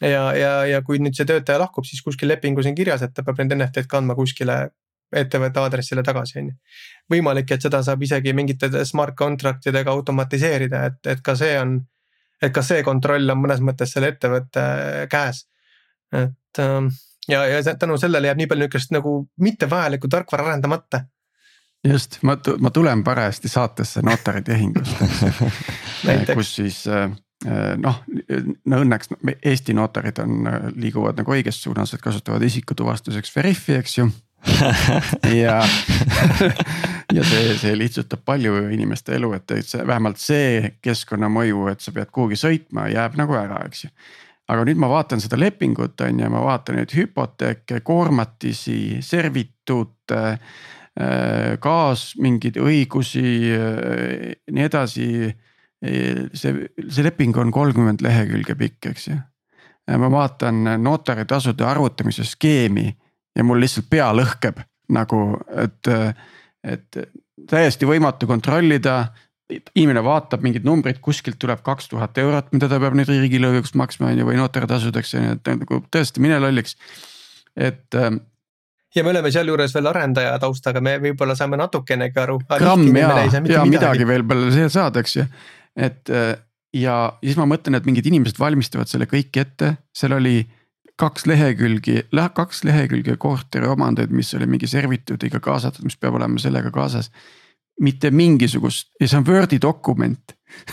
Ja, 0.00 0.24
ja, 0.36 0.52
ja 0.66 0.82
kui 0.86 0.98
nüüd 1.02 1.16
see 1.16 1.28
töötaja 1.28 1.60
lahkub, 1.62 1.86
siis 1.88 2.02
kuskil 2.04 2.28
lepingus 2.28 2.68
on 2.68 2.76
kirjas, 2.76 3.02
et 3.02 3.14
ta 3.14 3.24
peab 3.26 3.40
need 3.42 3.56
NFT-d 3.56 3.90
kandma 3.90 4.16
kuskile 4.18 4.58
ettevõtte 5.16 5.62
aadressile 5.62 6.02
tagasi, 6.02 6.40
on 6.40 6.48
ju. 6.50 6.56
võimalik, 7.14 7.52
et 7.54 7.62
seda 7.62 7.82
saab 7.86 8.02
isegi 8.02 8.32
mingite 8.34 8.84
smart 8.84 9.14
contract 9.16 9.68
idega 9.70 9.94
automatiseerida, 9.94 10.84
et, 10.90 10.98
et 11.14 11.22
ka 11.22 11.36
see 11.38 11.54
on 11.60 11.78
et 12.42 12.52
ka 12.52 12.62
see 12.64 12.82
kontroll 12.84 13.32
on 13.32 13.40
mõnes 13.40 13.62
mõttes 13.64 13.92
selle 13.94 14.12
ettevõtte 14.12 14.62
käes. 15.12 15.46
et 16.12 16.60
ähm, 16.62 16.90
ja, 17.28 17.44
ja 17.46 17.74
tänu 17.74 17.98
sellele 17.98 18.30
jääb 18.30 18.40
nii 18.42 18.48
palju 18.50 18.66
nihukest 18.66 18.92
nagu 18.94 19.18
mittevajalikku 19.40 20.08
tarkvara 20.08 20.50
arendamata. 20.50 21.04
just, 21.84 22.18
ma, 22.22 22.36
ma 22.60 22.70
tulen 22.70 23.04
parajasti 23.04 23.48
saatesse 23.48 24.02
notaritehingust 24.02 24.96
kus 26.36 26.54
siis 26.56 26.84
äh, 26.88 27.10
noh, 27.82 28.02
no 28.66 28.78
õnneks 28.82 29.12
Eesti 29.36 29.74
notarid 29.76 30.18
on, 30.22 30.48
liiguvad 30.76 31.20
nagu 31.20 31.34
õiges 31.36 31.60
suunas, 31.62 31.94
et 31.94 32.02
kasutavad 32.02 32.42
isikutuvastuseks 32.42 33.34
Veriffi, 33.36 33.76
eks 33.80 33.98
ju 34.00 34.08
ja 35.42 35.60
ja 37.16 37.24
see, 37.24 37.54
see 37.58 37.74
lihtsustab 37.78 38.22
palju 38.26 38.66
inimeste 38.74 39.16
elu, 39.16 39.32
et 39.36 39.56
see 39.66 39.82
vähemalt 39.86 40.20
see 40.22 40.76
keskkonnamõju, 40.84 41.66
et 41.72 41.84
sa 41.84 41.94
pead 41.94 42.12
kuhugi 42.14 42.38
sõitma, 42.40 42.88
jääb 42.92 43.18
nagu 43.20 43.36
ära, 43.38 43.62
eks 43.68 43.86
ju. 43.86 43.92
aga 44.52 44.66
nüüd 44.68 44.80
ma 44.82 44.90
vaatan 44.90 45.22
seda 45.22 45.38
lepingut 45.40 46.00
on 46.06 46.22
ju, 46.22 46.30
ma 46.32 46.42
vaatan 46.44 46.80
neid 46.80 46.94
hüpoteeke, 46.94 47.80
koormatisi, 47.86 49.00
servituute 49.02 50.22
äh, 50.36 51.56
kaas 51.62 52.12
mingeid 52.22 52.60
õigusi, 52.62 53.26
äh, 53.56 54.38
nii 54.50 54.70
edasi. 54.70 55.10
See, 55.82 56.68
see 56.88 57.04
leping 57.04 57.36
on 57.36 57.52
kolmkümmend 57.52 58.04
lehekülge 58.04 58.56
pikk, 58.58 58.92
eks 58.92 59.08
ju. 59.10 59.18
ma 60.00 60.08
vaatan 60.10 60.64
notaritasude 60.82 61.64
arvutamise 61.64 62.24
skeemi 62.24 62.88
ja 63.36 63.44
mul 63.44 63.60
lihtsalt 63.60 63.90
pea 63.90 64.08
lõhkeb 64.16 64.62
nagu, 64.96 65.20
et, 65.62 65.90
et 66.64 67.00
täiesti 67.50 67.88
võimatu 67.88 68.28
kontrollida 68.30 68.98
inimene 69.78 70.02
vaatab 70.02 70.42
mingeid 70.42 70.64
numbreid, 70.66 70.98
kuskilt 71.02 71.38
tuleb 71.38 71.60
kaks 71.66 71.90
tuhat 71.92 72.18
eurot, 72.18 72.48
mida 72.54 72.68
ta 72.70 72.80
peab 72.82 72.96
nüüd 72.98 73.10
riigilõivuks 73.10 73.76
maksma 73.78 74.10
on 74.10 74.22
ju 74.22 74.26
või 74.26 74.38
notartasudeks 74.40 75.14
on 75.18 75.28
ju, 75.28 75.34
et 75.36 75.50
nagu 75.52 75.82
tõesti 75.94 76.22
mine 76.24 76.40
lolliks, 76.42 76.74
et. 77.54 77.86
Ähm, 77.94 78.24
ja 78.96 79.04
me 79.06 79.12
oleme 79.12 79.30
sealjuures 79.30 79.74
veel 79.76 79.90
arendaja 79.92 80.34
taustaga, 80.42 80.82
me 80.82 80.96
võib-olla 81.02 81.36
saame 81.38 81.60
natukenegi 81.60 82.22
aru. 82.22 82.40
gramm 82.56 82.88
ja, 82.96 83.12
ja 83.22 83.44
midagi, 83.44 83.70
midagi 83.76 84.08
veel 84.08 84.26
peale 84.26 84.68
saada, 84.72 85.04
eks 85.04 85.16
ju, 85.20 85.28
et 85.76 86.10
äh, 86.10 86.34
ja 86.76 86.96
siis 87.22 87.38
ma 87.38 87.46
mõtlen, 87.48 87.78
et 87.78 87.88
mingid 87.88 88.06
inimesed 88.08 88.38
valmistavad 88.40 88.90
selle 88.90 89.08
kõik 89.10 89.36
ette, 89.40 89.76
seal 89.96 90.16
oli 90.16 90.40
kaks 91.00 91.26
lehekülgi, 91.28 92.06
kaks 92.12 92.62
lehekülge 92.64 93.16
korteriomandeid, 93.20 94.12
mis 94.16 94.32
oli 94.36 94.48
mingi 94.48 94.68
servituudiga 94.70 95.40
kaasatud, 95.44 95.84
mis 95.84 95.98
peab 96.00 96.16
olema 96.16 96.40
sellega 96.40 96.72
kaasas. 96.72 97.10
mitte 97.80 98.10
mingisugust 98.10 98.88
ja 99.00 99.08
see 99.08 99.18
on 99.18 99.26
Wordi 99.26 99.58
dokument 99.60 100.32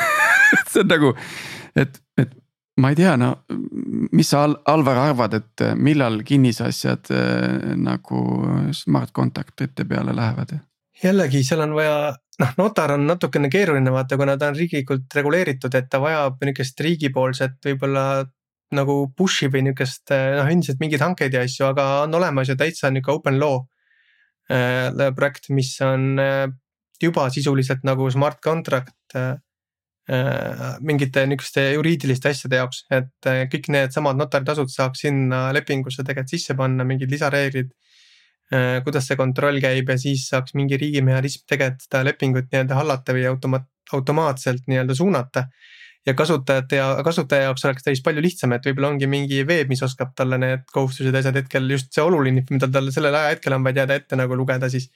see 0.71 0.79
on 0.79 0.87
nagu, 0.87 1.09
et, 1.75 1.99
et 2.17 2.31
ma 2.79 2.93
ei 2.93 2.95
tea, 2.95 3.17
no 3.19 3.33
mis 4.15 4.29
sa 4.31 4.45
Al, 4.47 4.55
Alvar 4.71 5.01
arvad, 5.01 5.33
et 5.33 5.65
millal 5.75 6.21
kinnisasjad 6.23 7.11
äh, 7.11 7.73
nagu 7.75 8.23
smart 8.71 9.11
contact 9.11 9.61
ite 9.67 9.85
peale 9.85 10.15
lähevad? 10.15 10.55
Jällegi, 11.03 11.43
seal 11.45 11.63
on 11.65 11.75
vaja, 11.77 12.13
noh, 12.41 12.53
notar 12.59 12.95
on 12.95 13.05
natukene 13.07 13.49
keeruline 13.53 13.91
vaata, 13.93 14.17
kuna 14.19 14.37
ta 14.39 14.51
on 14.51 14.57
riiklikult 14.59 15.13
reguleeritud, 15.15 15.75
et 15.75 15.89
ta 15.91 16.01
vajab 16.03 16.41
nihukest 16.43 16.79
riigipoolset 16.85 17.59
võib-olla 17.65 18.05
nagu 18.73 18.95
push'i 19.17 19.51
või 19.53 19.67
niukest 19.67 20.09
noh, 20.13 20.49
endiselt 20.49 20.81
mingeid 20.81 21.03
hankeid 21.03 21.35
ja 21.35 21.43
asju, 21.45 21.67
aga 21.69 21.87
on 22.07 22.17
olemas 22.17 22.49
ju 22.49 22.57
täitsa 22.57 22.89
nihuke 22.91 23.13
open 23.13 23.39
law 23.41 23.61
äh, 24.51 24.89
projekt, 25.15 25.51
mis 25.53 25.75
on 25.85 26.13
äh, 26.21 26.47
juba 27.03 27.29
sisuliselt 27.33 27.83
nagu 27.87 28.09
smart 28.11 28.39
contract 28.43 29.15
äh, 29.15 29.35
äh, 30.09 30.77
mingite 30.81 31.25
niisuguste 31.27 31.65
juriidiliste 31.75 32.31
asjade 32.33 32.59
jaoks, 32.61 32.83
et 32.91 33.29
äh, 33.29 33.43
kõik 33.51 33.69
needsamad 33.73 34.19
notaritasud 34.19 34.71
saaks 34.71 35.05
sinna 35.05 35.45
lepingusse 35.55 36.05
tegelikult 36.05 36.35
sisse 36.35 36.57
panna, 36.59 36.87
mingid 36.87 37.11
lisareeglid. 37.13 37.73
Kuidas 38.85 39.07
see 39.09 39.17
kontroll 39.17 39.61
käib 39.63 39.87
ja 39.89 39.97
siis 39.97 40.27
saaks 40.29 40.53
mingi 40.57 40.77
riigimehhanism 40.77 41.45
tegelikult 41.49 41.85
seda 41.87 42.03
lepingut 42.05 42.51
nii-öelda 42.51 42.75
hallata 42.77 43.15
või 43.15 43.23
automaat, 43.29 43.69
automaatselt 43.93 44.67
nii-öelda 44.67 44.97
suunata 44.97 45.47
ja 46.05 46.13
kasutajate 46.13 46.75
ja 46.75 46.87
kasutaja 47.05 47.47
jaoks 47.47 47.65
oleks 47.65 47.85
täis 47.85 48.01
palju 48.03 48.21
lihtsam, 48.23 48.51
et 48.55 48.65
võib-olla 48.67 48.91
ongi 48.91 49.07
mingi 49.07 49.39
veeb, 49.47 49.71
mis 49.71 49.83
oskab 49.85 50.11
talle 50.17 50.37
need 50.41 50.67
kohustused 50.73 51.15
ja 51.15 51.23
asjad 51.23 51.39
hetkel 51.39 51.69
just 51.71 51.93
see 51.95 52.03
oluline, 52.03 52.43
mida 52.49 52.67
tal 52.71 52.91
sellel 52.91 53.15
ajahetkel 53.21 53.55
on, 53.55 53.63
vaid 53.63 53.79
jääda 53.79 53.99
ette 54.01 54.19
nagu 54.19 54.37
lugeda 54.37 54.69
siis. 54.69 54.91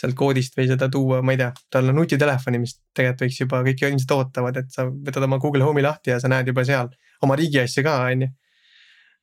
sealt 0.00 0.14
koodist 0.14 0.54
või 0.54 0.68
seda 0.70 0.86
tuua, 0.88 1.16
ma 1.26 1.32
ei 1.34 1.38
tea, 1.40 1.48
tal 1.74 1.88
on 1.90 1.96
nutitelefoni, 1.98 2.60
mis 2.62 2.76
tegelikult 2.94 3.24
võiks 3.24 3.38
juba 3.40 3.62
kõik 3.66 3.80
ilmselt 3.82 4.12
ootavad, 4.14 4.60
et 4.60 4.68
sa 4.70 4.84
võtad 4.86 5.24
oma 5.26 5.38
Google 5.42 5.66
Home'i 5.66 5.82
lahti 5.82 6.12
ja 6.12 6.20
sa 6.22 6.30
näed 6.30 6.46
juba 6.46 6.62
seal 6.64 6.92
oma 7.26 7.34
riigi 7.36 7.58
asju 7.58 7.82
ka, 7.82 7.96
on 8.06 8.22
ju 8.22 8.28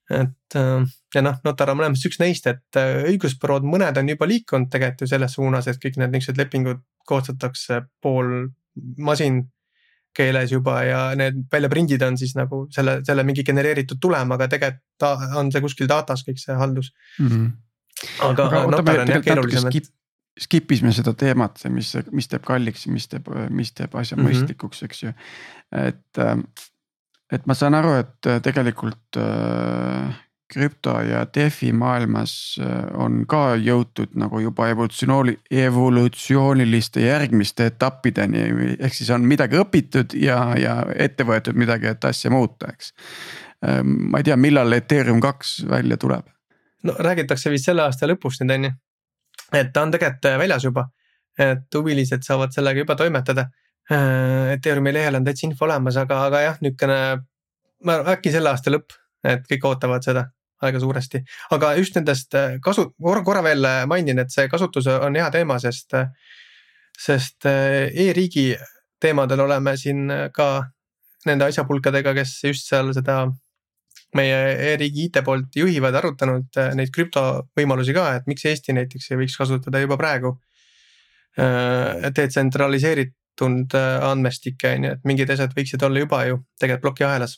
et 0.10 0.56
äh, 0.56 0.84
ja 1.18 1.26
noh, 1.26 1.38
notar 1.46 1.74
on 1.74 1.80
mõlemas 1.82 2.06
üks 2.08 2.22
neist, 2.22 2.48
et 2.50 2.80
äh, 2.80 3.04
õigusbürood, 3.12 3.66
mõned 3.68 3.98
on 4.00 4.14
juba 4.14 4.30
liikunud 4.30 4.72
tegelikult 4.74 5.06
ju 5.06 5.12
selles 5.12 5.38
suunas, 5.38 5.68
et 5.68 5.82
kõik 5.82 6.00
need 6.02 6.14
niisugused 6.14 6.42
lepingud 6.42 6.84
koostatakse 7.08 7.82
pool 8.04 8.50
masin 9.02 9.46
keeles 10.18 10.52
juba 10.52 10.80
ja 10.86 11.02
need 11.18 11.44
väljaprindid 11.52 12.02
on 12.08 12.18
siis 12.20 12.34
nagu 12.38 12.64
selle, 12.74 13.00
selle 13.06 13.26
mingi 13.28 13.46
genereeritud 13.46 14.00
tulem, 14.02 14.34
aga 14.34 14.50
tegelikult 14.52 15.38
on 15.38 15.52
see 15.54 15.64
kuskil 15.64 15.90
datas 15.90 16.26
kõik 16.26 16.42
see 16.42 16.58
haldus 16.58 16.92
mm. 17.20 17.28
-hmm. 17.28 17.52
aga, 18.30 18.48
aga 18.50 18.64
notar 18.74 19.04
on 19.04 19.14
jah 19.14 19.24
keerulisem, 19.26 19.70
et 19.70 19.92
skip 20.38 20.72
isime 20.72 20.94
seda 20.94 21.14
teemat, 21.18 21.62
mis, 21.74 21.94
mis 22.14 22.30
teeb 22.30 22.46
kalliks 22.46 22.88
mis 22.94 23.08
teeb, 23.10 23.30
mis 23.50 23.74
teeb 23.74 23.96
asja 23.96 24.18
mm 24.18 24.24
-hmm. 24.24 24.30
mõistlikuks, 24.30 24.84
eks 24.86 25.04
ju. 25.04 25.14
et, 25.74 26.22
et 27.32 27.46
ma 27.50 27.58
saan 27.58 27.78
aru, 27.78 27.94
et 28.02 28.32
tegelikult 28.46 29.22
äh, 29.22 30.18
krüpto 30.54 30.94
ja 31.02 31.26
DeFi 31.36 31.72
maailmas 31.76 32.34
äh, 32.62 32.86
on 32.96 33.26
ka 33.30 33.58
jõutud 33.60 34.16
nagu 34.20 34.40
juba 34.40 34.70
evolutsiooni, 34.72 35.36
evolutsiooniliste 35.52 37.04
järgmiste 37.04 37.68
etappideni, 37.74 38.46
ehk 38.80 38.96
siis 38.96 39.12
on 39.16 39.28
midagi 39.28 39.60
õpitud 39.60 40.16
ja, 40.22 40.40
ja 40.60 40.80
ette 40.96 41.28
võetud 41.28 41.58
midagi, 41.60 41.92
et 41.92 42.08
asja 42.08 42.32
muuta, 42.32 42.72
eks. 42.72 42.94
Ähm, 43.68 43.96
ma 44.12 44.22
ei 44.22 44.28
tea, 44.28 44.38
millal 44.40 44.72
Ethereum 44.78 45.20
kaks 45.24 45.60
välja 45.70 45.98
tuleb? 46.00 46.28
no 46.88 46.94
räägitakse 47.04 47.50
vist 47.52 47.66
selle 47.68 47.82
aasta 47.84 48.08
lõpus 48.08 48.38
nüüd 48.40 48.54
on 48.54 48.68
ju, 48.68 48.70
et 49.60 49.72
ta 49.74 49.82
on 49.84 49.92
tegelikult 49.92 50.30
väljas 50.40 50.64
juba, 50.64 50.86
et 51.42 51.76
huvilised 51.76 52.24
saavad 52.24 52.54
sellega 52.56 52.86
juba 52.86 52.96
toimetada. 52.96 53.50
Äh, 53.92 54.54
Ethereumi 54.56 54.94
lehel 54.96 55.20
on 55.20 55.28
täitsa 55.28 55.48
info 55.50 55.68
olemas, 55.68 56.00
aga, 56.00 56.22
aga 56.30 56.46
jah, 56.46 56.64
niukene, 56.64 57.02
äkki 58.14 58.32
selle 58.32 58.54
aasta 58.54 58.72
lõpp, 58.72 58.96
et 59.28 59.44
kõik 59.50 59.68
ootavad 59.68 60.06
seda 60.06 60.28
aega 60.66 60.80
suuresti. 60.82 61.22
aga 61.52 61.74
just 61.78 61.96
nendest 62.00 62.34
kasu, 62.64 62.90
korra, 63.02 63.44
veel 63.46 63.68
mainin, 63.88 64.20
et 64.20 64.34
see 64.34 64.48
kasutus 64.50 64.88
on 64.94 65.16
hea 65.16 65.28
teema, 65.34 65.60
sest, 65.62 65.94
sest 66.98 67.46
e-riigi 67.46 68.50
teemadel 69.00 69.46
oleme 69.46 69.76
siin 69.78 70.08
ka 70.34 70.48
nende 71.28 71.50
asjapulkadega, 71.52 72.14
kes 72.18 72.40
just 72.48 72.70
seal 72.70 72.90
seda 72.96 73.26
meie 74.16 74.38
e-riigi 74.72 75.08
IT 75.08 75.22
poolt 75.26 75.56
juhivad, 75.60 75.96
arutanud 76.00 76.60
äh, 76.60 76.74
neid 76.78 76.92
krüptovõimalusi 76.96 77.96
ka, 77.98 78.10
et 78.20 78.30
miks 78.30 78.46
Eesti 78.48 78.76
näiteks 78.78 79.12
ei 79.12 79.22
võiks 79.22 79.36
kasutada 79.40 79.82
juba 79.84 79.98
praegu 80.00 80.34
äh, 81.40 82.08
detsentraliseeritud 82.16 83.76
äh, 83.78 83.90
andmestikke 84.08 84.78
on 84.78 84.88
ju, 84.88 84.94
et 84.96 85.10
mingid 85.10 85.34
asjad 85.36 85.56
võiksid 85.58 85.84
olla 85.88 86.06
juba 86.06 86.24
ju 86.30 86.40
tegelikult 86.60 86.86
plokiahelas. 86.88 87.38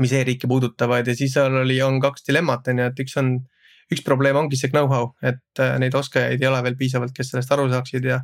Mis 0.00 0.12
e-riiki 0.16 0.48
puudutavad 0.48 1.06
ja 1.06 1.14
siis 1.16 1.34
seal 1.36 1.54
oli, 1.62 1.76
on 1.84 2.00
kaks 2.00 2.24
dilemmat 2.28 2.68
on 2.72 2.80
ju, 2.80 2.88
et 2.92 3.00
üks 3.04 3.16
on, 3.20 3.34
üks 3.92 4.04
probleem 4.06 4.38
ongi 4.40 4.56
see 4.56 4.72
know-how, 4.72 5.10
et 5.26 5.62
neid 5.82 5.94
oskajaid 5.98 6.40
ei 6.40 6.48
ole 6.48 6.62
veel 6.64 6.78
piisavalt, 6.80 7.12
kes 7.16 7.34
sellest 7.34 7.52
aru 7.52 7.68
saaksid 7.72 8.08
ja. 8.08 8.22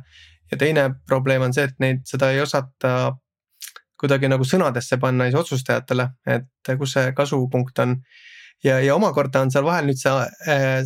ja 0.49 0.57
teine 0.57 0.87
probleem 1.07 1.45
on 1.45 1.53
see, 1.53 1.67
et 1.69 1.77
neid, 1.83 2.01
seda 2.09 2.31
ei 2.33 2.41
osata 2.41 3.13
kuidagi 3.99 4.29
nagu 4.31 4.47
sõnadesse 4.47 4.97
panna 5.01 5.27
siis 5.27 5.37
otsustajatele, 5.41 6.07
et 6.31 6.73
kus 6.79 6.95
see 6.95 7.13
kasupunkt 7.15 7.81
on. 7.83 7.97
ja, 8.63 8.79
ja 8.83 8.95
omakorda 8.95 9.43
on 9.43 9.51
seal 9.51 9.67
vahel 9.67 9.87
nüüd 9.87 9.99
see, 9.99 10.11
äh, 10.51 10.79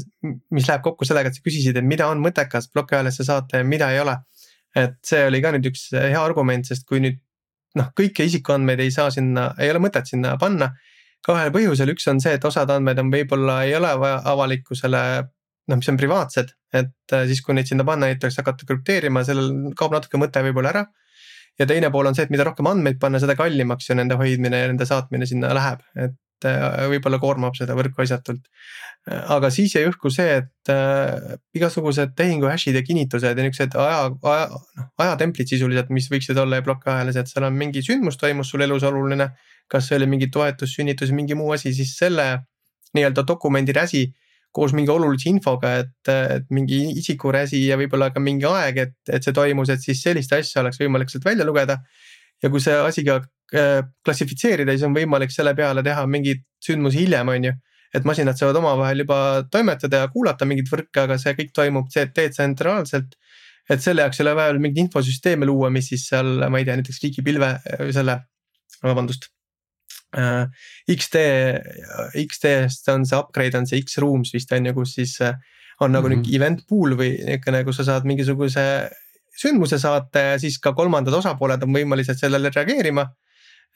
mis 0.54 0.68
läheb 0.70 0.84
kokku 0.86 1.06
sellega, 1.08 1.30
et 1.30 1.38
sa 1.38 1.46
küsisid, 1.46 1.78
et 1.78 1.86
mida 1.86 2.10
on 2.10 2.22
mõttekas 2.22 2.70
plokiajalisse 2.74 3.26
saata 3.30 3.62
ja 3.62 3.68
mida 3.68 3.92
ei 3.94 4.02
ole. 4.02 4.18
et 4.76 4.98
see 5.06 5.28
oli 5.28 5.42
ka 5.42 5.52
nüüd 5.54 5.70
üks 5.70 5.92
hea 5.94 6.18
argument, 6.18 6.66
sest 6.66 6.88
kui 6.90 7.00
nüüd 7.00 7.20
noh, 7.80 7.92
kõiki 7.98 8.28
isikuandmeid 8.30 8.84
ei 8.84 8.92
saa 8.94 9.12
sinna, 9.14 9.52
ei 9.62 9.72
ole 9.74 9.82
mõtet 9.84 10.10
sinna 10.10 10.38
panna. 10.42 10.74
kahel 11.24 11.54
põhjusel, 11.56 11.94
üks 11.94 12.08
on 12.12 12.20
see, 12.20 12.34
et 12.36 12.46
osad 12.46 12.70
andmed 12.74 13.00
on 13.00 13.12
võib-olla 13.12 13.62
ei 13.64 13.76
ole 13.78 13.94
vaja 14.00 14.18
avalikkusele 14.28 15.04
noh, 15.72 15.80
mis 15.80 15.88
on 15.90 15.98
privaatsed, 16.00 16.50
et 16.76 17.16
äh, 17.16 17.24
siis, 17.30 17.40
kui 17.42 17.56
neid 17.56 17.70
sinna 17.70 17.86
panna, 17.88 18.10
neid 18.10 18.20
tuleks 18.20 18.42
hakata 18.42 18.68
krüpteerima, 18.68 19.24
sellel 19.24 19.72
kaob 19.80 19.96
natuke 19.96 20.20
mõte 20.20 20.44
võib-olla 20.44 20.74
ära 20.74 20.84
ja 21.60 21.68
teine 21.70 21.92
pool 21.94 22.10
on 22.10 22.18
see, 22.18 22.26
et 22.28 22.34
mida 22.34 22.46
rohkem 22.48 22.68
andmeid 22.70 23.00
panna, 23.02 23.22
seda 23.22 23.38
kallimaks 23.40 23.90
ju 23.90 23.98
nende 23.98 24.18
hoidmine 24.20 24.64
ja 24.64 24.70
nende 24.72 24.88
saatmine 24.90 25.28
sinna 25.30 25.54
läheb, 25.56 25.84
et 25.96 26.18
võib-olla 26.92 27.20
koormab 27.22 27.58
seda 27.58 27.76
võrku 27.78 28.04
asjatult. 28.04 28.46
aga 29.04 29.50
siis 29.52 29.74
jäi 29.76 29.84
õhku 29.90 30.08
see, 30.14 30.38
et 30.40 30.72
äh, 30.72 31.36
igasugused 31.58 32.14
tehingu 32.16 32.48
hash'id 32.48 32.78
ja 32.78 32.84
kinnitused 32.88 33.38
ja 33.38 33.44
niuksed 33.44 33.76
aja, 33.76 34.06
aja, 34.32 34.46
noh 34.80 34.88
ajatemplid 35.04 35.50
sisuliselt, 35.52 35.92
mis 35.92 36.08
võiksid 36.12 36.40
olla 36.40 36.62
plokiahelas, 36.64 37.20
et 37.20 37.28
seal 37.28 37.50
on 37.50 37.58
mingi 37.60 37.84
sündmus 37.84 38.16
toimus 38.22 38.54
sul 38.54 38.64
elus 38.64 38.88
oluline. 38.88 39.34
kas 39.68 39.88
see 39.88 39.96
oli 39.98 40.08
mingi 40.08 40.28
toetus, 40.30 40.74
sünnitus, 40.76 41.12
mingi 41.16 41.36
muu 41.36 41.52
asi, 41.56 41.72
siis 41.74 41.96
selle 41.98 42.26
nii-öelda 42.94 43.24
dokumendi 43.28 43.74
räsi 43.74 44.04
koos 44.54 44.74
mingi 44.78 44.92
olulise 44.94 45.32
infoga, 45.32 45.78
et, 45.82 46.10
et 46.12 46.50
mingi 46.54 46.84
isikuräsi 47.02 47.64
ja 47.66 47.78
võib-olla 47.80 48.12
ka 48.14 48.22
mingi 48.22 48.46
aeg, 48.46 48.78
et, 48.86 48.98
et 49.10 49.26
see 49.26 49.34
toimus, 49.34 49.72
et 49.74 49.82
siis 49.82 50.04
sellist 50.06 50.34
asja 50.38 50.62
oleks 50.62 50.78
võimalik 50.82 51.10
sealt 51.10 51.26
välja 51.26 51.48
lugeda. 51.48 51.80
ja 52.44 52.50
kui 52.52 52.62
see 52.62 52.76
asi 52.76 53.06
ka 53.08 53.16
äh, 53.18 53.28
klassifitseerida, 53.54 54.74
siis 54.74 54.88
on 54.88 54.96
võimalik 54.96 55.34
selle 55.34 55.54
peale 55.58 55.84
teha 55.86 56.06
mingeid 56.10 56.42
sündmusi 56.64 57.04
hiljem, 57.04 57.30
on 57.30 57.50
ju. 57.50 57.54
et 57.94 58.08
masinad 58.10 58.38
saavad 58.40 58.58
omavahel 58.58 59.04
juba 59.04 59.18
toimetada 59.54 60.00
ja 60.02 60.08
kuulata 60.10 60.48
mingeid 60.50 60.72
võrke, 60.72 61.04
aga 61.04 61.20
see 61.22 61.36
kõik 61.38 61.52
toimub 61.54 61.92
detsentraalselt. 61.94 63.14
et 63.70 63.82
selle 63.82 64.02
jaoks 64.02 64.20
ei 64.20 64.26
ole 64.26 64.36
vaja 64.36 64.58
mingeid 64.58 64.88
infosüsteeme 64.88 65.46
luua, 65.46 65.70
mis 65.70 65.92
siis 65.94 66.08
seal, 66.10 66.50
ma 66.50 66.60
ei 66.60 66.66
tea, 66.66 66.80
näiteks 66.80 67.00
riigipilve 67.04 67.52
selle, 67.94 68.18
vabandust 68.84 69.30
äh, 70.18 70.50
XD, 70.90 71.22
XD-st 72.26 72.90
on 72.96 73.06
see 73.06 73.20
upgrade 73.20 73.58
on 73.58 73.70
see 73.70 73.82
X-Rooms 73.86 74.34
vist 74.34 74.52
on 74.52 74.66
ju, 74.66 74.74
kus 74.82 74.98
siis 74.98 75.20
äh, 75.22 75.38
on 75.80 75.92
nagu 75.92 76.08
mm 76.08 76.14
-hmm. 76.14 76.26
nihuke 76.26 76.36
event 76.36 76.66
pool 76.68 76.98
või 76.98 77.16
niukene, 77.26 77.64
kus 77.64 77.78
sa 77.78 77.84
saad 77.84 78.06
mingisuguse 78.10 78.66
sündmuse 79.42 79.80
saata 79.82 80.20
ja 80.20 80.40
siis 80.40 80.60
ka 80.62 80.74
kolmandad 80.78 81.14
osapooled 81.18 81.64
on 81.66 81.74
võimelised 81.74 82.20
sellele 82.20 82.52
reageerima. 82.54 83.08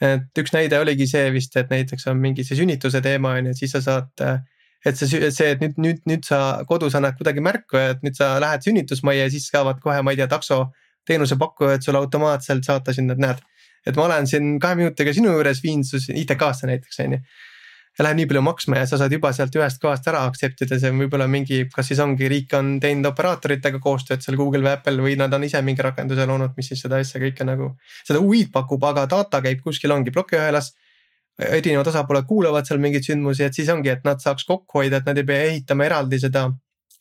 Et 0.03 0.41
üks 0.41 0.53
näide 0.53 0.79
oligi 0.79 1.07
see 1.09 1.31
vist, 1.33 1.55
et 1.57 1.71
näiteks 1.73 2.07
on 2.11 2.21
mingi 2.21 2.45
see 2.45 2.59
sünnituse 2.59 3.01
teema 3.01 3.35
on 3.37 3.49
ju, 3.49 3.55
et 3.55 3.63
siis 3.63 3.75
sa 3.75 3.83
saad. 3.83 4.27
Et 4.85 4.95
see, 4.95 5.09
see, 5.33 5.47
et 5.51 5.59
nüüd, 5.59 5.79
nüüd, 5.81 6.03
nüüd 6.07 6.23
sa 6.23 6.61
kodus 6.69 6.93
annad 6.95 7.17
kuidagi 7.17 7.41
märku, 7.43 7.79
et 7.81 8.03
nüüd 8.05 8.15
sa 8.15 8.35
lähed 8.39 8.61
sünnitusmajja 8.63 9.25
ja 9.25 9.31
siis 9.33 9.47
saavad 9.49 9.81
kohe, 9.83 9.97
ma 10.05 10.13
ei 10.13 10.19
tea, 10.19 10.27
takso 10.31 10.67
teenusepakkujad 11.09 11.83
sulle 11.83 11.99
automaatselt 11.99 12.63
saata 12.63 12.93
sinna, 12.95 13.17
et 13.17 13.23
näed 13.23 13.41
et 13.87 13.95
ma 13.95 14.07
olen 14.07 14.27
siin 14.29 14.57
kahe 14.61 14.77
minutiga 14.79 15.13
sinu 15.15 15.31
juures 15.35 15.61
viinud 15.63 15.87
su 15.87 15.99
ITK-sse 16.01 16.69
näiteks 16.69 17.01
on 17.05 17.17
ju. 17.17 17.21
Läheb 18.05 18.19
nii 18.19 18.27
palju 18.29 18.41
maksma 18.45 18.81
ja 18.81 18.87
sa 18.89 18.99
saad 19.01 19.13
juba 19.13 19.31
sealt 19.33 19.55
ühest 19.57 19.79
kohast 19.81 20.07
ära 20.09 20.21
accept 20.29 20.61
ida, 20.65 20.77
see 20.79 20.91
on 20.93 20.99
võib-olla 21.01 21.25
mingi, 21.31 21.63
kas 21.73 21.89
siis 21.89 22.01
ongi 22.03 22.29
riik 22.29 22.53
on 22.57 22.75
teinud 22.83 23.09
operaatoritega 23.09 23.81
koostööd 23.81 24.21
seal 24.21 24.37
Google 24.37 24.61
või 24.65 24.73
Apple 24.75 25.01
või 25.05 25.15
nad 25.17 25.33
on 25.33 25.47
ise 25.47 25.61
mingi 25.65 25.85
rakenduse 25.85 26.27
loonud, 26.29 26.53
mis 26.57 26.69
siis 26.71 26.83
seda 26.85 27.01
asja 27.01 27.21
kõike 27.23 27.47
nagu. 27.47 27.71
seda 28.05 28.21
UI-d 28.21 28.51
pakub, 28.53 28.85
aga 28.85 29.07
data 29.09 29.41
käib 29.41 29.63
kuskil 29.65 29.95
ongi 29.95 30.13
plokiühelas. 30.13 30.73
Erinevad 31.37 31.89
osapooled 31.89 32.25
kuulavad 32.29 32.65
seal 32.65 32.79
mingeid 32.81 33.05
sündmusi, 33.05 33.43
et 33.45 33.53
siis 33.53 33.69
ongi, 33.69 33.91
et 33.93 34.05
nad 34.05 34.21
saaks 34.21 34.45
kokku 34.45 34.79
hoida, 34.79 35.01
et 35.01 35.09
nad 35.09 35.17
ei 35.17 35.25
pea 35.25 35.49
ehitama 35.51 35.85
eraldi 35.85 36.17
seda 36.21 36.47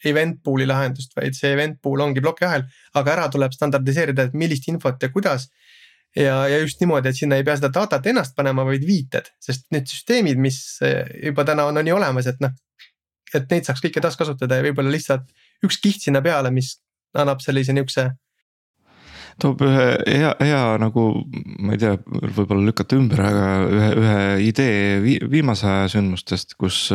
event 0.05 0.43
pool'i 0.45 0.67
lahendust, 0.69 1.15
vaid 1.17 1.37
see 1.37 1.55
event 1.55 1.79
pool 1.83 2.03
ongi 2.05 2.21
plokiahel, 2.21 2.67
aga 3.01 3.15
ära 3.15 3.31
tuleb 3.33 3.55
standardiseerida, 3.57 4.29
et 4.29 4.37
millist 4.37 4.69
infot 4.69 5.01
ja 5.03 5.09
kuidas 5.13 5.49
ja, 6.17 6.37
ja 6.49 6.61
just 6.63 6.81
niimoodi, 6.83 7.11
et 7.11 7.19
sinna 7.19 7.39
ei 7.39 7.47
pea 7.47 7.57
seda 7.59 7.73
datat 7.75 8.07
ennast 8.11 8.37
panema, 8.37 8.65
vaid 8.67 8.85
viited, 8.87 9.29
sest 9.43 9.69
need 9.75 9.89
süsteemid, 9.91 10.41
mis 10.41 10.61
eh, 10.87 11.03
juba 11.29 11.47
täna 11.49 11.69
on, 11.71 11.81
on 11.83 11.91
ju 11.91 11.97
olemas, 11.97 12.29
et 12.31 12.41
noh. 12.45 12.55
et 13.35 13.51
neid 13.51 13.67
saaks 13.69 13.83
kõike 13.85 14.03
taaskasutada 14.03 14.59
ja 14.59 14.69
võib-olla 14.69 14.93
lihtsalt 14.95 15.27
üks 15.67 15.81
kiht 15.83 16.05
sinna 16.05 16.23
peale, 16.25 16.53
mis 16.55 16.77
annab 17.17 17.43
sellise 17.45 17.75
nihukese 17.77 18.11
toob 19.43 19.61
ühe 19.67 19.87
hea, 20.09 20.33
hea 20.41 20.61
nagu, 20.81 21.07
ma 21.61 21.75
ei 21.77 21.81
tea, 21.83 21.97
võib-olla 22.09 22.71
lükata 22.71 22.97
ümber, 22.97 23.21
aga 23.21 23.49
ühe, 23.69 23.89
ühe 24.01 24.21
idee 24.49 24.79
vi, 25.05 25.19
viimase 25.29 25.69
aja 25.69 25.91
sündmustest, 25.97 26.57
kus. 26.61 26.87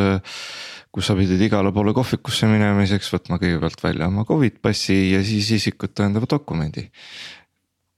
kus 0.92 1.06
sa 1.08 1.14
pidid 1.16 1.40
igale 1.40 1.70
poole 1.72 1.94
kohvikusse 1.96 2.44
minemiseks 2.50 3.06
võtma 3.14 3.38
kõigepealt 3.40 3.80
välja 3.80 4.10
oma 4.10 4.26
Covid 4.28 4.58
passi 4.60 5.14
ja 5.14 5.22
siis 5.24 5.46
isikut 5.56 5.94
tõendava 5.96 6.28
dokumendi 6.28 6.82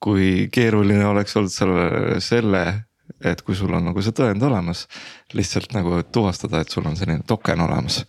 kui 0.05 0.49
keeruline 0.53 1.07
oleks 1.09 1.39
olnud 1.39 1.53
selle, 1.53 2.19
selle, 2.25 2.65
et 3.25 3.41
kui 3.45 3.57
sul 3.57 3.73
on 3.77 3.85
nagu 3.89 4.03
see 4.05 4.15
tõend 4.17 4.43
olemas. 4.45 4.85
lihtsalt 5.35 5.73
nagu 5.77 6.03
tuvastada, 6.13 6.61
et 6.61 6.73
sul 6.73 6.87
on 6.89 6.97
selline 6.97 7.25
token 7.27 7.65
olemas. 7.65 8.03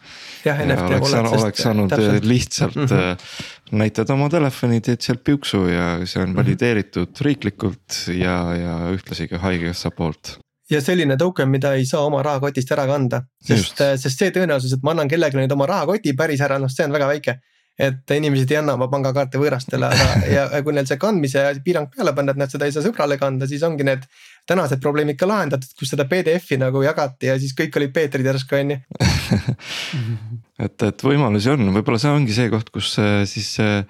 jah, 0.45 0.59
NFT 0.65 0.87
oleks, 0.91 1.13
wallet, 1.15 1.37
oleks 1.39 1.65
saanud 1.65 1.91
täpselt. 1.93 2.25
lihtsalt 2.25 2.75
mm 2.75 2.87
-hmm. 2.91 3.77
näitad 3.79 4.09
oma 4.09 4.29
telefoni, 4.29 4.81
teed 4.81 5.01
sealt 5.01 5.23
piuksu 5.23 5.67
ja 5.67 6.05
see 6.05 6.23
on 6.23 6.29
mhm. 6.29 6.37
valideeritud 6.37 7.07
mm 7.07 7.13
-hmm. 7.13 7.25
riiklikult 7.25 8.01
ja, 8.07 8.37
ja 8.55 8.75
ühtlasi 8.91 9.27
ka 9.27 9.39
haigekassa 9.39 9.91
poolt 9.91 10.37
ja 10.69 10.81
selline 10.81 11.17
token, 11.17 11.49
mida 11.49 11.73
ei 11.73 11.85
saa 11.85 12.01
oma 12.01 12.23
rahakotist 12.23 12.71
ära 12.71 12.87
kanda, 12.87 13.21
sest, 13.47 13.81
sest 14.01 14.19
see 14.19 14.31
tõenäosus, 14.31 14.73
et 14.73 14.83
ma 14.83 14.95
annan 14.95 15.07
kellelegi 15.07 15.37
nüüd 15.37 15.51
oma 15.53 15.67
rahakoti 15.69 16.13
päris 16.17 16.41
ära, 16.41 16.57
noh, 16.59 16.71
see 16.73 16.85
on 16.85 16.95
väga 16.95 17.07
väike 17.07 17.35
et 17.75 18.15
inimesed 18.15 18.51
ei 18.53 18.61
anna 18.61 18.75
oma 18.77 18.87
pangakaarte 18.91 19.39
võõrastele, 19.41 19.89
aga 19.91 20.07
ja 20.35 20.45
kui 20.63 20.75
neil 20.75 20.87
see 20.87 20.99
kandmise 21.01 21.43
piirang 21.65 21.91
peale 21.91 22.13
panna, 22.15 22.35
et 22.35 22.39
nad 22.39 22.51
seda 22.51 22.69
ei 22.69 22.75
saa 22.75 22.85
sõbrale 22.85 23.19
kanda, 23.21 23.49
siis 23.49 23.65
ongi 23.67 23.87
need 23.87 24.05
tänased 24.47 24.79
probleemid 24.81 25.17
ka 25.19 25.27
lahendatud, 25.27 25.73
kus 25.77 25.91
seda 25.91 26.05
PDF-i 26.07 26.59
nagu 26.61 26.83
jagati 26.85 27.31
ja 27.31 27.35
siis 27.41 27.55
kõik 27.57 27.75
olid 27.79 27.93
Peetrid 27.95 28.27
järsku 28.29 28.59
on 28.59 28.75
ju 28.75 28.79
et, 30.65 30.85
et 30.87 31.05
võimalusi 31.09 31.51
on, 31.51 31.67
võib-olla 31.75 31.99
see 31.99 32.13
ongi 32.13 32.37
see 32.37 32.47
koht, 32.53 32.71
kus 32.73 32.93
äh, 33.01 33.23
siis 33.27 33.51
äh, 33.63 33.83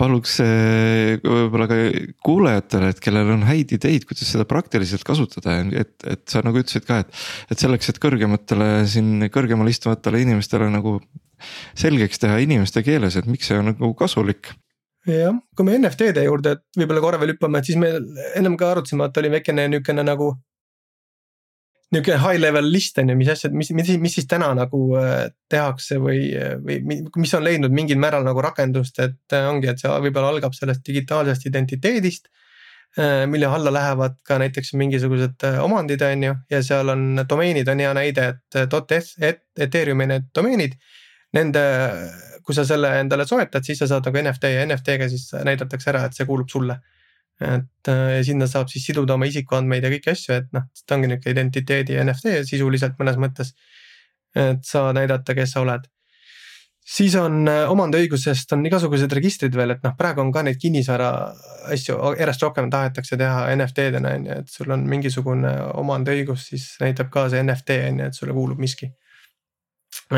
paluks 0.00 0.38
äh, 0.42 1.20
võib-olla 1.22 1.70
ka 1.70 1.78
kuulajatele, 2.26 2.90
et 2.90 3.02
kellel 3.04 3.34
on 3.36 3.46
häid 3.46 3.76
ideid, 3.76 4.08
kuidas 4.08 4.32
seda 4.32 4.48
praktiliselt 4.48 5.06
kasutada, 5.06 5.60
et, 5.70 5.94
et 6.02 6.24
sa 6.30 6.42
nagu 6.46 6.58
ütlesid 6.58 6.88
ka, 6.88 7.02
et. 7.04 7.24
et 7.52 7.62
selleks, 7.62 7.92
et 7.92 8.02
kõrgematele 8.02 8.72
siin 8.90 9.28
kõrgemal 9.30 9.70
istuvatele 9.70 10.24
inimestele 10.24 10.72
nagu 10.72 10.98
selgeks 11.78 12.22
teha 12.22 12.40
inimeste 12.44 12.82
keeles, 12.86 13.16
et 13.16 13.26
miks 13.30 13.50
see 13.50 13.58
on 13.60 13.72
nagu 13.72 13.94
kasulik 13.98 14.52
jah, 15.08 15.36
kui 15.56 15.66
me 15.66 15.78
NFT-de 15.78 16.24
juurde, 16.26 16.54
võib-olla 16.76 17.02
korra 17.04 17.20
veel 17.20 17.34
hüppame, 17.34 17.60
et 17.60 17.68
siis 17.70 17.78
me 17.80 17.92
ennem 18.36 18.56
ka 18.60 18.72
arutasime, 18.74 19.08
et 19.08 19.20
oli 19.22 19.34
väikene 19.36 19.68
niukene 19.72 20.04
nagu. 20.06 20.34
niuke 21.90 22.14
high 22.22 22.38
level 22.38 22.68
list 22.70 23.00
on 23.02 23.08
ju, 23.10 23.16
mis 23.18 23.28
asjad, 23.32 23.54
mis, 23.56 23.72
mis, 23.74 23.88
mis 23.98 24.12
siis 24.14 24.28
täna 24.30 24.52
nagu 24.54 24.92
äh, 24.94 25.24
tehakse 25.50 25.96
või, 25.98 26.20
või 26.62 27.00
mis 27.18 27.32
on 27.34 27.42
leidnud 27.42 27.74
mingil 27.74 27.98
määral 27.98 28.22
nagu 28.22 28.38
rakendust, 28.46 29.00
et 29.02 29.34
äh, 29.34 29.48
ongi, 29.50 29.66
et 29.72 29.82
see 29.82 29.90
võib-olla 29.90 30.30
algab 30.30 30.54
sellest 30.54 30.84
digitaalsest 30.86 31.48
identiteedist 31.50 32.30
äh, 32.94 33.26
mille 33.26 33.50
alla 33.50 33.72
lähevad 33.74 34.20
ka 34.22 34.38
näiteks 34.38 34.70
mingisugused 34.78 35.42
omandid, 35.64 36.06
on 36.06 36.22
ju, 36.28 36.36
ja 36.54 36.62
seal 36.62 36.94
on 36.94 37.24
domeenid 37.26 37.74
on 37.74 37.82
hea 37.82 37.90
näide, 37.98 38.28
et 39.18 39.42
Ethereumi 39.58 40.06
need 40.12 40.30
domeenid 40.36 40.78
nende, 41.36 41.62
kui 42.46 42.56
sa 42.56 42.64
selle 42.66 42.92
endale 43.00 43.26
soetad, 43.28 43.64
siis 43.66 43.78
sa 43.82 43.88
saad 43.90 44.08
nagu 44.08 44.22
NFT 44.22 44.54
ja 44.54 44.64
NFT-ga 44.66 45.10
siis 45.12 45.28
näidatakse 45.46 45.92
ära, 45.92 46.06
et 46.06 46.16
see 46.16 46.26
kuulub 46.28 46.50
sulle. 46.50 46.80
et 47.40 47.88
äh, 47.88 48.18
ja 48.18 48.24
sinna 48.24 48.46
saab 48.46 48.68
siis 48.68 48.84
siduda 48.84 49.14
oma 49.14 49.24
isikuandmeid 49.24 49.84
ja 49.86 49.90
kõiki 49.94 50.10
asju, 50.12 50.34
et 50.34 50.50
noh, 50.52 50.66
ta 50.86 50.96
ongi 50.98 51.08
nihuke 51.08 51.32
identiteedi 51.32 51.96
NFT 52.02 52.42
sisuliselt 52.44 52.98
mõnes 53.00 53.16
mõttes. 53.16 53.54
et 54.36 54.60
sa 54.64 54.90
näidata, 54.92 55.34
kes 55.34 55.56
sa 55.56 55.62
oled 55.64 55.88
siis 56.96 57.14
on 57.18 57.44
äh, 57.48 57.64
omandiõigusest 57.70 58.54
on 58.56 58.64
igasugused 58.66 59.12
registrid 59.14 59.56
veel, 59.56 59.74
et 59.76 59.84
noh, 59.86 59.94
praegu 59.98 60.22
on 60.24 60.32
ka 60.34 60.42
neid 60.46 60.58
kinnisvara 60.60 61.10
asju 61.74 61.98
järjest 62.18 62.46
rohkem 62.46 62.70
tahetakse 62.72 63.18
teha 63.20 63.46
NFT-dena 63.54 64.14
on 64.18 64.26
ju, 64.26 64.38
et 64.42 64.56
sul 64.56 64.74
on 64.74 64.86
mingisugune 64.88 65.52
omandiõigus, 65.82 66.48
siis 66.52 66.66
näitab 66.82 67.12
ka 67.12 67.28
see 67.30 67.42
NFT 67.44 67.78
on 67.90 68.02
ju, 68.02 68.10
et 68.10 68.20
sulle 68.20 68.36
kuulub 68.36 68.62
miski. 68.62 68.90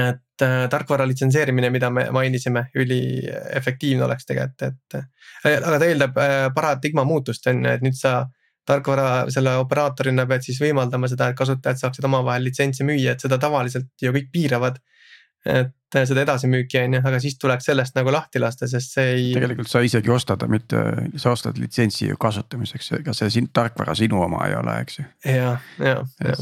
Et 0.00 0.44
äh, 0.44 0.68
tarkvara 0.72 1.06
litsenseerimine, 1.08 1.70
mida 1.70 1.90
me 1.90 2.06
mainisime, 2.14 2.66
üliefektiivne 2.74 4.06
oleks 4.06 4.28
tegelikult, 4.28 4.62
et 4.68 4.96
äh,. 4.98 5.58
aga 5.58 5.78
ta 5.78 5.88
eeldab 5.88 6.22
äh, 6.22 6.46
paradigma 6.54 7.04
muutust 7.04 7.46
on 7.52 7.64
ju, 7.64 7.74
et 7.74 7.84
nüüd 7.84 7.98
sa 7.98 8.22
tarkvara 8.66 9.26
selle 9.34 9.56
operaatorina 9.58 10.24
pead 10.30 10.46
siis 10.46 10.60
võimaldama 10.62 11.10
seda, 11.10 11.28
et 11.28 11.38
kasutajad 11.38 11.80
saaksid 11.80 12.06
omavahel 12.06 12.46
litsentsi 12.46 12.86
müüa, 12.86 13.16
et 13.16 13.24
seda 13.24 13.38
tavaliselt 13.42 13.90
ju 14.00 14.14
kõik 14.14 14.30
piiravad 14.32 14.78
et 15.42 15.96
seda 16.06 16.22
edasimüüki 16.22 16.78
on 16.78 16.96
ju, 16.96 17.02
aga 17.10 17.18
siis 17.22 17.34
tuleks 17.40 17.66
sellest 17.66 17.96
nagu 17.98 18.12
lahti 18.14 18.40
lasta, 18.40 18.68
sest 18.70 18.94
see 18.94 19.08
ei. 19.16 19.24
tegelikult 19.34 19.70
sa 19.70 19.82
isegi 19.82 20.12
ostad, 20.14 20.44
mitte 20.50 20.82
sa 21.18 21.34
ostad 21.34 21.58
litsentsi 21.58 22.06
ju 22.12 22.18
kasutamiseks, 22.20 22.92
ega 23.00 23.14
see 23.16 23.30
siin 23.34 23.50
tarkvara 23.52 23.96
sinu 23.98 24.22
oma 24.22 24.46
ei 24.46 24.54
ole, 24.60 24.76
eks 24.84 25.00
ju. 25.00 25.06
ja, 25.34 25.56
ja, 25.82 25.98
ja 26.22 26.36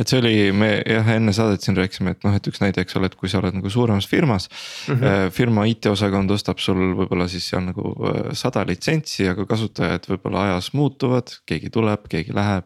et 0.00 0.08
see 0.08 0.20
oli, 0.20 0.34
me 0.56 0.68
jah 0.78 1.08
enne 1.12 1.32
saadet 1.36 1.64
siin 1.64 1.76
rääkisime, 1.76 2.14
et 2.14 2.24
noh, 2.24 2.34
et 2.36 2.46
üks 2.48 2.62
näide, 2.62 2.80
eks 2.84 2.96
ole, 2.96 3.10
et 3.10 3.16
kui 3.20 3.28
sa 3.30 3.40
oled 3.40 3.56
nagu 3.58 3.72
suuremas 3.72 4.08
firmas 4.08 4.48
mm. 4.48 4.94
-hmm. 4.94 5.34
firma 5.36 5.66
IT-osakond 5.68 6.32
ostab 6.32 6.62
sul 6.62 6.80
võib-olla 7.02 7.26
siis 7.28 7.48
seal 7.50 7.66
nagu 7.66 7.92
äh, 8.08 8.30
sada 8.38 8.64
litsentsi, 8.68 9.28
aga 9.28 9.44
kasutajad 9.50 10.08
võib-olla 10.08 10.46
ajas 10.48 10.72
muutuvad, 10.78 11.34
keegi 11.46 11.72
tuleb, 11.74 12.08
keegi 12.08 12.36
läheb. 12.36 12.64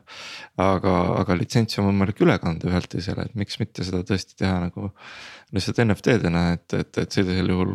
aga, 0.57 0.95
aga 1.19 1.35
litsentsi 1.35 1.81
on 1.83 1.89
võimalik 1.91 2.21
üle 2.23 2.39
kanda 2.39 2.69
ühelt 2.71 2.87
teisele, 2.93 3.27
et 3.27 3.35
miks 3.35 3.59
mitte 3.59 3.83
seda 3.85 4.05
tõesti 4.07 4.37
teha 4.39 4.61
nagu 4.69 4.93
lihtsalt 5.55 5.81
NFT-dena, 5.83 6.53
et, 6.55 6.67
et, 6.73 6.99
et 6.99 7.11
sellisel 7.11 7.51
juhul 7.51 7.75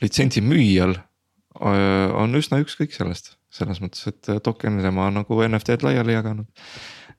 litsentsi 0.00 0.40
müüjal 0.40 0.96
äh, 0.96 2.08
on 2.16 2.40
üsna 2.40 2.64
ükskõik 2.64 2.96
sellest, 2.96 3.34
selles 3.52 3.84
mõttes, 3.84 4.08
et 4.08 4.36
token 4.42 4.80
tema 4.80 5.10
on 5.10 5.20
nagu 5.20 5.42
NFT-d 5.44 5.84
laiali 5.84 6.16
jaganud 6.16 6.48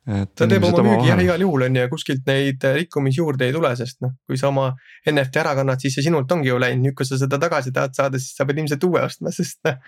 ta 0.06 0.46
teeb 0.46 0.66
oma 0.68 0.84
müügi 0.86 1.10
jah 1.10 1.22
igal 1.24 1.42
juhul 1.42 1.66
on 1.66 1.78
ju 1.78 1.84
ja 1.86 1.90
kuskilt 1.90 2.28
neid 2.30 2.66
äh, 2.68 2.76
rikkumisi 2.78 3.24
juurde 3.24 3.48
ei 3.48 3.54
tule, 3.56 3.72
sest 3.78 4.04
noh, 4.06 4.14
kui 4.30 4.38
sa 4.38 4.52
oma 4.52 4.68
NFT 5.10 5.42
ära 5.42 5.56
kannad, 5.58 5.82
siis 5.82 5.98
see 5.98 6.06
sinult 6.06 6.32
ongi 6.36 6.52
ju 6.52 6.60
läinud, 6.62 6.86
nüüd 6.86 6.98
kui 6.98 7.08
sa 7.10 7.18
seda 7.18 7.40
tagasi 7.42 7.74
tahad 7.74 7.98
saada, 7.98 8.22
siis 8.22 8.38
sa 8.38 8.46
pead 8.46 8.62
ilmselt 8.62 8.86
uue 8.86 9.02
ostma, 9.06 9.34
sest 9.34 9.64
noh 9.66 9.80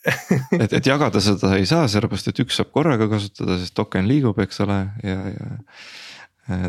et, 0.62 0.72
et 0.78 0.86
jagada 0.86 1.20
seda 1.20 1.50
ei 1.58 1.66
saa, 1.68 1.88
sellepärast 1.90 2.30
et 2.30 2.38
üks 2.46 2.56
saab 2.56 2.70
korraga 2.72 3.10
kasutada, 3.10 3.58
sest 3.60 3.74
token 3.76 4.06
liigub, 4.08 4.38
eks 4.40 4.62
ole, 4.64 4.78
ja, 5.04 5.18
ja. 5.34 5.50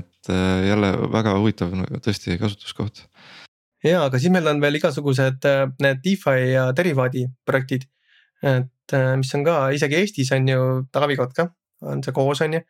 et 0.02 0.34
äh, 0.34 0.66
jälle 0.68 0.92
väga 1.14 1.38
huvitav 1.38 1.78
no, 1.78 1.86
tõesti 2.04 2.36
kasutuskoht. 2.42 3.06
ja, 3.86 4.02
aga 4.02 4.18
siis 4.18 4.34
meil 4.34 4.50
on 4.52 4.60
veel 4.64 4.82
igasugused 4.82 5.48
äh, 5.48 5.64
need 5.86 6.04
DeFi 6.04 6.52
ja 6.56 6.68
derivaadi 6.76 7.30
projektid. 7.46 7.88
et 8.42 8.94
mis 9.22 9.36
on 9.38 9.44
ka 9.46 9.56
isegi 9.70 10.02
Eestis 10.02 10.32
on 10.34 10.48
ju 10.50 10.62
Taavi 10.92 11.16
Kotka 11.16 11.52
on 11.82 12.04
see 12.04 12.16
koos, 12.16 12.42
on 12.46 12.58
ju. 12.58 12.62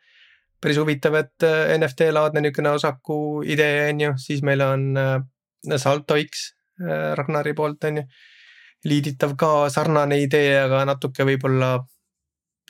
päris 0.62 0.78
huvitav, 0.78 1.16
et 1.18 1.44
äh, 1.46 1.72
NFT 1.74 2.12
laadne 2.14 2.40
niisugune 2.44 2.70
osaku 2.76 3.16
idee 3.42 3.88
on 3.90 4.00
ju, 4.00 4.10
siis 4.22 4.42
meil 4.46 4.60
on 4.62 4.84
äh, 4.96 5.16
Salto 5.76 6.14
X 6.18 6.52
äh, 6.80 7.14
Ragnari 7.18 7.54
poolt 7.54 7.84
on 7.84 8.02
ju. 8.02 8.04
liiditav 8.84 9.34
ka 9.38 9.68
sarnane 9.70 10.20
idee, 10.22 10.56
aga 10.58 10.84
natuke 10.84 11.26
võib-olla 11.26 11.76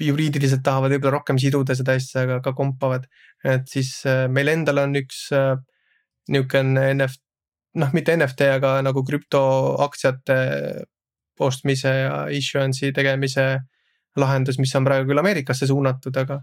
juriidiliselt 0.00 0.62
tahavad 0.64 0.92
võib-olla 0.92 1.18
rohkem 1.18 1.38
siduda 1.40 1.76
seda 1.76 1.96
asja, 1.96 2.24
aga 2.26 2.40
ka 2.44 2.52
kompavad. 2.56 3.06
et 3.44 3.68
siis 3.68 4.02
meil 4.28 4.48
endal 4.48 4.82
on 4.82 4.96
üks 4.96 5.28
niisugune 6.28 6.88
NFT, 6.94 7.22
noh 7.80 7.92
mitte 7.96 8.16
NFT, 8.16 8.48
aga 8.58 8.74
nagu 8.84 9.04
krüptoaktsiate 9.04 10.36
ostmise 11.40 11.92
ja 12.02 12.16
issuance'i 12.28 12.92
tegemise 12.92 13.46
lahendus, 14.16 14.58
mis 14.60 14.74
on 14.76 14.84
praegu 14.84 15.08
küll 15.08 15.22
Ameerikasse 15.22 15.66
suunatud, 15.66 16.16
aga. 16.20 16.40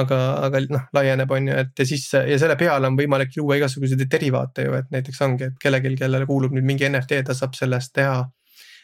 aga, 0.00 0.18
aga 0.46 0.60
noh, 0.70 0.82
laieneb, 0.94 1.30
on 1.34 1.48
ju, 1.50 1.54
et 1.64 1.80
ja 1.82 1.86
siis 1.86 2.04
ja 2.14 2.36
selle 2.38 2.56
peale 2.58 2.86
on 2.86 2.98
võimalik 2.98 3.34
luua 3.38 3.56
igasuguseid 3.58 4.04
derivaate 4.10 4.66
ju, 4.68 4.76
et 4.78 4.92
näiteks 4.94 5.22
ongi, 5.26 5.48
et 5.50 5.56
kellelgi, 5.62 5.96
kellele 5.98 6.28
kuulub 6.28 6.54
nüüd 6.54 6.66
mingi 6.66 6.86
NFT, 6.88 7.24
ta 7.26 7.34
saab 7.34 7.56
sellest 7.58 7.94
teha. 7.98 8.28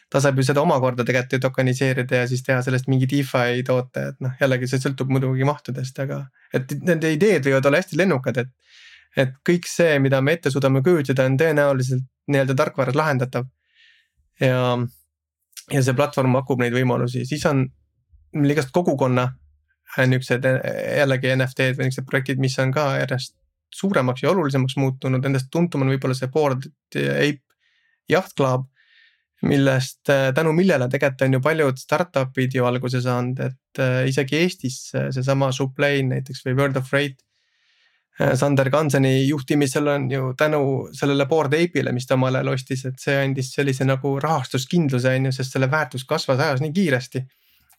ta 0.07 0.21
saab 0.23 0.37
ju 0.39 0.43
seda 0.47 0.61
omakorda 0.63 1.03
tegelikult 1.03 1.33
ju 1.35 1.39
tokeniseerida 1.43 2.21
ja 2.21 2.27
siis 2.27 2.43
teha 2.43 2.61
sellest 2.63 2.85
mingi 2.87 3.07
DeFi 3.11 3.63
toote, 3.67 4.03
et 4.11 4.21
noh, 4.23 4.35
jällegi 4.39 4.67
see 4.71 4.79
sõltub 4.79 5.09
muidugi 5.11 5.47
mahtudest, 5.47 5.99
aga. 5.99 6.21
et 6.53 6.71
nende 6.83 7.11
ideed 7.11 7.43
võivad 7.47 7.67
olla 7.67 7.81
hästi 7.83 7.99
lennukad, 8.03 8.43
et. 8.43 8.53
et 9.17 9.33
kõik 9.49 9.67
see, 9.67 9.99
mida 9.99 10.21
me 10.21 10.37
ette 10.37 10.51
suudame 10.51 10.83
kujutleda, 10.83 11.25
on 11.25 11.35
tõenäoliselt 11.39 12.07
nii-öelda 12.27 12.55
tarkvaras 12.55 12.95
lahendatav. 12.95 13.47
ja, 14.39 14.77
ja 15.71 15.83
see 15.83 15.95
platvorm 15.95 16.35
pakub 16.39 16.63
neid 16.63 16.75
võimalusi, 16.75 17.25
siis 17.27 17.45
on 17.47 17.67
igast 18.33 18.71
kogukonna 18.73 19.27
äh, 19.97 20.07
niuksed 20.07 20.45
äh, 20.45 20.61
jällegi 20.99 21.33
NFT-d 21.35 21.77
või 21.77 21.89
niuksed 21.89 22.07
projektid, 22.07 22.41
mis 22.41 22.57
on 22.59 22.73
ka 22.75 22.89
järjest 23.01 23.35
suuremaks 23.75 24.23
ja 24.23 24.31
olulisemaks 24.31 24.77
muutunud, 24.79 25.23
nendest 25.23 25.51
tuntum 25.51 25.83
on 25.83 25.91
võib-olla 25.91 26.15
see 26.15 26.31
Bored 26.31 26.67
Ape 26.95 27.43
Yacht 28.11 28.35
Club. 28.37 28.67
millest 29.41 30.09
äh, 30.09 30.31
tänu 30.33 30.49
millele 30.51 30.87
tegelikult 30.89 31.21
on 31.21 31.33
ju 31.33 31.39
paljud 31.41 31.77
startup'id 31.77 32.55
ju 32.57 32.65
alguse 32.65 33.01
saanud, 33.01 33.39
et 33.39 33.81
isegi 34.09 34.35
Eestis 34.39 34.79
seesama 34.89 35.51
Sublane 35.51 36.15
näiteks 36.15 36.41
või 36.45 36.55
World 36.57 36.77
of 36.77 36.89
Freight. 36.89 37.19
Sander 38.17 38.71
Kanseni 38.73 39.27
juhtimisel 39.27 39.87
on 39.87 40.07
ju 40.09 40.31
tänu 40.33 40.89
sellele 40.89 41.27
Bored 41.29 41.53
Ape'ile, 41.53 41.91
mis 41.93 42.07
ta 42.09 42.15
omal 42.15 42.39
ajal 42.39 42.49
ostis, 42.55 42.81
et 42.89 42.97
see 42.97 43.13
andis 43.13 43.51
sellise 43.53 43.85
nagu 43.85 44.15
rahastuskindluse 44.19 45.13
on 45.19 45.29
ju, 45.29 45.35
sest 45.37 45.53
selle 45.53 45.69
väärtus 45.69 46.07
kasvas 46.09 46.41
ajas 46.41 46.63
nii 46.65 46.73
kiiresti 46.73 47.21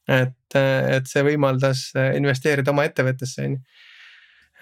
et, 0.09 0.57
et 0.57 1.09
see 1.09 1.25
võimaldas 1.27 1.89
investeerida 2.17 2.73
oma 2.73 2.87
ettevõttesse 2.89 3.45
on 3.45 3.57
ju. 3.57 3.61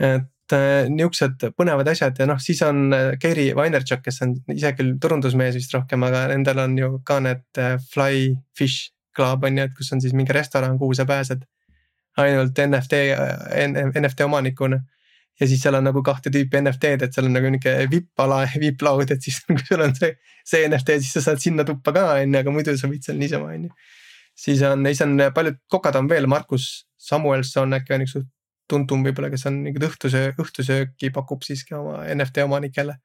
et 0.06 0.54
äh, 0.54 0.88
nihukesed 0.92 1.46
põnevad 1.58 1.88
asjad 1.90 2.18
ja 2.20 2.26
noh, 2.28 2.40
siis 2.42 2.60
on 2.66 2.90
Gary 3.22 3.48
äh, 3.50 3.56
Vaynerchuk, 3.56 4.02
kes 4.04 4.20
on 4.26 4.34
ise 4.54 4.72
küll 4.76 4.96
turundusmees 5.02 5.56
vist 5.58 5.72
rohkem, 5.74 6.04
aga 6.06 6.26
nendel 6.32 6.60
on 6.62 6.76
ju 6.78 6.90
ka 7.06 7.20
need 7.24 7.62
äh, 7.62 7.78
Fly 7.92 8.34
Fish 8.58 8.92
Club 9.16 9.46
on 9.48 9.58
ju, 9.58 9.64
et 9.66 9.76
kus 9.76 9.92
on 9.94 10.02
siis 10.04 10.14
mingi 10.16 10.34
restoran, 10.36 10.78
kuhu 10.78 10.94
sa 10.94 11.06
pääsed. 11.08 11.46
ainult 12.16 12.56
NFT, 12.56 12.98
NFT 14.00 14.24
omanikuna 14.24 14.78
ja 15.40 15.46
siis 15.46 15.60
seal 15.60 15.76
on 15.76 15.84
nagu 15.84 16.00
kahte 16.02 16.30
tüüpi 16.32 16.62
NFT-d, 16.62 17.04
et 17.04 17.12
seal 17.12 17.26
on 17.28 17.34
nagu 17.36 17.50
nihuke 17.52 17.74
vipp-ala 17.92 18.42
ja 18.46 18.60
vipp-laud, 18.64 19.10
et 19.12 19.22
siis 19.22 19.42
kui 19.44 19.60
sul 19.60 19.84
on 19.84 19.92
see, 19.96 20.14
see 20.44 20.64
NFT, 20.68 20.96
siis 21.02 21.18
sa 21.18 21.26
saad 21.26 21.42
sinna 21.42 21.66
tuppa 21.68 21.92
ka 21.92 22.06
on 22.14 22.32
ju, 22.32 22.40
aga 22.40 22.54
muidu 22.54 22.76
sa 22.80 22.88
võid 22.88 23.04
seal 23.04 23.20
niisama 23.20 23.52
on 23.52 23.68
ju 23.68 23.74
siis 24.36 24.62
on, 24.66 24.82
neis 24.84 25.00
on 25.04 25.16
paljud 25.34 25.58
kokad 25.72 25.96
on 25.98 26.08
veel, 26.10 26.28
Markus 26.30 26.86
Samuelson 27.00 27.76
äkki 27.78 27.94
on 27.96 28.04
üks 28.06 28.16
tuntum 28.70 29.04
võib-olla, 29.06 29.30
kes 29.30 29.46
on 29.48 29.60
mingit 29.64 29.84
õhtusöö, 29.86 30.32
õhtusööki 30.42 31.12
pakub 31.14 31.44
siiski 31.46 31.76
oma 31.78 32.00
NFT 32.14 32.44
omanikele. 32.46 32.98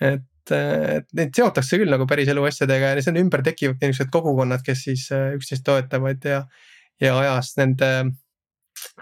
et, 0.00 0.52
et 0.52 1.06
neid 1.16 1.32
seotakse 1.36 1.78
küll 1.80 1.92
nagu 1.92 2.06
päris 2.08 2.28
elu 2.28 2.44
asjadega 2.48 2.94
ja 2.96 3.04
selle 3.04 3.22
ümber 3.24 3.42
tekivad 3.44 3.80
niisugused 3.80 4.12
kogukonnad, 4.12 4.64
kes 4.64 4.84
siis 4.88 5.06
äh, 5.12 5.32
üksteist 5.36 5.64
toetavad 5.64 6.24
ja, 6.24 6.42
ja 7.00 7.16
ajas 7.18 7.54
nende 7.60 7.90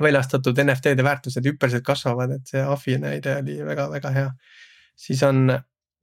väljastatud 0.00 0.58
NFT-de 0.62 1.02
väärtused 1.04 1.46
hüppeliselt 1.50 1.86
kasvavad, 1.86 2.36
et 2.36 2.50
see 2.50 2.62
AFI 2.62 2.98
näide 3.02 3.38
oli 3.40 3.58
väga-väga 3.66 4.14
hea. 4.14 4.30
siis 4.96 5.22
on 5.26 5.48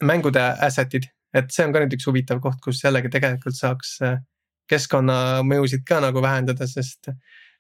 mängude 0.04 0.44
asset'id, 0.68 1.08
et 1.34 1.52
see 1.56 1.66
on 1.66 1.74
ka 1.74 1.84
nüüd 1.84 1.96
üks 1.96 2.08
huvitav 2.10 2.42
koht, 2.44 2.60
kus 2.64 2.84
jällegi 2.84 3.12
tegelikult 3.14 3.56
saaks 3.56 3.96
äh, 4.04 4.20
keskkonnamõjusid 4.72 5.84
ka 5.88 6.00
nagu 6.04 6.24
vähendada, 6.24 6.68
sest. 6.68 7.12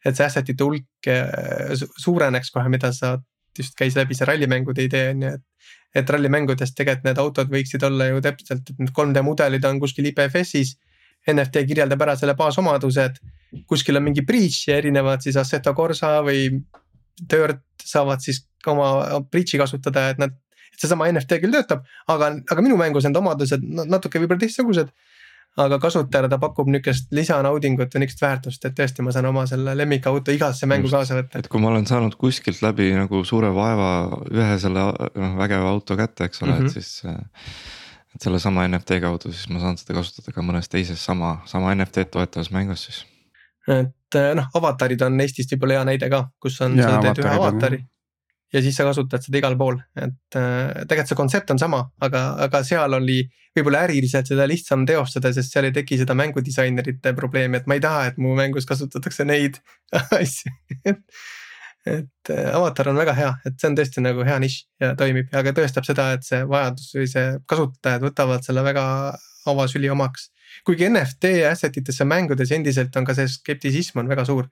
et 0.01 0.17
see 0.17 0.25
asset'ite 0.25 0.65
hulk 0.65 1.09
äh, 1.11 1.73
suureneks 1.77 2.49
kohe, 2.53 2.69
mida 2.73 2.89
sa, 2.95 3.17
just 3.57 3.75
käis 3.77 3.97
läbi 3.99 4.17
see 4.17 4.25
rallimängude 4.25 4.87
idee 4.87 5.11
on 5.13 5.25
ju, 5.25 5.33
et. 5.37 5.73
et 6.01 6.09
rallimängudes 6.09 6.73
tegelikult 6.73 7.09
need 7.09 7.19
autod 7.21 7.51
võiksid 7.51 7.83
olla 7.85 8.07
ju 8.09 8.21
täpselt, 8.23 8.69
et 8.71 8.79
need 8.79 8.93
3D 8.95 9.23
mudelid 9.27 9.65
on 9.67 9.79
kuskil 9.83 10.07
IPFS-is. 10.11 10.77
NFT 11.29 11.61
kirjeldab 11.69 12.01
ära 12.01 12.15
selle 12.17 12.33
baasomadused, 12.33 13.19
kuskil 13.69 13.99
on 13.99 14.07
mingi 14.07 14.23
breach 14.25 14.69
ja 14.69 14.79
erinevad 14.81 15.21
siis 15.21 15.35
Assetto 15.37 15.75
Corsa 15.77 16.15
või 16.25 16.47
Dirt 17.29 17.83
saavad 17.85 18.23
siis 18.23 18.39
oma 18.65 19.19
breach'i 19.29 19.59
kasutada, 19.61 20.07
et 20.09 20.21
nad 20.21 20.33
et 20.71 20.79
seesama 20.79 21.09
NFT 21.11 21.37
küll 21.43 21.53
töötab, 21.53 21.83
aga, 22.09 22.31
aga 22.49 22.63
minu 22.63 22.77
mängus 22.79 23.05
need 23.05 23.19
omadused 23.19 23.63
natuke 23.91 24.21
võib-olla 24.21 24.41
teistsugused 24.41 24.89
aga 25.59 25.79
kasutajale 25.83 26.29
ta 26.31 26.37
pakub 26.39 26.69
niukest 26.71 27.11
lisanaudingut 27.11 27.93
ja 27.93 27.99
niukest 27.99 28.21
väärtust, 28.23 28.65
et 28.65 28.75
tõesti, 28.77 29.03
ma 29.03 29.11
saan 29.11 29.27
oma 29.31 29.43
selle 29.49 29.73
lemmikauto 29.77 30.31
igasse 30.31 30.69
mängu 30.69 30.87
Just, 30.87 30.95
kaasa 30.95 31.17
võtta. 31.19 31.41
et 31.41 31.51
kui 31.51 31.61
ma 31.63 31.71
olen 31.73 31.87
saanud 31.89 32.15
kuskilt 32.19 32.61
läbi 32.63 32.91
nagu 32.95 33.23
suure 33.27 33.51
vaeva 33.55 33.91
ühe 34.31 34.57
selle 34.63 34.87
noh 34.95 35.37
vägeva 35.41 35.69
auto 35.73 35.97
kätte, 35.99 36.29
eks 36.29 36.43
ole 36.43 36.51
mm, 36.51 36.57
-hmm. 36.57 36.65
et 36.65 36.71
mhm. 36.71 36.73
siis. 36.79 37.05
Äh, 37.05 37.77
et 38.15 38.21
sellesama 38.21 38.67
NFT 38.67 38.97
kaudu, 38.99 39.31
siis 39.31 39.47
ma 39.49 39.59
saan 39.59 39.77
seda 39.79 39.93
kasutada 39.95 40.33
ka 40.35 40.41
mõnes 40.43 40.67
teises 40.67 40.99
sama, 40.99 41.37
sama 41.45 41.71
NFT-d 41.75 42.11
toetavas 42.11 42.51
mängus 42.51 42.83
siis. 42.85 43.05
et 43.67 44.15
äh, 44.19 44.33
noh, 44.35 44.49
avatarid 44.53 45.01
on 45.01 45.19
Eestist 45.19 45.53
võib-olla 45.53 45.79
hea 45.79 45.85
näide 45.93 46.09
ka, 46.09 46.25
kus 46.39 46.59
on, 46.61 46.75
sa 46.75 46.97
teed 46.99 47.23
ühe 47.23 47.35
avatari 47.37 47.85
ja 48.53 48.61
siis 48.63 48.75
sa 48.75 48.85
kasutad 48.87 49.23
seda 49.23 49.39
igal 49.39 49.55
pool, 49.59 49.77
et 49.95 50.37
äh, 50.39 50.83
tegelikult 50.85 51.11
see 51.11 51.19
kontsept 51.19 51.53
on 51.53 51.61
sama, 51.61 51.81
aga, 52.03 52.23
aga 52.47 52.63
seal 52.67 52.97
oli 52.97 53.21
võib-olla 53.55 53.85
äriliselt 53.87 54.31
seda 54.31 54.47
lihtsam 54.47 54.85
teostada, 54.87 55.31
sest 55.35 55.53
seal 55.53 55.67
ei 55.67 55.75
teki 55.75 55.99
seda 56.01 56.15
mängudisainerite 56.19 57.13
probleemi, 57.17 57.59
et 57.59 57.69
ma 57.69 57.77
ei 57.77 57.83
taha, 57.83 58.09
et 58.11 58.19
mu 58.21 58.35
mängus 58.37 58.67
kasutatakse 58.69 59.27
neid 59.27 59.59
asju. 60.19 60.51
Et 61.91 62.29
äh, 62.29 62.51
avatar 62.53 62.91
on 62.91 62.99
väga 63.01 63.15
hea, 63.17 63.31
et 63.47 63.55
see 63.57 63.71
on 63.71 63.79
tõesti 63.79 64.03
nagu 64.05 64.25
hea 64.27 64.37
nišš 64.43 64.57
ja 64.83 64.91
toimib 64.99 65.31
ja 65.33 65.41
ka 65.47 65.55
tõestab 65.57 65.87
seda, 65.87 66.11
et 66.17 66.27
see 66.27 66.43
vajadus 66.45 66.91
või 66.93 67.07
see 67.09 67.25
kasutajad 67.49 68.05
võtavad 68.05 68.45
selle 68.45 68.61
väga 68.67 68.83
avasüli 69.49 69.89
omaks. 69.89 70.29
kuigi 70.67 70.89
NFT 70.89 71.31
asset 71.49 71.77
itesse 71.81 72.05
mängudes 72.05 72.51
endiselt 72.51 72.95
on 72.99 73.05
ka 73.07 73.15
see 73.17 73.27
skeptisism 73.31 74.03
on 74.03 74.11
väga 74.11 74.25
suur 74.27 74.51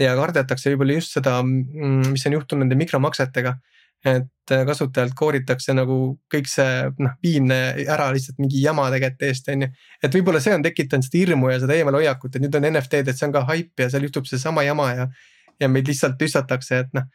ja 0.00 0.16
kardetakse 0.18 0.72
võib-olla 0.72 0.98
just 0.98 1.16
seda, 1.16 1.38
mm, 1.42 2.12
mis 2.14 2.26
on 2.28 2.36
juhtunud 2.38 2.64
nende 2.64 2.78
mikromaksetega. 2.82 3.56
et 4.06 4.52
äh, 4.52 4.60
kasutajalt 4.68 5.14
kooritakse 5.16 5.72
nagu 5.74 5.94
kõik 6.30 6.46
see 6.46 6.82
noh, 7.02 7.14
viimne 7.24 7.56
ära 7.90 8.10
lihtsalt 8.14 8.36
mingi 8.38 8.60
jama 8.62 8.84
tegelikult 8.92 9.24
eest, 9.26 9.48
on 9.50 9.64
ju. 9.64 9.68
et 10.04 10.18
võib-olla 10.18 10.42
see 10.44 10.54
on 10.54 10.62
tekitanud 10.62 11.06
seda 11.06 11.18
hirmu 11.22 11.48
ja 11.50 11.62
seda 11.62 11.74
eemalhoiakut, 11.74 12.36
et 12.36 12.44
nüüd 12.44 12.58
on 12.58 12.68
NFT-d, 12.68 13.08
et 13.08 13.18
see 13.18 13.26
on 13.26 13.34
ka 13.34 13.42
haip 13.48 13.82
ja 13.82 13.88
seal 13.90 14.06
juhtub 14.06 14.28
seesama 14.28 14.62
jama 14.66 14.90
ja. 14.92 15.08
ja 15.60 15.70
meid 15.72 15.88
lihtsalt 15.88 16.20
tüstatakse, 16.20 16.84
et 16.84 16.94
noh. 16.94 17.08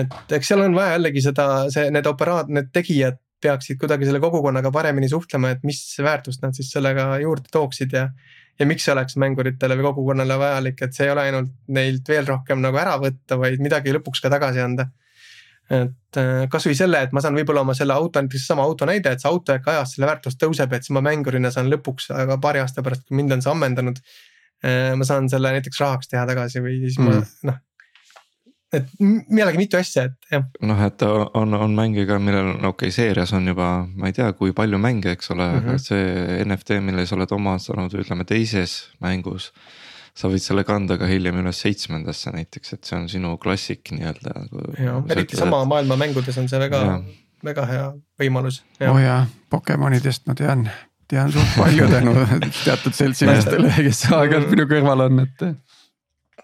et 0.00 0.36
eks 0.40 0.50
seal 0.50 0.64
on 0.64 0.74
vaja 0.74 0.96
jällegi 0.96 1.22
seda, 1.28 1.46
see, 1.70 1.92
need 1.94 2.08
operaat-, 2.10 2.50
need 2.50 2.72
tegijad 2.74 3.20
peaksid 3.44 3.78
kuidagi 3.78 4.08
selle 4.08 4.20
kogukonnaga 4.24 4.72
paremini 4.72 5.08
suhtlema, 5.12 5.52
et 5.52 5.64
mis 5.68 5.78
väärtust 6.02 6.42
nad 6.42 6.56
siis 6.56 6.72
sellega 6.72 7.10
juurde 7.22 7.52
tooksid 7.52 7.92
ja 7.94 8.08
ja 8.58 8.66
miks 8.68 8.86
see 8.86 8.92
oleks 8.94 9.16
mänguritele 9.20 9.76
või 9.78 9.88
kogukonnale 9.90 10.38
vajalik, 10.40 10.80
et 10.86 10.94
see 10.96 11.08
ei 11.08 11.12
ole 11.12 11.26
ainult 11.28 11.52
neilt 11.76 12.08
veel 12.08 12.28
rohkem 12.28 12.62
nagu 12.64 12.78
ära 12.80 12.96
võtta, 13.02 13.38
vaid 13.40 13.60
midagi 13.62 13.94
lõpuks 13.96 14.22
ka 14.24 14.32
tagasi 14.32 14.62
anda. 14.64 14.88
et 15.66 16.20
äh, 16.20 16.46
kasvõi 16.50 16.76
selle, 16.78 17.00
et 17.02 17.12
ma 17.12 17.20
saan 17.20 17.34
võib-olla 17.34 17.64
oma 17.66 17.74
selle 17.74 17.96
auto, 17.96 18.22
näiteks 18.22 18.44
seesama 18.44 18.62
auto 18.62 18.86
näide, 18.86 19.10
et 19.12 19.22
see 19.22 19.30
auto 19.30 19.52
äkki 19.56 19.72
ajas 19.72 19.96
selle 19.96 20.06
väärtus 20.06 20.38
tõuseb, 20.38 20.72
et 20.72 20.86
siis 20.86 20.94
ma 20.94 21.02
mängurina 21.02 21.50
saan 21.50 21.70
lõpuks, 21.72 22.12
aga 22.14 22.38
paari 22.42 22.62
aasta 22.62 22.84
pärast, 22.86 23.02
kui 23.08 23.18
mind 23.18 23.34
on 23.34 23.42
see 23.42 23.50
ammendanud. 23.50 23.98
Äh, 24.64 24.92
ma 24.96 25.04
saan 25.04 25.26
selle 25.28 25.50
näiteks 25.56 25.82
rahaks 25.82 26.12
teha 26.12 26.22
tagasi 26.28 26.62
või 26.62 26.78
siis 26.86 27.00
mm. 27.02 27.10
ma 27.10 27.50
noh 27.50 27.62
et 28.74 28.86
millalgi 28.98 29.60
mitu 29.60 29.78
asja, 29.78 30.06
et 30.08 30.30
jah. 30.32 30.44
noh, 30.66 30.80
et 30.86 31.02
on, 31.06 31.54
on 31.54 31.74
mänge 31.76 32.06
ka, 32.08 32.18
millel 32.22 32.52
okei 32.56 32.70
okay, 32.70 32.94
seerias 32.94 33.32
on 33.36 33.46
juba, 33.46 33.70
ma 33.94 34.10
ei 34.10 34.16
tea, 34.16 34.28
kui 34.38 34.54
palju 34.56 34.80
mänge, 34.82 35.12
eks 35.14 35.30
ole 35.34 35.46
mm, 35.46 35.52
-hmm. 35.52 35.62
aga 35.62 35.72
mhm. 35.72 35.82
see 35.84 36.44
NFT, 36.44 36.80
mille 36.88 37.06
sa 37.06 37.16
oled 37.16 37.34
omastanud, 37.38 37.94
ütleme 37.94 38.26
teises 38.26 38.78
mängus. 39.00 39.52
sa 40.16 40.30
võid 40.32 40.40
selle 40.40 40.62
kanda 40.64 40.96
ka 40.96 41.04
hiljem 41.04 41.42
üles 41.42 41.58
seitsmendasse 41.60 42.30
näiteks, 42.32 42.72
et 42.72 42.84
see 42.88 42.96
on 42.96 43.08
sinu 43.08 43.34
klassik 43.36 43.90
nii-öelda. 43.92 44.46
Jah, 44.80 45.02
eriti 45.12 45.36
sama 45.36 45.58
et... 45.60 45.68
maailma 45.68 45.96
mängudes 46.00 46.38
on 46.40 46.48
see 46.48 46.60
väga, 46.60 47.02
väga 47.44 47.66
hea 47.68 47.90
võimalus. 48.22 48.62
oh 48.80 48.96
jaa, 48.96 49.26
Pokemonidest 49.50 50.24
ma 50.26 50.34
tean, 50.34 50.70
tean 51.08 51.32
suht 51.32 51.52
palju 51.58 51.88
tänu 51.96 52.14
teatud 52.64 52.96
seltsimeestele, 52.96 53.74
kes 53.76 54.06
aeg-ajalt 54.08 54.48
minu 54.54 54.64
kõrval 54.72 55.04
on, 55.10 55.20
et. 55.26 55.44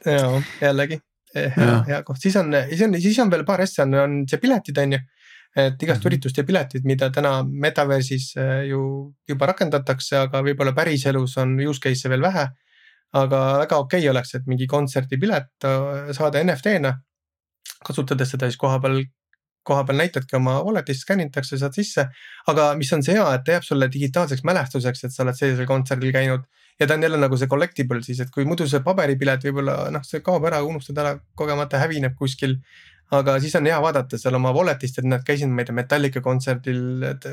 jaa, 0.05 0.43
jällegi 0.61 1.01
hea, 1.35 1.77
hea 1.89 2.01
koht, 2.07 2.21
siis 2.23 2.37
on, 2.41 2.53
siis 2.71 2.83
on, 2.87 2.97
siis 3.01 3.19
on 3.23 3.31
veel 3.33 3.45
paar 3.49 3.63
asja, 3.65 3.87
on, 3.87 3.99
on 4.01 4.17
see 4.31 4.41
piletid, 4.43 4.79
on 4.83 4.97
ju. 4.97 5.01
et 5.53 5.83
igast 5.83 5.99
mm 5.99 6.03
-hmm. 6.03 6.07
ürituste 6.09 6.43
piletid, 6.49 6.85
mida 6.85 7.11
täna 7.11 7.43
metaversis 7.45 8.37
äh, 8.37 8.65
ju 8.69 9.13
juba 9.29 9.47
rakendatakse, 9.47 10.17
aga 10.17 10.43
võib-olla 10.43 10.73
päriselus 10.73 11.37
on 11.37 11.59
use 11.61 11.81
case'e 11.81 12.09
veel 12.09 12.23
vähe. 12.23 12.49
aga 13.13 13.39
väga 13.59 13.77
okei 13.77 13.99
okay 14.01 14.11
oleks, 14.11 14.35
et 14.35 14.47
mingi 14.47 14.67
kontserdipilet 14.67 15.65
äh, 15.65 16.13
saada 16.13 16.45
NFT-na. 16.45 16.95
kasutades 17.85 18.31
seda 18.31 18.47
siis 18.47 18.57
kohapeal 18.57 19.05
kohapeal 19.63 19.97
näitadki 19.97 20.37
oma 20.37 20.59
wallet'is, 20.67 21.03
skännitakse, 21.05 21.59
saad 21.59 21.75
sisse. 21.75 22.09
aga 22.47 22.75
mis 22.75 22.93
on 22.93 23.03
see 23.03 23.15
hea, 23.15 23.35
et 23.35 23.45
ta 23.45 23.53
jääb 23.53 23.63
sulle 23.63 23.89
digitaalseks 23.93 24.45
mälestuseks, 24.45 25.05
et 25.05 25.15
sa 25.15 25.23
oled 25.23 25.39
sellisel 25.39 25.67
kontserdil 25.67 26.13
käinud 26.13 26.49
ja 26.81 26.87
ta 26.87 26.95
on 26.95 27.03
jälle 27.03 27.21
nagu 27.21 27.37
see 27.37 27.51
collectible 27.51 28.03
siis, 28.03 28.21
et 28.21 28.31
kui 28.35 28.47
muidu 28.49 28.67
see 28.69 28.83
paberipilet 28.85 29.45
võib-olla 29.49 29.77
noh, 29.95 30.05
see 30.07 30.23
kaob 30.25 30.47
ära, 30.51 30.63
unustad 30.67 30.99
ära, 31.03 31.17
kogemata 31.39 31.81
hävineb 31.83 32.17
kuskil. 32.19 32.59
aga 33.13 33.37
siis 33.41 33.55
on 33.59 33.67
hea 33.69 33.79
vaadata 33.83 34.19
seal 34.19 34.39
oma 34.39 34.55
wallet'ist, 34.57 34.99
et 34.99 35.09
näed, 35.09 35.25
käisin, 35.27 35.51
ma 35.53 35.61
ei 35.61 35.69
tea, 35.69 35.75
Metallica 35.77 36.21
kontserdil, 36.25 37.03
et. 37.11 37.27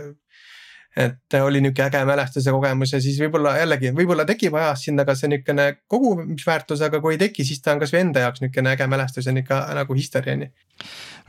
et 0.99 1.35
oli 1.39 1.61
nihuke 1.61 1.83
äge 1.85 1.99
mälestus 2.05 2.45
ja 2.45 2.51
kogemus 2.51 2.91
ja 2.91 2.99
siis 2.99 3.19
võib-olla 3.21 3.53
jällegi, 3.59 3.91
võib-olla 3.95 4.25
tekib 4.27 4.55
ajas 4.57 4.87
sinna 4.87 5.05
ka 5.05 5.13
see 5.15 5.29
nihukene 5.29 5.67
kogumisväärtus, 5.87 6.81
aga 6.81 6.99
kui 6.99 7.13
ei 7.13 7.21
teki, 7.21 7.45
siis 7.45 7.61
ta 7.61 7.75
on 7.75 7.83
kasvõi 7.83 8.01
enda 8.01 8.25
jaoks 8.25 8.41
nihukene 8.41 8.73
äge 8.73 8.87
mälestus 8.89 9.29
ja 9.29 9.35
nihuke 9.35 9.59
nagu 9.77 9.95
history 9.95 10.33
on 10.33 10.47
ju 10.47 10.51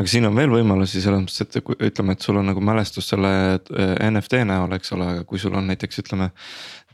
aga 0.00 0.08
siin 0.08 0.26
on 0.28 0.36
veel 0.36 0.52
võimalusi 0.52 1.02
selles 1.02 1.20
mõttes, 1.20 1.40
et 1.44 1.84
ütleme, 1.90 2.14
et 2.16 2.24
sul 2.24 2.38
on 2.40 2.46
nagu 2.48 2.62
mälestus 2.64 3.10
selle 3.12 3.30
äh, 3.58 3.94
NFT 4.08 4.44
näol, 4.48 4.72
eks 4.76 4.94
ole, 4.96 5.08
aga 5.14 5.26
kui 5.28 5.40
sul 5.42 5.56
on 5.58 5.68
näiteks 5.68 6.00
ütleme 6.02 6.30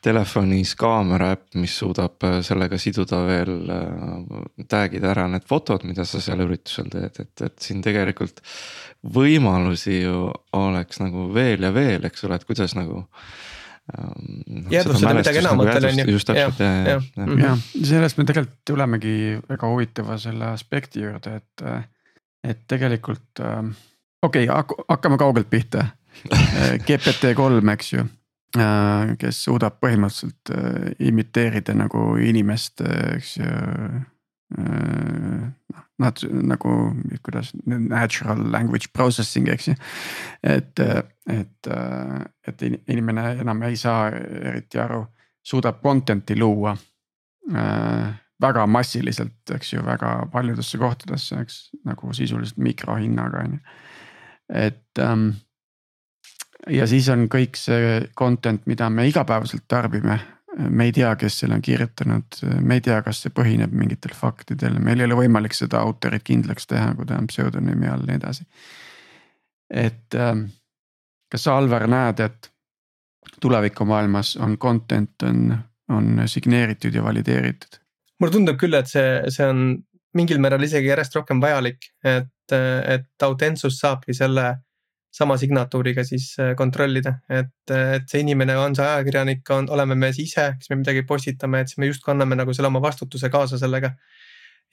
telefonis 0.02 0.74
kaamera 0.78 1.32
äpp, 1.34 1.56
mis 1.60 1.74
suudab 1.80 2.22
äh, 2.26 2.38
sellega 2.44 2.78
siduda 2.80 3.22
veel 3.26 3.70
äh, 3.72 4.38
tag 4.70 4.94
ida 4.96 5.10
ära 5.12 5.26
need 5.30 5.46
fotod, 5.48 5.86
mida 5.88 6.06
sa 6.08 6.20
seal 6.22 6.44
üritusel 6.44 6.90
teed, 6.92 7.20
et, 7.24 7.44
et 7.48 7.58
siin 7.62 7.82
tegelikult. 7.84 8.42
võimalusi 9.16 10.00
ju 10.00 10.24
oleks 10.56 10.98
nagu 10.98 11.28
veel 11.34 11.62
ja 11.62 11.70
veel, 11.74 12.06
eks 12.08 12.24
ole, 12.26 12.38
et 12.38 12.46
kuidas 12.48 12.74
nagu 12.74 13.04
ähm, 13.94 14.66
jäädvustada 14.72 15.14
midagi 15.20 15.42
enamat 15.42 15.70
veel 15.70 15.88
on 15.90 16.00
ju. 16.00 16.06
just 16.16 16.30
täpselt 16.30 16.62
ja, 16.64 16.72
ja, 16.72 16.96
ja, 16.96 17.26
ja. 17.26 17.36
Jah, 17.44 17.66
sellest 17.92 18.18
me 18.18 18.26
tegelikult 18.26 18.64
tulemegi 18.66 19.16
väga 19.46 19.70
huvitava 19.70 20.18
selle 20.18 20.50
aspekti 20.56 21.04
juurde, 21.04 21.38
et, 21.38 21.66
et 22.42 22.66
tegelikult 22.66 23.44
ähm, 23.44 23.72
okei 24.22 24.48
okay,, 24.50 24.84
hakkame 24.88 25.20
kaugelt 25.22 25.50
pihta 25.50 25.86
GPT 26.88 27.36
kolm, 27.38 27.74
eks 27.76 27.92
ju 27.94 28.06
Äh, 28.06 28.25
kes 29.20 29.40
suudab 29.44 29.80
põhimõtteliselt 29.82 30.52
äh, 30.54 30.92
imiteerida 31.08 31.74
nagu 31.76 32.16
inimest, 32.22 32.80
äh, 32.80 33.16
eks 33.16 33.36
ju. 33.40 33.54
noh, 34.56 35.82
nad 35.98 36.20
nagu, 36.46 36.72
kuidas 37.26 37.50
natural 37.66 38.44
language 38.52 38.92
processing, 38.94 39.48
eks 39.50 39.68
ju. 39.68 39.74
et, 40.42 40.80
et, 41.26 41.70
et 42.46 42.62
inimene 42.62 43.24
enam 43.42 43.64
ei 43.66 43.76
saa 43.76 44.12
eriti 44.14 44.78
aru, 44.78 45.02
suudab 45.42 45.82
content'i 45.82 46.38
luua 46.38 46.76
väga 48.42 48.66
massiliselt, 48.66 49.40
eks 49.54 49.72
ju, 49.72 49.82
väga 49.84 50.28
paljudesse 50.32 50.78
kohtadesse, 50.78 51.40
eks 51.42 51.58
nagu 51.88 52.12
sisuliselt 52.14 52.58
mikrohinnaga 52.62 53.42
on 53.44 53.58
ju. 53.58 53.60
et 54.48 54.98
ähm, 55.02 55.30
ja 56.70 56.86
siis 56.88 57.08
on 57.12 57.26
kõik 57.32 57.58
see 57.58 58.00
content, 58.18 58.64
mida 58.66 58.88
me 58.90 59.06
igapäevaselt 59.08 59.66
tarbime. 59.68 60.20
me 60.56 60.84
ei 60.88 60.92
tea, 60.92 61.10
kes 61.20 61.34
selle 61.42 61.58
on 61.58 61.62
kirjutanud, 61.62 62.38
me 62.64 62.78
ei 62.78 62.80
tea, 62.80 63.02
kas 63.04 63.18
see 63.22 63.32
põhineb 63.34 63.74
mingitel 63.76 64.14
faktidel, 64.16 64.78
meil 64.80 65.00
ei 65.00 65.04
ole 65.04 65.18
võimalik 65.18 65.52
seda 65.52 65.82
autorit 65.84 66.24
kindlaks 66.24 66.66
teha, 66.66 66.94
kui 66.96 67.04
ta 67.04 67.18
on 67.20 67.26
pseudonüümi 67.28 67.90
all 67.92 68.06
ja 68.06 68.08
nii 68.08 68.16
edasi. 68.16 68.46
et 69.70 70.14
ähm, 70.14 70.46
kas 71.28 71.44
sa, 71.44 71.58
Alvar, 71.58 71.84
näed, 71.90 72.20
et 72.24 72.50
tulevikumaailmas 73.40 74.36
on 74.36 74.56
content 74.58 75.22
on, 75.22 75.58
on 75.92 76.22
signeeritud 76.24 76.94
ja 76.94 77.04
valideeritud? 77.04 77.82
mulle 78.20 78.32
tundub 78.32 78.56
küll, 78.56 78.74
et 78.78 78.88
see, 78.88 79.20
see 79.28 79.44
on 79.44 79.76
mingil 80.16 80.40
määral 80.40 80.64
isegi 80.64 80.88
järjest 80.88 81.18
rohkem 81.18 81.40
vajalik, 81.42 81.90
et, 82.00 82.54
et 82.54 83.26
autentsus 83.26 83.76
saabki 83.82 84.16
selle 84.16 84.54
sama 85.16 85.38
signatuuriga 85.40 86.04
siis 86.04 86.34
äh, 86.40 86.52
kontrollida, 86.58 87.14
et, 87.32 87.72
et 87.72 88.04
see 88.10 88.20
inimene 88.24 88.56
on 88.60 88.76
see 88.76 88.84
ajakirjanik, 88.84 89.48
on, 89.54 89.70
oleme 89.72 89.96
me 89.96 90.12
siis 90.12 90.34
ise, 90.34 90.50
kes 90.60 90.70
me 90.72 90.80
midagi 90.82 91.06
postitame, 91.08 91.62
et 91.62 91.72
siis 91.72 91.80
me 91.80 91.88
justkui 91.88 92.12
anname 92.12 92.36
nagu 92.36 92.54
selle 92.56 92.68
oma 92.68 92.82
vastutuse 92.84 93.30
kaasa 93.32 93.58
sellega. 93.62 93.94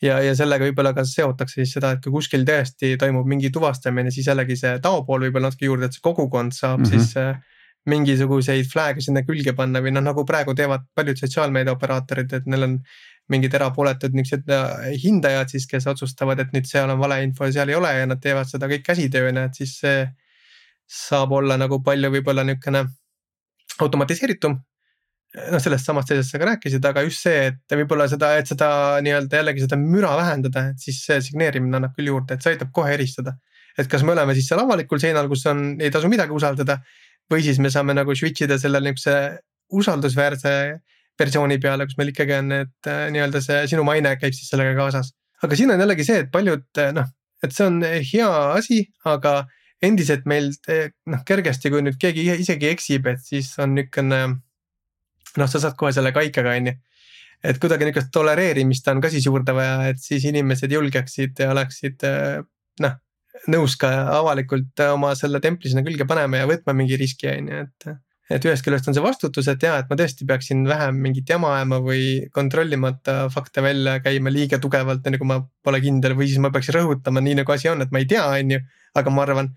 ja, 0.03 0.17
ja 0.25 0.33
sellega 0.35 0.67
võib-olla 0.67 0.91
ka 0.97 1.05
seotakse 1.07 1.61
siis 1.61 1.77
seda, 1.77 1.93
et 1.95 2.03
kui 2.03 2.11
kuskil 2.11 2.43
tõesti 2.47 2.97
toimub 2.99 3.27
mingi 3.29 3.53
tuvastamine, 3.55 4.11
siis 4.11 4.27
jällegi 4.27 4.57
see 4.59 4.79
tao 4.83 5.05
pool 5.07 5.23
võib-olla 5.27 5.51
natuke 5.51 5.69
juurde, 5.69 5.87
et 5.87 5.95
see 5.95 6.03
kogukond 6.03 6.51
saab 6.51 6.81
mm 6.81 6.85
-hmm. 6.85 6.99
siis 6.99 7.17
äh, 7.17 7.37
mingisuguseid 7.89 8.67
flag'e 8.71 9.03
sinna 9.03 9.23
külge 9.27 9.53
panna 9.55 9.79
või 9.83 9.91
noh, 9.95 10.03
nagu 10.03 10.25
praegu 10.25 10.55
teevad 10.55 10.85
paljud 10.95 11.19
sotsiaalmeedia 11.19 11.75
operaatorid, 11.75 12.33
et 12.33 12.45
neil 12.51 12.67
on 12.67 12.77
mingid 13.31 13.53
erapooletud 13.53 14.11
äh, 14.19 14.91
hindajad 15.03 15.55
siis, 15.55 15.67
kes 15.67 15.87
otsustavad, 15.87 16.39
et 16.39 16.51
nüüd 16.51 16.67
seal 16.67 16.89
on 16.89 16.99
valeinfo 16.99 17.47
ja 17.47 17.51
seal 17.59 17.69
ei 17.69 17.75
ole 17.75 17.93
ja 17.95 18.05
nad 18.05 18.19
teevad 18.19 18.49
seda 18.49 18.67
kõik 18.67 18.83
käsitööna, 18.83 19.47
et 19.47 19.55
siis 19.55 19.77
see 19.79 20.03
saab 20.93 21.33
olla 21.39 21.57
nagu 21.57 21.79
palju 21.83 22.11
võib-olla 22.13 22.45
niisugune 22.45 22.85
automatiseeritum. 23.81 24.59
noh, 25.49 25.57
sellest 25.57 25.87
samast 25.89 26.11
asjast 26.13 26.35
sa 26.35 26.37
ka 26.37 26.45
rääkisid, 26.45 26.83
aga 26.85 27.01
just 27.07 27.23
see, 27.25 27.47
et 27.49 27.73
võib-olla 27.73 28.05
seda, 28.09 28.35
et 28.37 28.49
seda 28.51 28.67
nii-öelda 29.01 29.39
jällegi 29.39 29.63
seda 29.63 29.79
müra 29.81 30.11
vähendada, 30.19 30.67
et 30.69 30.83
siis 30.83 30.99
see 31.07 31.17
signeerimine 31.25 31.79
annab 31.79 31.95
küll 31.97 32.11
juurde, 32.11 32.37
et 32.37 32.45
see 32.45 32.53
aitab 32.53 32.69
kohe 32.75 32.93
eristada. 32.93 33.33
et 33.77 33.89
kas 33.89 34.03
me 34.05 34.13
oleme 34.13 34.35
siis 34.37 34.45
seal 34.51 34.61
avalikul 34.61 35.01
seinal, 35.01 35.25
kus 35.31 35.47
on, 35.49 35.63
ei 35.81 35.89
tasu 35.89 36.11
midagi 36.11 36.35
usaldada. 36.37 36.77
või 37.31 37.41
siis 37.41 37.57
me 37.59 37.71
saame 37.73 37.95
nagu 37.97 38.13
switch 38.15 38.45
ida 38.45 38.59
selle 38.61 38.81
niisuguse 38.83 39.39
usaldusväärse 39.73 40.53
versiooni 41.19 41.57
peale, 41.57 41.85
kus 41.87 41.97
meil 41.97 42.13
ikkagi 42.13 42.37
on 42.37 42.47
need 42.51 42.93
nii-öelda 43.15 43.41
see 43.41 43.65
sinu 43.73 43.83
maine 43.87 44.13
käib 44.21 44.37
siis 44.37 44.53
sellega 44.53 44.77
kaasas. 44.77 45.13
aga 45.41 45.57
siin 45.57 45.73
on 45.73 45.81
jällegi 45.81 46.05
see, 46.05 46.21
et 46.27 46.31
paljud 46.31 46.85
noh 46.93 47.09
et 47.43 47.51
see 47.51 47.67
on 47.67 47.81
hea 47.83 48.29
asi, 48.55 48.79
aga 49.09 49.43
endiselt 49.83 50.25
meil 50.29 50.49
noh, 51.11 51.21
kergesti, 51.27 51.71
kui 51.73 51.83
nüüd 51.83 51.99
keegi 52.01 52.25
isegi 52.39 52.71
eksib, 52.71 53.07
et 53.11 53.21
siis 53.23 53.51
on 53.63 53.75
niisugune. 53.77 54.23
noh, 55.33 55.49
sa 55.49 55.59
saad 55.59 55.77
kohe 55.77 55.93
selle 55.95 56.11
kaikega, 56.15 56.55
on 56.59 56.71
ju. 56.71 56.73
et 57.43 57.59
kuidagi 57.59 57.87
niisugust 57.87 58.11
tolereerimist 58.15 58.87
on 58.87 59.01
ka 59.03 59.11
siis 59.11 59.25
juurde 59.27 59.55
vaja, 59.55 59.89
et 59.93 60.01
siis 60.01 60.25
inimesed 60.29 60.71
julgeksid 60.71 61.39
ja 61.43 61.51
oleksid 61.51 62.05
noh 62.83 62.99
nõus 63.51 63.75
ka 63.79 63.89
avalikult 64.19 64.79
oma 64.93 65.13
selle 65.19 65.41
templi 65.43 65.71
sinna 65.71 65.83
külge 65.85 66.07
panema 66.07 66.43
ja 66.43 66.49
võtma 66.49 66.75
mingi 66.77 66.97
riski, 66.99 67.29
on 67.33 67.49
ju, 67.51 67.61
et 67.67 67.95
et 68.31 68.45
ühest 68.47 68.63
küljest 68.65 68.87
on 68.87 68.95
see 68.95 69.03
vastutus, 69.03 69.47
et 69.51 69.63
jaa, 69.65 69.81
et 69.81 69.89
ma 69.91 69.97
tõesti 69.99 70.25
peaksin 70.27 70.63
vähem 70.67 70.95
mingit 71.03 71.29
jama 71.29 71.51
ajama 71.57 71.81
või 71.83 72.05
kontrollimata 72.33 73.27
fakte 73.33 73.61
välja 73.61 73.97
käima 74.05 74.31
liiga 74.33 74.59
tugevalt, 74.63 75.03
enne 75.05 75.19
kui 75.21 75.27
ma 75.29 75.41
pole 75.65 75.81
kindel 75.83 76.15
või 76.17 76.29
siis 76.31 76.39
ma 76.41 76.49
peaks 76.53 76.71
rõhutama 76.73 77.21
nii 77.21 77.41
nagu 77.41 77.53
asi 77.53 77.69
on, 77.69 77.83
et 77.83 77.91
ma 77.93 78.01
ei 78.01 78.07
tea, 78.09 78.23
on 78.23 78.55
ju. 78.55 78.61
aga 78.95 79.13
ma 79.13 79.25
arvan, 79.25 79.51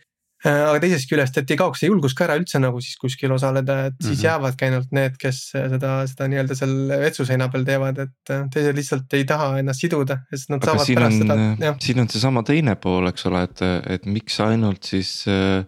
aga 0.46 0.80
teisest 0.82 1.10
küljest, 1.10 1.38
et 1.40 1.52
ei 1.52 1.58
kaoks 1.60 1.82
see 1.82 1.90
julgus 1.90 2.14
ka 2.16 2.26
ära 2.28 2.38
üldse 2.40 2.60
nagu 2.62 2.80
siis 2.84 2.96
kuskil 3.00 3.34
osaleda, 3.36 3.78
et 3.90 3.96
siis 4.00 4.10
mm 4.10 4.16
-hmm. 4.16 4.24
jäävadki 4.28 4.68
ainult 4.68 4.96
need, 4.96 5.18
kes 5.20 5.42
seda, 5.52 5.92
seda 6.06 6.30
nii-öelda 6.32 6.58
seal 6.58 6.74
vetsuseina 7.04 7.48
peal 7.52 7.64
teevad, 7.68 8.00
et 8.06 8.34
äh, 8.34 8.48
teised 8.54 8.80
lihtsalt 8.80 9.18
ei 9.18 9.24
taha 9.24 9.52
ennast 9.60 9.84
siduda, 9.84 10.20
sest 10.30 10.50
nad 10.50 10.62
aga 10.62 10.78
saavad 10.78 11.00
pärast 11.02 11.20
on, 11.20 11.28
seda, 11.28 11.66
jah. 11.66 11.78
siin 11.80 12.00
on 12.04 12.08
seesama 12.08 12.42
teine 12.42 12.76
pool, 12.76 13.06
eks 13.12 13.26
ole, 13.30 13.42
et, 13.48 13.64
et 13.96 14.06
miks 14.06 14.40
ainult 14.40 14.84
siis 14.84 15.24
äh, 15.28 15.64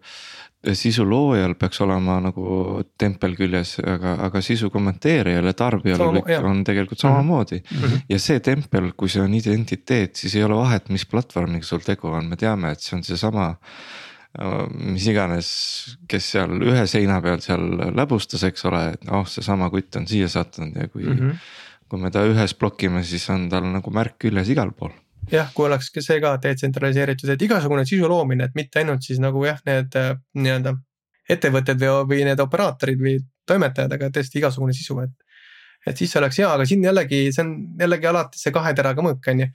sisu 0.74 1.04
loojal 1.06 1.54
peaks 1.58 1.80
olema 1.84 2.18
nagu 2.22 2.82
tempel 2.98 3.36
küljes, 3.38 3.76
aga, 3.78 4.16
aga 4.26 4.42
sisu 4.42 4.70
kommenteerijal 4.74 5.46
ja 5.46 5.54
tarbijal 5.56 6.00
Sama, 6.00 6.18
kõik, 6.18 6.48
on 6.50 6.64
tegelikult 6.66 7.02
samamoodi 7.02 7.60
mm. 7.60 7.78
-hmm. 7.78 8.02
ja 8.10 8.18
see 8.18 8.40
tempel, 8.40 8.90
kui 8.96 9.08
see 9.08 9.22
on 9.22 9.34
identiteet, 9.34 10.16
siis 10.16 10.34
ei 10.34 10.44
ole 10.44 10.58
vahet, 10.58 10.88
mis 10.88 11.06
platvormiga 11.06 11.64
sul 11.64 11.84
tegu 11.86 12.10
on, 12.10 12.26
me 12.26 12.36
teame, 12.36 12.72
et 12.72 12.80
see 12.80 12.96
on 12.98 13.04
seesama. 13.04 13.54
Mis 14.78 15.06
iganes, 15.10 15.48
kes 16.06 16.30
seal 16.34 16.52
ühe 16.62 16.84
seina 16.86 17.18
peal 17.24 17.40
seal 17.42 17.64
läbustas, 17.96 18.44
eks 18.46 18.64
ole, 18.70 18.84
et 18.94 19.08
noh, 19.08 19.26
seesama 19.26 19.66
kutt 19.72 19.98
on 19.98 20.06
siia 20.06 20.28
sattunud 20.30 20.76
ja 20.78 20.86
kui 20.88 21.02
mm. 21.02 21.18
-hmm. 21.18 21.50
kui 21.88 22.00
me 22.00 22.10
ta 22.14 22.22
ühes 22.22 22.54
blokime, 22.54 23.02
siis 23.02 23.28
on 23.34 23.48
tal 23.50 23.66
nagu 23.66 23.90
märk 23.90 24.18
küljes 24.22 24.48
igal 24.54 24.70
pool 24.72 24.94
jah, 25.32 25.48
kui 25.54 25.66
oleks 25.66 25.90
ka 25.94 26.02
see 26.04 26.20
ka 26.22 26.36
detsentraliseeritud, 26.42 27.30
et 27.32 27.42
igasugune 27.42 27.84
sisu 27.88 28.08
loomine, 28.08 28.48
et 28.48 28.54
mitte 28.58 28.80
ainult 28.82 29.04
siis 29.04 29.20
nagu 29.22 29.44
jah, 29.44 29.58
need 29.66 29.96
äh, 29.98 30.14
nii-öelda 30.38 30.74
ettevõtted 31.28 31.80
või, 31.82 32.04
või 32.12 32.20
need 32.28 32.40
operaatorid 32.40 33.02
või 33.02 33.18
toimetajad, 33.48 33.96
aga 33.96 34.12
tõesti 34.14 34.40
igasugune 34.40 34.76
sisu, 34.76 34.98
et. 35.04 35.12
et 35.86 35.96
siis 35.96 36.12
see 36.12 36.20
oleks 36.20 36.40
hea, 36.40 36.48
aga 36.52 36.64
siin 36.68 36.84
jällegi, 36.84 37.20
see 37.32 37.44
on 37.44 37.52
jällegi 37.80 38.08
alati 38.10 38.40
see 38.40 38.54
kahe 38.54 38.72
teraga 38.76 39.04
mõõk, 39.04 39.30
on 39.32 39.44
ju. 39.44 39.50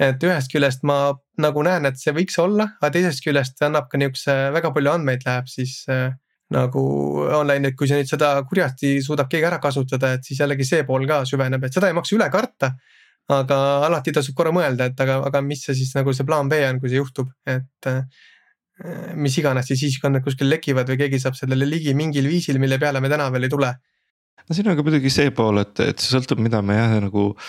Et 0.00 0.26
ühest 0.26 0.50
küljest 0.50 0.82
ma 0.86 1.14
nagu 1.40 1.62
näen, 1.66 1.86
et 1.86 2.00
see 2.00 2.14
võiks 2.16 2.36
olla, 2.42 2.68
aga 2.80 2.90
teisest 2.94 3.22
küljest 3.24 3.62
annab 3.66 3.88
ka 3.90 4.00
niukse 4.00 4.34
väga 4.54 4.72
palju 4.74 4.92
andmeid 4.94 5.24
läheb 5.26 5.50
siis 5.50 5.82
äh, 5.92 6.10
nagu 6.54 6.82
online, 7.24 7.70
et 7.70 7.78
kui 7.78 7.88
sa 7.90 7.98
nüüd 7.98 8.10
seda 8.10 8.34
kurjasti 8.48 8.98
suudab 9.02 9.30
keegi 9.30 9.48
ära 9.48 9.60
kasutada, 9.62 10.14
et 10.14 10.26
siis 10.26 10.42
jällegi 10.42 10.66
see 10.66 10.84
pool 10.86 11.06
ka 11.08 11.22
süveneb, 11.28 11.64
et 11.64 11.74
seda 11.74 11.90
ei 11.90 11.96
maksa 11.96 12.16
üle 12.18 12.28
karta 12.32 12.74
aga 13.32 13.58
alati 13.86 14.12
tasub 14.12 14.36
korra 14.36 14.52
mõelda, 14.52 14.90
et 14.90 15.00
aga, 15.00 15.22
aga 15.30 15.40
mis 15.44 15.62
see 15.64 15.76
siis 15.78 15.94
nagu 15.96 16.12
see 16.12 16.26
plaan 16.28 16.50
B 16.50 16.60
on, 16.68 16.80
kui 16.80 16.90
see 16.92 17.00
juhtub, 17.00 17.30
et 17.48 17.88
äh, 17.88 18.02
mis 19.16 19.38
iganes 19.40 19.70
siis 19.70 19.86
isikuandmed 19.88 20.24
kuskil 20.26 20.50
lekivad 20.50 20.90
või 20.90 21.00
keegi 21.04 21.22
saab 21.22 21.38
sellele 21.38 21.68
ligi 21.68 21.94
mingil 21.96 22.28
viisil, 22.28 22.58
mille 22.60 22.78
peale 22.82 23.00
me 23.00 23.12
täna 23.12 23.30
veel 23.32 23.48
ei 23.48 23.54
tule. 23.54 23.70
no 24.44 24.56
siin 24.56 24.68
on 24.68 24.76
ka 24.76 24.84
muidugi 24.84 25.12
see 25.12 25.32
pool, 25.32 25.62
et, 25.62 25.80
et 25.80 26.02
see 26.02 26.12
sõltub, 26.12 26.42
mida 26.44 26.60
me 26.60 26.76
jah 26.76 26.98
nagu 27.06 27.30
äh, 27.32 27.48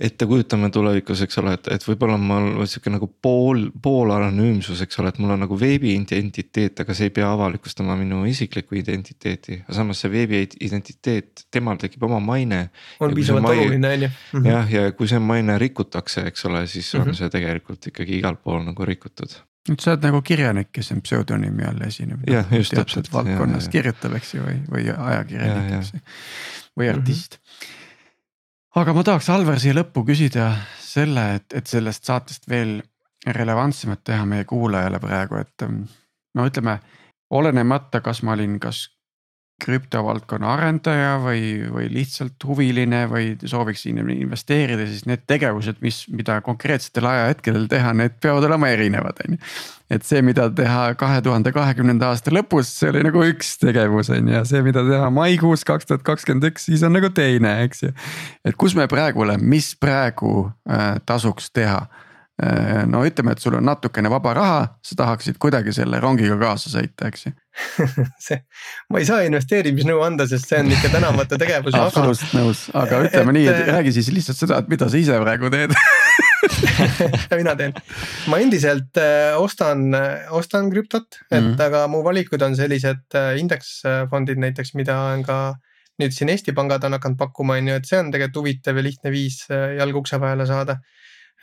ette 0.00 0.26
kujutame 0.26 0.70
tulevikus, 0.74 1.22
eks 1.24 1.38
ole, 1.42 1.54
et, 1.58 1.68
et 1.76 1.84
võib-olla 1.86 2.16
mul 2.18 2.66
sihuke 2.70 2.90
nagu 2.92 3.08
pool, 3.22 3.68
poolanonüümsus, 3.82 4.82
eks 4.84 4.98
ole, 5.02 5.12
et 5.12 5.20
mul 5.22 5.34
on 5.36 5.44
nagu 5.44 5.58
veebi 5.58 5.92
identiteet, 5.94 6.82
aga 6.82 6.96
see 6.96 7.10
ei 7.10 7.14
pea 7.14 7.30
avalikustama 7.30 7.96
minu 8.00 8.24
isiklikku 8.30 8.78
identiteeti. 8.80 9.60
aga 9.62 9.78
samas 9.78 10.02
see 10.02 10.12
veebi 10.12 10.42
identiteet, 10.66 11.46
temal 11.54 11.78
tekib 11.80 12.02
oma 12.08 12.20
maine. 12.20 12.68
on 13.00 13.14
piisavalt 13.14 13.50
oluline, 13.52 13.92
on 13.94 14.06
ju. 14.06 14.12
Mhm. 14.32 14.50
jah, 14.50 14.72
ja 14.72 14.92
kui 14.92 15.08
see 15.10 15.22
maine 15.22 15.58
rikutakse, 15.62 16.26
eks 16.30 16.44
ole, 16.50 16.66
siis 16.66 16.92
mm 16.92 16.98
-hmm. 16.98 17.02
on 17.02 17.08
mhm. 17.08 17.18
see 17.18 17.30
tegelikult 17.30 17.86
ikkagi 17.86 18.18
igal 18.18 18.36
pool 18.36 18.62
nagu 18.64 18.84
rikutud 18.84 19.38
nüüd 19.68 19.80
sa 19.80 19.94
oled 19.94 20.02
nagu 20.04 20.20
kirjanik, 20.22 20.68
kes 20.72 20.92
on 20.92 21.00
pseudonüümi 21.00 21.64
all 21.64 21.86
esineb. 21.86 22.26
jah, 22.28 22.52
just 22.52 22.74
täpselt. 22.74 23.08
valdkonnas 23.12 23.64
ja, 23.64 23.70
kirjutab, 23.70 24.12
eks 24.18 24.34
ju, 24.34 24.42
või, 24.44 24.58
või 24.68 24.90
ajakirjanik, 24.92 25.72
eks 25.78 25.94
ju, 25.94 26.00
või 26.76 26.90
artist 26.92 27.38
mm. 27.38 27.48
-hmm 27.48 27.82
aga 28.74 28.94
ma 28.94 29.04
tahaks 29.06 29.30
Alvar 29.30 29.60
siia 29.62 29.76
lõppu 29.76 30.04
küsida 30.06 30.50
selle, 30.82 31.26
et, 31.38 31.46
et 31.54 31.66
sellest 31.66 32.04
saatest 32.06 32.48
veel 32.50 32.80
relevantsemat 33.24 34.02
teha 34.04 34.26
meie 34.28 34.44
kuulajale 34.44 35.00
praegu, 35.00 35.40
et 35.40 35.64
no 36.34 36.46
ütleme, 36.48 36.78
olenemata, 37.30 38.00
kas 38.04 38.22
ma 38.22 38.34
olin 38.34 38.58
kas 38.60 38.84
krüptovaldkonna 39.64 40.50
arendaja 40.54 41.14
või, 41.22 41.42
või 41.72 41.88
lihtsalt 41.92 42.44
huviline 42.46 43.04
või 43.10 43.32
sooviks 43.48 43.86
investeerida, 43.88 44.86
siis 44.88 45.06
need 45.08 45.24
tegevused, 45.30 45.80
mis, 45.84 46.02
mida 46.12 46.40
konkreetsetel 46.44 47.08
ajahetkedel 47.08 47.66
teha, 47.72 47.94
need 47.96 48.18
peavad 48.22 48.46
olema 48.50 48.70
erinevad, 48.74 49.24
on 49.24 49.36
ju. 49.36 49.40
et 49.96 50.06
see, 50.06 50.22
mida 50.26 50.48
teha 50.52 50.86
kahe 51.00 51.20
tuhande 51.24 51.52
kahekümnenda 51.54 52.12
aasta 52.12 52.32
lõpus, 52.34 52.70
see 52.78 52.92
oli 52.92 53.04
nagu 53.06 53.24
üks 53.28 53.56
tegevus 53.62 54.12
on 54.14 54.30
ju 54.30 54.38
ja 54.38 54.44
see, 54.48 54.62
mida 54.66 54.84
teha 54.86 55.10
maikuus 55.14 55.66
kaks 55.68 55.90
tuhat 55.90 56.06
kakskümmend 56.06 56.50
üks, 56.52 56.68
siis 56.70 56.84
on 56.86 56.96
nagu 56.96 57.12
teine, 57.14 57.56
eks 57.66 57.86
ju. 57.86 57.92
et 58.44 58.58
kus 58.60 58.76
me 58.78 58.88
praegu 58.90 59.24
oleme, 59.24 59.44
mis 59.56 59.72
praegu 59.80 60.48
äh, 60.68 60.98
tasuks 61.08 61.52
teha 61.54 61.86
no 62.90 63.04
ütleme, 63.06 63.34
et 63.34 63.42
sul 63.42 63.54
on 63.54 63.62
natukene 63.62 64.10
vaba 64.10 64.32
raha, 64.34 64.62
sa 64.82 64.96
tahaksid 64.98 65.36
kuidagi 65.38 65.70
selle 65.74 66.00
rongiga 66.02 66.34
kaasa 66.40 66.72
sõita, 66.72 67.06
eks 67.10 67.28
ju. 67.28 67.32
See, 68.24 68.40
ma 68.90 68.98
ei 68.98 69.06
saa 69.06 69.20
investeerimisnõu 69.28 70.00
anda, 70.02 70.26
sest 70.26 70.50
see 70.50 70.58
on 70.58 70.72
ikka 70.74 70.90
tänamatu 70.96 71.38
tegevus 71.38 71.76
absoluutselt 71.78 72.34
nõus, 72.34 72.64
aga 72.74 73.04
ütleme 73.06 73.30
et, 73.30 73.36
nii, 73.38 73.44
et 73.52 73.60
äh, 73.60 73.68
räägi 73.76 73.92
siis 73.94 74.10
lihtsalt 74.16 74.40
seda, 74.40 74.58
et 74.58 74.72
mida 74.72 74.88
sa 74.90 74.98
ise 74.98 75.20
praegu 75.22 75.52
teed. 75.54 75.76
Mina 77.38 77.54
teen, 77.60 77.76
ma 78.32 78.40
endiselt 78.42 78.98
äh, 78.98 79.36
ostan, 79.38 79.94
ostan 80.34 80.72
krüptot, 80.74 81.20
et 81.30 81.38
mm 81.38 81.52
-hmm. 81.52 81.62
aga 81.68 81.86
mu 81.92 82.02
valikud 82.02 82.42
on 82.42 82.58
sellised 82.58 83.14
indeksfondid 83.38 84.42
näiteks, 84.42 84.74
mida 84.74 84.98
on 85.14 85.22
ka 85.22 85.38
nüüd 86.02 86.10
siin 86.10 86.34
Eesti 86.34 86.52
pangad 86.52 86.82
on 86.82 86.98
hakanud 86.98 87.18
pakkuma, 87.18 87.62
on 87.62 87.70
ju, 87.70 87.78
et 87.78 87.86
see 87.86 88.02
on 88.02 88.10
tegelikult 88.10 88.42
huvitav 88.42 88.76
ja 88.76 88.82
lihtne 88.82 89.14
viis 89.14 89.44
jalg 89.78 90.02
ukse 90.02 90.18
vahele 90.18 90.46
saada 90.50 90.80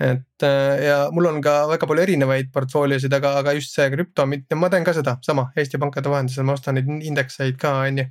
et 0.01 0.43
äh, 0.43 0.83
ja 0.87 0.95
mul 1.13 1.27
on 1.29 1.37
ka 1.43 1.53
väga 1.69 1.87
palju 1.89 2.03
erinevaid 2.05 2.49
portfooliosid, 2.53 3.13
aga, 3.13 3.35
aga 3.41 3.53
just 3.57 3.75
see 3.75 3.87
krüpto, 3.93 4.25
ma 4.25 4.69
teen 4.73 4.85
ka 4.87 4.95
seda 4.97 5.17
sama 5.25 5.49
Eesti 5.57 5.79
pankade 5.81 6.09
vahendusel, 6.09 6.45
ma 6.47 6.55
ostan 6.57 6.79
neid 6.79 6.89
indekseid 6.89 7.59
ka, 7.61 7.75
on 7.85 8.01
ju. 8.01 8.05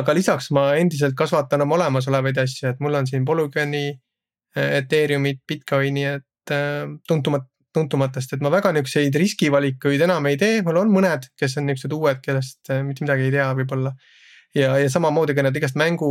aga 0.00 0.14
lisaks 0.16 0.50
ma 0.56 0.70
endiselt 0.80 1.14
kasvatan 1.18 1.66
oma 1.66 1.76
olemasolevaid 1.76 2.40
asju, 2.42 2.70
et 2.72 2.80
mul 2.82 2.96
on 2.98 3.10
siin 3.10 3.26
Polygoni, 3.28 3.90
äh, 4.56 4.78
Ethereumit, 4.80 5.42
Bitcoini, 5.46 6.06
et 6.14 6.54
äh, 6.54 6.88
tuntumat, 7.08 7.46
tuntumatest, 7.74 8.36
et 8.36 8.42
ma 8.42 8.52
väga 8.54 8.72
niukseid 8.72 9.14
riskivalikuid 9.18 10.06
enam 10.06 10.26
ei 10.30 10.40
tee, 10.40 10.62
mul 10.66 10.80
on 10.86 10.92
mõned, 10.94 11.28
kes 11.36 11.58
on 11.60 11.68
niuksed 11.68 11.92
uued, 11.92 12.20
kellest 12.24 12.72
mitte 12.86 13.04
midagi 13.04 13.28
ei 13.28 13.34
tea 13.34 13.52
võib-olla. 13.60 13.92
ja, 14.54 14.76
ja 14.78 14.90
samamoodi 14.90 15.34
ka 15.34 15.42
need 15.42 15.58
igast 15.58 15.76
mängu, 15.76 16.10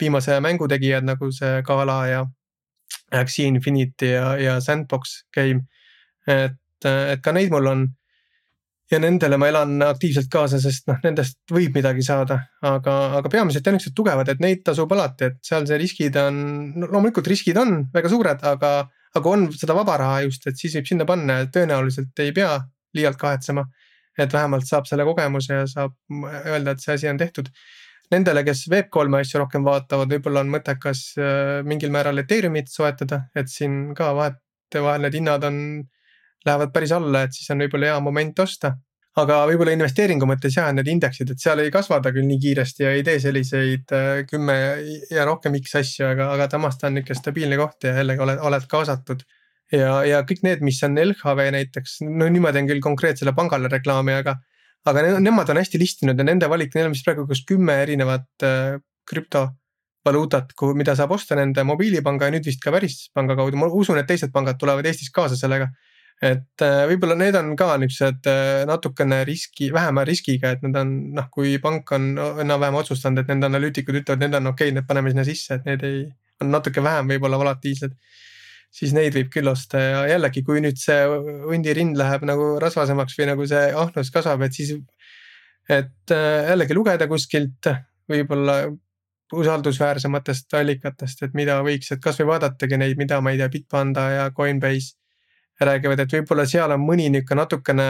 viimase 0.00 0.34
aja 0.34 0.42
mängutegijad 0.44 1.06
nagu 1.08 1.30
see 1.32 1.62
Gala 1.64 2.00
ja 2.10 2.26
Axie 3.14 3.46
Infinity 3.46 4.10
ja, 4.14 4.34
ja 4.40 4.56
Sandbox 4.60 5.22
game. 5.34 5.66
et, 6.26 6.58
et 6.86 7.22
ka 7.22 7.32
neid 7.32 7.52
mul 7.54 7.70
on. 7.70 7.86
ja 8.90 9.00
nendele 9.02 9.34
ma 9.34 9.48
elan 9.50 9.80
aktiivselt 9.82 10.28
kaasa, 10.30 10.60
sest 10.62 10.84
noh, 10.86 10.98
nendest 11.02 11.40
võib 11.50 11.74
midagi 11.74 12.04
saada, 12.06 12.36
aga, 12.62 12.92
aga 13.18 13.30
peamiselt 13.32 13.66
on 13.66 13.74
niisugused 13.74 13.96
tugevad, 13.98 14.28
et 14.30 14.42
neid 14.42 14.60
tasub 14.66 14.92
alati, 14.94 15.26
et 15.26 15.40
seal 15.42 15.66
see 15.66 15.78
riskid 15.80 16.18
on 16.22 16.36
no,, 16.76 16.86
loomulikult 16.92 17.26
riskid 17.26 17.58
on 17.58 17.80
väga 17.94 18.12
suured, 18.12 18.44
aga, 18.46 18.70
aga 19.18 19.32
on 19.32 19.48
seda 19.58 19.74
vaba 19.74 19.96
raha 20.04 20.20
just, 20.28 20.46
et 20.46 20.54
siis 20.60 20.78
võib 20.78 20.86
sinna 20.86 21.08
panna 21.08 21.40
ja 21.40 21.48
tõenäoliselt 21.50 22.22
ei 22.22 22.30
pea 22.36 22.60
liialt 22.94 23.18
kahetsema. 23.18 23.66
et 24.16 24.32
vähemalt 24.32 24.64
saab 24.64 24.86
selle 24.88 25.04
kogemuse 25.04 25.52
ja 25.52 25.66
saab 25.68 25.92
öelda, 26.46 26.72
et 26.72 26.80
see 26.80 26.94
asi 26.94 27.08
on 27.10 27.18
tehtud 27.20 27.50
nendele, 28.14 28.42
kes 28.46 28.66
Web3 28.72 29.20
asju 29.20 29.42
rohkem 29.42 29.66
vaatavad, 29.66 30.10
võib-olla 30.14 30.42
on 30.44 30.50
mõttekas 30.52 31.02
äh, 31.18 31.60
mingil 31.66 31.92
määral 31.94 32.22
Ethereumit 32.22 32.70
soetada, 32.72 33.24
et 33.36 33.50
siin 33.52 33.94
ka 33.98 34.12
vahetevahel 34.16 35.06
need 35.06 35.20
hinnad 35.20 35.46
on, 35.48 35.60
lähevad 36.46 36.74
päris 36.74 36.92
alla, 36.94 37.24
et 37.26 37.36
siis 37.36 37.48
on 37.54 37.64
võib-olla 37.64 37.92
hea 37.92 38.02
moment 38.04 38.44
osta. 38.46 38.76
aga 39.16 39.38
võib-olla 39.48 39.72
investeeringu 39.72 40.26
mõttes 40.28 40.58
jah, 40.58 40.68
need 40.76 40.90
indeksid, 40.92 41.30
et 41.32 41.40
seal 41.40 41.62
ei 41.62 41.70
kasva 41.72 42.02
ta 42.04 42.10
küll 42.12 42.26
nii 42.28 42.36
kiiresti 42.42 42.84
ja 42.84 42.90
ei 42.92 43.02
tee 43.02 43.16
selliseid 43.22 43.94
äh, 43.96 44.10
kümme 44.28 44.56
ja 45.10 45.24
rohkem 45.24 45.56
X 45.62 45.78
asju, 45.80 46.10
aga, 46.10 46.28
aga 46.34 46.50
samas 46.52 46.76
ta 46.76 46.90
on 46.90 46.98
nihuke 46.98 47.16
stabiilne 47.16 47.56
koht 47.56 47.88
ja 47.88 47.94
jällegi 47.96 48.22
oled, 48.26 48.42
oled 48.44 48.66
kaasatud 48.68 49.24
ja, 49.72 50.02
ja 50.06 50.20
kõik 50.28 50.44
need, 50.46 50.62
mis 50.64 50.82
on 50.86 50.98
LHV 51.00 51.48
näiteks, 51.56 52.02
no 52.06 52.28
niimoodi 52.30 52.62
on 52.62 52.68
küll 52.70 52.84
konkreetsele 52.84 53.34
pangale 53.36 53.70
reklaami, 53.72 54.14
aga 54.20 54.36
aga 54.86 55.02
ne 55.02 55.14
nemad 55.24 55.50
on 55.52 55.60
hästi 55.60 55.80
listinud 55.82 56.18
ja 56.18 56.26
nende 56.26 56.48
valik, 56.50 56.74
neil 56.74 56.88
on 56.88 56.94
vist 56.94 57.06
praegu 57.06 57.26
kas 57.28 57.42
kümme 57.48 57.74
erinevat 57.82 58.46
äh, 58.46 58.76
krüptovaluutat, 59.10 60.54
kuhu, 60.58 60.76
mida 60.78 60.94
saab 60.98 61.14
osta 61.16 61.38
nende 61.38 61.64
mobiilipanga 61.66 62.28
ja 62.28 62.36
nüüd 62.36 62.46
vist 62.46 62.62
ka 62.62 62.74
välispanga 62.74 63.36
kaudu, 63.38 63.58
ma 63.60 63.70
usun, 63.70 63.98
et 64.00 64.08
teised 64.10 64.32
pangad 64.34 64.58
tulevad 64.60 64.86
Eestis 64.86 65.12
kaasa 65.14 65.38
sellega. 65.38 65.70
et 66.24 66.62
äh, 66.64 66.86
võib-olla 66.88 67.12
need 67.20 67.36
on 67.36 67.50
ka 67.60 67.74
niuksed 67.76 68.28
äh, 68.30 68.62
natukene 68.68 69.18
riski, 69.28 69.66
vähema 69.72 70.04
riskiga, 70.08 70.54
et 70.54 70.62
need 70.64 70.78
on 70.80 70.94
noh, 71.18 71.26
kui 71.28 71.58
pank 71.60 71.92
on 71.92 72.14
enam-vähem 72.40 72.78
otsustanud, 72.80 73.20
et 73.20 73.28
nende 73.28 73.50
analüütikud 73.50 73.98
ütlevad, 74.00 74.22
need 74.24 74.38
on 74.38 74.48
okei 74.54 74.70
okay,, 74.70 74.78
need 74.78 74.88
paneme 74.88 75.12
sinna 75.12 75.26
sisse, 75.28 75.58
et 75.58 75.68
need 75.68 75.84
ei, 75.84 76.06
on 76.40 76.54
natuke 76.54 76.80
vähem 76.84 77.12
võib-olla 77.12 77.42
volatiilsed. 77.42 77.92
Siis 78.76 78.92
neid 78.96 79.14
võib 79.16 79.30
küll 79.32 79.48
osta 79.50 79.80
ja 79.80 80.00
jällegi, 80.10 80.42
kui 80.44 80.60
nüüd 80.64 80.78
see 80.80 80.98
hundirind 81.46 81.96
läheb 81.98 82.26
nagu 82.28 82.56
rasvasemaks 82.62 83.16
või 83.18 83.30
nagu 83.30 83.46
see 83.48 83.70
ahnus 83.84 84.12
kasvab, 84.14 84.44
et 84.46 84.56
siis. 84.56 84.74
et 85.68 86.14
äh, 86.14 86.50
jällegi 86.50 86.76
lugeda 86.76 87.08
kuskilt 87.10 87.70
võib-olla 88.10 88.66
usaldusväärsematest 89.34 90.54
allikatest, 90.54 91.24
et 91.26 91.32
mida 91.34 91.58
võiks, 91.66 91.90
et 91.90 92.02
kasvõi 92.02 92.28
vaadatagi 92.28 92.78
neid, 92.78 92.98
mida 93.00 93.18
ma 93.20 93.32
ei 93.32 93.40
tea, 93.40 93.48
Bitpanda 93.50 94.04
ja 94.12 94.28
Coinbase 94.30 94.94
räägivad, 95.60 96.04
et 96.04 96.12
võib-olla 96.18 96.44
seal 96.46 96.70
on 96.76 96.84
mõni 96.84 97.08
nihuke 97.10 97.34
natukene 97.34 97.88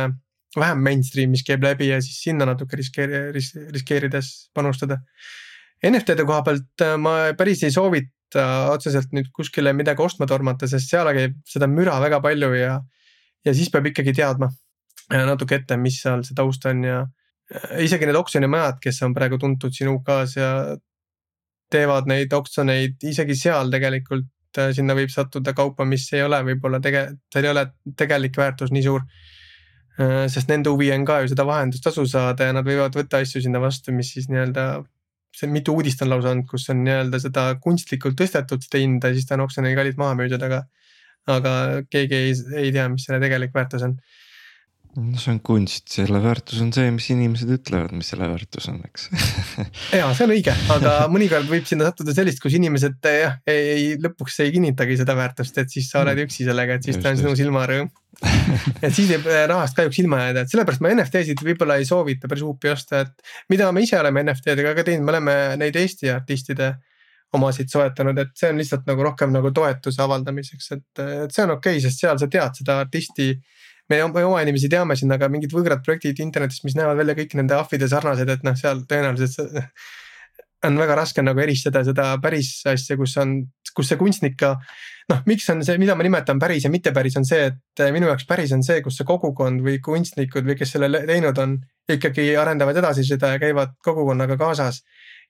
vähem 0.56 0.80
mainstream, 0.80 1.34
mis 1.34 1.44
käib 1.44 1.66
läbi 1.66 1.90
ja 1.90 2.00
siis 2.00 2.22
sinna 2.24 2.46
natuke 2.48 2.78
riskeeri-, 2.78 3.26
ris-, 3.34 3.56
riskeerides 3.74 4.30
panustada. 4.56 5.02
NFT-de 5.84 6.24
koha 6.24 6.40
pealt 6.46 6.84
äh, 6.86 6.94
ma 6.96 7.18
päris 7.36 7.66
ei 7.66 7.74
soovita 7.74 8.15
otseselt 8.34 9.12
nüüd 9.14 9.28
kuskile 9.34 9.72
midagi 9.72 10.02
ostma 10.02 10.26
tormata, 10.26 10.66
sest 10.66 10.90
seal 10.90 11.08
käib 11.14 11.36
seda 11.46 11.68
müra 11.70 12.00
väga 12.02 12.18
palju 12.24 12.52
ja. 12.58 12.80
ja 13.46 13.54
siis 13.54 13.70
peab 13.70 13.86
ikkagi 13.92 14.16
teadma 14.16 14.50
äh, 15.12 15.22
natuke 15.28 15.60
ette, 15.60 15.78
mis 15.78 16.00
seal 16.02 16.24
see 16.26 16.34
taust 16.34 16.66
on 16.66 16.82
ja 16.84 16.98
äh, 17.04 17.84
isegi 17.86 18.08
need 18.08 18.18
oksjonimajad, 18.18 18.80
kes 18.82 19.02
on 19.06 19.14
praegu 19.14 19.38
tuntud 19.38 19.74
siin 19.76 19.92
UK-s 19.94 20.36
ja 20.40 20.50
teevad 21.72 22.10
neid 22.10 22.32
oksjoneid, 22.34 22.98
isegi 23.10 23.36
seal 23.38 23.70
tegelikult 23.72 24.60
äh, 24.60 24.72
sinna 24.76 24.96
võib 24.98 25.12
sattuda 25.12 25.54
kaupa, 25.56 25.86
mis 25.88 26.06
ei 26.14 26.24
ole 26.26 26.42
võib-olla 26.50 26.80
tege-, 26.82 27.08
seal 27.32 27.48
ei 27.48 27.54
ole 27.54 27.66
tegelik 27.98 28.36
väärtus 28.38 28.74
nii 28.74 28.84
suur. 28.86 29.06
Äh, 29.96 30.26
sest 30.32 30.50
nende 30.52 30.72
huvi 30.72 30.90
on 30.94 31.06
ka 31.08 31.22
ju 31.22 31.32
seda 31.32 31.46
vahendustasu 31.48 32.06
saada 32.10 32.50
ja 32.50 32.56
nad 32.56 32.66
võivad 32.66 32.96
võtta 32.96 33.22
asju 33.22 33.42
sinna 33.44 33.62
vastu, 33.62 33.94
mis 33.96 34.12
siis 34.14 34.30
nii-öelda. 34.32 34.84
See 35.36 35.50
mitu 35.52 35.74
uudist 35.76 36.02
on 36.04 36.12
lausa 36.12 36.32
olnud, 36.32 36.48
kus 36.50 36.68
on 36.72 36.82
nii-öelda 36.86 37.20
seda 37.22 37.46
kunstlikult 37.62 38.16
tõstetud 38.20 38.64
seda 38.64 38.80
hinda 38.82 39.10
ja 39.12 39.18
siis 39.18 39.28
ta 39.28 39.36
on 39.36 39.44
oksjonil 39.44 39.76
kallid 39.78 40.00
maha 40.00 40.16
müüdud, 40.20 40.42
aga. 40.48 40.64
aga 41.26 41.52
keegi 41.90 42.14
ei, 42.14 42.34
ei 42.62 42.72
tea, 42.74 42.86
mis 42.88 43.04
selle 43.08 43.18
tegelik 43.18 43.54
väärtus 43.54 43.82
on 43.82 43.96
no 44.96 45.20
see 45.20 45.34
on 45.34 45.40
kunst, 45.44 45.86
selle 45.92 46.20
väärtus 46.24 46.62
on 46.64 46.72
see, 46.74 46.88
mis 46.94 47.08
inimesed 47.12 47.50
ütlevad, 47.58 47.92
mis 47.96 48.08
selle 48.12 48.28
väärtus 48.30 48.70
on, 48.72 48.80
eks 48.86 49.08
ja 49.98 50.08
see 50.16 50.26
on 50.26 50.34
õige, 50.34 50.54
aga 50.72 50.96
mõnikord 51.12 51.48
võib 51.50 51.68
sinna 51.68 51.90
sattuda 51.90 52.14
sellist, 52.16 52.40
kus 52.42 52.56
inimesed 52.58 52.98
jah, 53.12 53.38
ei 53.50 53.94
lõpuks 54.00 54.40
ei 54.44 54.54
kinnitagi 54.54 54.98
seda 55.02 55.16
väärtust, 55.18 55.58
et 55.62 55.72
siis 55.72 55.90
sa 55.92 56.02
oled 56.02 56.16
mm. 56.16 56.28
üksi 56.28 56.48
sellega, 56.48 56.78
et 56.78 56.88
siis 56.88 56.96
just, 56.96 57.04
ta 57.04 57.12
on 57.12 57.20
sinu 57.20 57.36
silmarõõm 57.38 57.92
et 58.80 58.92
siis 58.96 59.10
võib 59.10 59.28
rahast 59.50 59.76
kahjuks 59.76 60.00
ilma 60.00 60.22
jääda, 60.24 60.44
et 60.44 60.52
sellepärast 60.52 60.82
ma 60.84 60.92
NFT-sid 60.94 61.42
võib-olla 61.44 61.76
ei 61.76 61.88
soovita 61.88 62.30
päris 62.30 62.44
huupi 62.46 62.72
osta, 62.72 63.04
et. 63.04 63.32
mida 63.52 63.68
me 63.76 63.84
ise 63.84 63.98
oleme 64.00 64.24
NFT-dega 64.24 64.72
ka 64.78 64.86
teinud, 64.86 65.04
me 65.04 65.12
oleme 65.12 65.34
neid 65.60 65.76
Eesti 65.76 66.08
artistide 66.14 66.72
omasid 67.36 67.68
soetanud, 67.68 68.16
et 68.22 68.32
see 68.38 68.48
on 68.52 68.60
lihtsalt 68.60 68.86
nagu 68.88 69.04
rohkem 69.04 69.34
nagu 69.34 69.50
toetuse 69.52 70.00
avaldamiseks, 70.02 70.70
et, 70.78 70.86
et 71.26 71.34
see 71.34 71.44
on 71.44 71.56
okei 71.58 71.76
okay,, 71.76 71.84
sest 71.84 72.04
seal 72.04 72.20
sa 72.22 72.30
tead 72.32 72.56
seda 72.62 72.78
artisti 72.86 73.34
me 73.88 74.00
oma 74.04 74.40
inimesi 74.42 74.70
teame 74.72 74.96
siin, 74.98 75.12
aga 75.14 75.28
mingid 75.30 75.52
võõrad 75.54 75.84
projektid 75.86 76.18
internetis, 76.24 76.64
mis 76.66 76.74
näevad 76.78 76.98
välja 76.98 77.14
kõik 77.20 77.36
nende 77.38 77.54
ahvide 77.54 77.88
sarnased, 77.90 78.28
et 78.32 78.42
noh, 78.46 78.56
seal 78.58 78.82
tõenäoliselt 78.90 79.60
on 80.66 80.78
väga 80.80 80.96
raske 80.98 81.22
nagu 81.22 81.40
eristada 81.42 81.82
seda 81.86 82.08
päris 82.22 82.50
asja, 82.68 82.96
kus 82.98 83.16
on, 83.22 83.38
kus 83.76 83.92
see 83.92 84.00
kunstnik 84.00 84.36
ka. 84.40 84.56
noh, 85.12 85.20
miks 85.30 85.46
on 85.52 85.62
see, 85.62 85.78
mida 85.78 85.94
ma 85.94 86.02
nimetan 86.02 86.40
päris 86.42 86.64
ja 86.66 86.70
mitte 86.72 86.90
päris, 86.94 87.14
on 87.20 87.26
see, 87.28 87.50
et 87.52 87.82
minu 87.94 88.08
jaoks 88.10 88.26
päris 88.26 88.52
on 88.56 88.64
see, 88.66 88.80
kus 88.82 88.98
see 88.98 89.06
kogukond 89.06 89.62
või 89.62 89.78
kunstnikud 89.84 90.48
või 90.48 90.56
kes 90.58 90.74
selle 90.74 90.90
teinud 91.06 91.38
on. 91.42 91.58
ikkagi 91.86 92.32
arendavad 92.34 92.76
edasi 92.80 93.04
seda 93.06 93.36
ja 93.36 93.38
käivad 93.38 93.76
kogukonnaga 93.84 94.36
kaasas. 94.40 94.82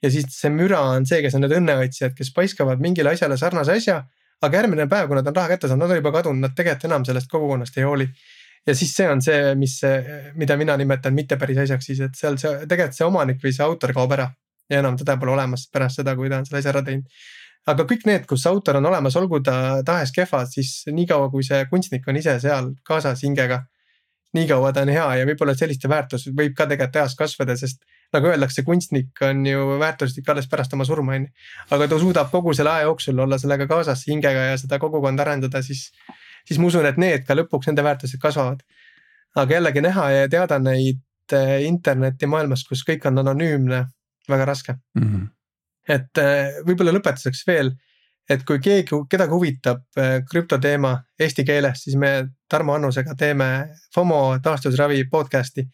ja 0.02 0.10
siis 0.10 0.30
see 0.32 0.50
müra 0.50 0.80
on 0.94 1.06
see, 1.06 1.20
kes 1.22 1.36
on 1.36 1.44
need 1.44 1.58
õnneotsijad, 1.58 2.14
kes 2.16 2.32
paiskavad 2.32 2.80
mingile 2.80 3.12
asjale 3.12 3.36
sarnase 3.36 3.76
asja. 3.76 4.04
aga 4.42 4.62
järgmine 4.62 4.88
päev, 4.88 5.08
kui 5.08 5.16
nad 5.16 5.28
on 5.28 5.36
raha 5.36 5.52
kätte 5.52 5.68
saanud, 5.68 5.84
nad 5.84 5.96
on 5.96 6.00
juba 6.00 6.12
kadunud, 6.12 6.40
nad 6.40 6.56
tegelikult 6.56 6.88
enam 6.88 7.04
sellest 7.04 7.28
kogukonnast 7.32 7.76
ei 7.76 7.84
hooli 7.84 8.08
ja 8.66 8.74
siis 8.74 8.92
see 8.96 9.06
on 9.10 9.22
see, 9.22 9.54
mis, 9.58 9.78
mida 10.34 10.56
mina 10.58 10.76
nimetan 10.76 11.14
mitte 11.14 11.38
päris 11.38 11.62
asjaks 11.64 11.90
siis, 11.90 12.02
et 12.08 12.18
seal 12.18 12.38
see 12.40 12.66
tegelikult 12.66 12.98
see 12.98 13.06
omanik 13.06 13.42
või 13.42 13.54
see 13.54 13.64
autor 13.66 13.94
kaob 13.96 14.14
ära. 14.18 14.30
ja 14.70 14.80
enam 14.82 14.96
teda 14.98 15.14
pole 15.16 15.30
olemas 15.30 15.68
pärast 15.70 16.00
seda, 16.00 16.16
kui 16.18 16.28
ta 16.28 16.40
on 16.40 16.46
selle 16.46 16.58
asja 16.58 16.72
ära 16.72 16.82
teinud. 16.82 17.06
aga 17.70 17.86
kõik 17.86 18.06
need, 18.06 18.26
kus 18.26 18.46
autor 18.50 18.80
on 18.80 18.86
olemas, 18.90 19.16
olgu 19.16 19.40
ta 19.42 19.82
tahes 19.86 20.12
kehva, 20.12 20.44
siis 20.50 20.82
niikaua 20.90 21.30
kui 21.30 21.46
see 21.46 21.64
kunstnik 21.70 22.08
on 22.08 22.16
ise 22.16 22.38
seal 22.40 22.72
kaasas 22.84 23.22
hingega. 23.22 23.64
nii 24.34 24.48
kaua 24.48 24.72
ta 24.72 24.82
on 24.82 24.90
hea 24.92 25.06
ja 25.20 25.26
võib-olla 25.26 25.54
selliste 25.56 25.88
väärtus 25.88 26.26
võib 26.28 26.56
ka 26.56 26.66
tegelikult 26.66 26.96
eas 27.02 27.14
kasvada, 27.16 27.56
sest 27.56 27.86
nagu 28.12 28.28
öeldakse, 28.28 28.62
kunstnik 28.62 29.22
on 29.22 29.46
ju 29.46 29.78
väärtuslik 29.80 30.28
alles 30.28 30.46
pärast 30.50 30.74
oma 30.74 30.84
surma, 30.84 31.14
on 31.14 31.26
ju. 31.26 31.30
aga 31.70 31.88
ta 31.88 31.98
suudab 31.98 32.30
kogu 32.30 32.54
selle 32.54 32.70
aja 32.74 32.90
jooksul 32.90 33.18
olla 33.18 33.38
sellega 33.38 33.66
kaasas 33.70 34.04
hingega 34.10 34.50
ja 34.50 34.58
seda 34.58 34.78
kogukonda 34.82 35.22
arendada, 35.22 35.62
siis 35.62 35.92
siis 36.46 36.60
ma 36.60 36.70
usun, 36.70 36.86
et 36.88 36.98
need 37.00 37.24
ka 37.26 37.36
lõpuks 37.36 37.70
nende 37.70 37.84
väärtused 37.86 38.22
kasvavad. 38.22 38.62
aga 39.36 39.52
jällegi 39.52 39.80
näha 39.84 40.04
ja 40.10 40.28
teada 40.32 40.58
neid 40.58 41.32
eh, 41.32 41.64
internetimaailmas, 41.68 42.62
kus 42.64 42.84
kõik 42.88 43.04
on 43.08 43.18
anonüümne, 43.20 43.82
väga 44.28 44.44
raske 44.48 44.72
mm. 44.72 45.02
-hmm. 45.02 45.26
et 45.88 46.18
eh, 46.22 46.62
võib-olla 46.66 46.94
lõpetuseks 46.96 47.42
veel, 47.46 47.72
et 48.30 48.44
kui 48.44 48.58
keegi, 48.58 49.02
kedagi 49.10 49.32
huvitab 49.32 49.82
eh, 49.96 50.22
krüptoteema 50.30 50.94
eesti 51.18 51.44
keeles, 51.44 51.82
siis 51.84 51.96
me 51.96 52.28
Tarmo 52.48 52.74
Annusega 52.74 53.14
teeme 53.14 53.68
FOMO 53.94 54.38
taastusravi 54.42 55.04
podcast'i 55.10 55.66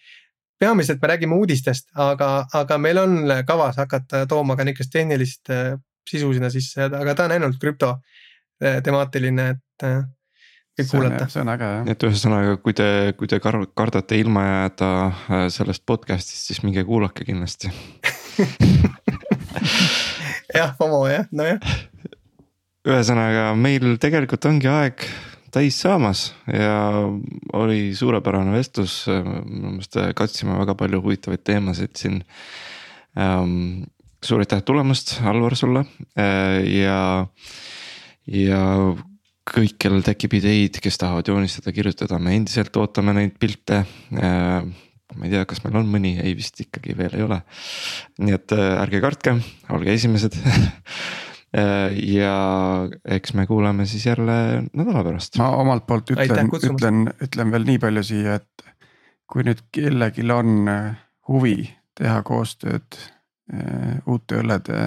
peamiselt 0.59 1.03
me 1.03 1.09
räägime 1.09 1.35
uudistest, 1.35 1.89
aga, 1.95 2.47
aga 2.55 2.79
meil 2.79 2.99
on 2.99 3.17
kavas 3.47 3.77
hakata 3.77 4.27
tooma 4.27 4.57
ka 4.57 4.65
niukest 4.65 4.91
tehnilist 4.93 5.51
sisu 6.11 6.33
sinna 6.33 6.51
sisse, 6.51 6.83
aga 6.83 7.15
ta 7.15 7.25
on 7.25 7.33
ainult 7.33 7.59
krüpto 7.59 7.97
temaatiline, 8.59 9.49
et 9.51 9.87
kõik 10.79 10.91
kuulata. 10.91 11.29
see 11.29 11.43
on 11.43 11.51
äge 11.53 11.69
jah. 11.69 11.91
et 11.93 12.07
ühesõnaga, 12.09 12.57
kui 12.65 12.77
te, 12.77 12.89
kui 13.19 13.31
te 13.31 13.41
kardate 13.43 14.19
ilma 14.21 14.45
jääda 14.47 14.91
äh, 15.09 15.45
sellest 15.53 15.85
podcast'ist, 15.89 16.49
siis 16.49 16.63
minge 16.65 16.85
kuulake 16.89 17.27
kindlasti 17.29 17.73
jah, 20.59 20.73
FOMO 20.79 21.05
jah, 21.11 21.29
nojah. 21.35 21.61
ühesõnaga, 22.89 23.51
meil 23.59 23.99
tegelikult 24.03 24.49
ongi 24.49 24.71
aeg 24.73 25.07
täis 25.53 25.77
saamas 25.85 26.31
ja 26.49 27.05
oli 27.53 27.93
suurepärane 27.97 28.55
vestlus, 28.57 29.03
minu 29.09 29.75
meelest 29.75 29.99
katsime 30.17 30.57
väga 30.63 30.75
palju 30.81 31.03
huvitavaid 31.05 31.43
teemasid 31.45 31.93
siin 32.01 32.23
ähm,. 33.21 33.85
suur 34.23 34.41
aitäh 34.41 34.63
tulemast, 34.63 35.17
Alvar 35.27 35.57
sulle 35.59 35.83
äh, 36.17 36.63
ja, 36.79 37.27
ja 38.31 38.61
kõik, 39.49 39.77
kellel 39.81 40.05
tekib 40.07 40.37
ideid, 40.39 40.79
kes 40.83 40.99
tahavad 41.01 41.29
joonistada, 41.29 41.75
kirjutada, 41.75 42.19
me 42.23 42.37
endiselt 42.37 42.77
ootame 42.79 43.15
neid 43.17 43.35
pilte. 43.41 43.83
Äh, 44.15 44.63
ma 45.17 45.27
ei 45.27 45.33
tea, 45.35 45.45
kas 45.49 45.63
meil 45.65 45.81
on 45.83 45.91
mõni, 45.93 46.15
ei 46.23 46.37
vist 46.39 46.61
ikkagi 46.63 46.97
veel 46.99 47.19
ei 47.19 47.27
ole. 47.27 47.43
nii 48.23 48.37
et 48.37 48.55
äh, 48.57 48.69
ärge 48.81 49.03
kartke, 49.05 49.37
olge 49.75 49.93
esimesed 49.93 50.39
äh, 51.59 51.99
ja 52.15 52.35
eks 53.19 53.35
me 53.39 53.47
kuuleme 53.51 53.87
siis 53.91 54.07
jälle 54.07 54.39
nädala 54.71 55.05
pärast. 55.05 55.37
ma 55.43 55.51
omalt 55.59 55.87
poolt 55.89 56.15
ütlen, 56.15 56.53
ütlen, 56.71 57.05
ütlen 57.27 57.55
veel 57.55 57.69
nii 57.69 57.83
palju 57.83 58.07
siia, 58.13 58.39
et 58.41 58.69
kui 59.33 59.45
nüüd 59.49 59.65
kellelgi 59.73 60.25
on 60.33 60.71
huvi 61.29 61.57
teha 61.99 62.23
koostööd 62.25 62.97
uute 64.09 64.39
õllede 64.41 64.79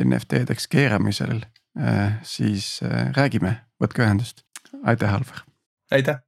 NFT-deks 0.00 0.68
keeramisel 0.72 1.42
siis 2.22 2.80
äh, 2.82 3.12
räägime, 3.16 3.56
võtke 3.82 4.04
ühendust. 4.04 4.44
aitäh, 4.84 5.14
Alvar. 5.14 5.44
aitäh. 5.90 6.22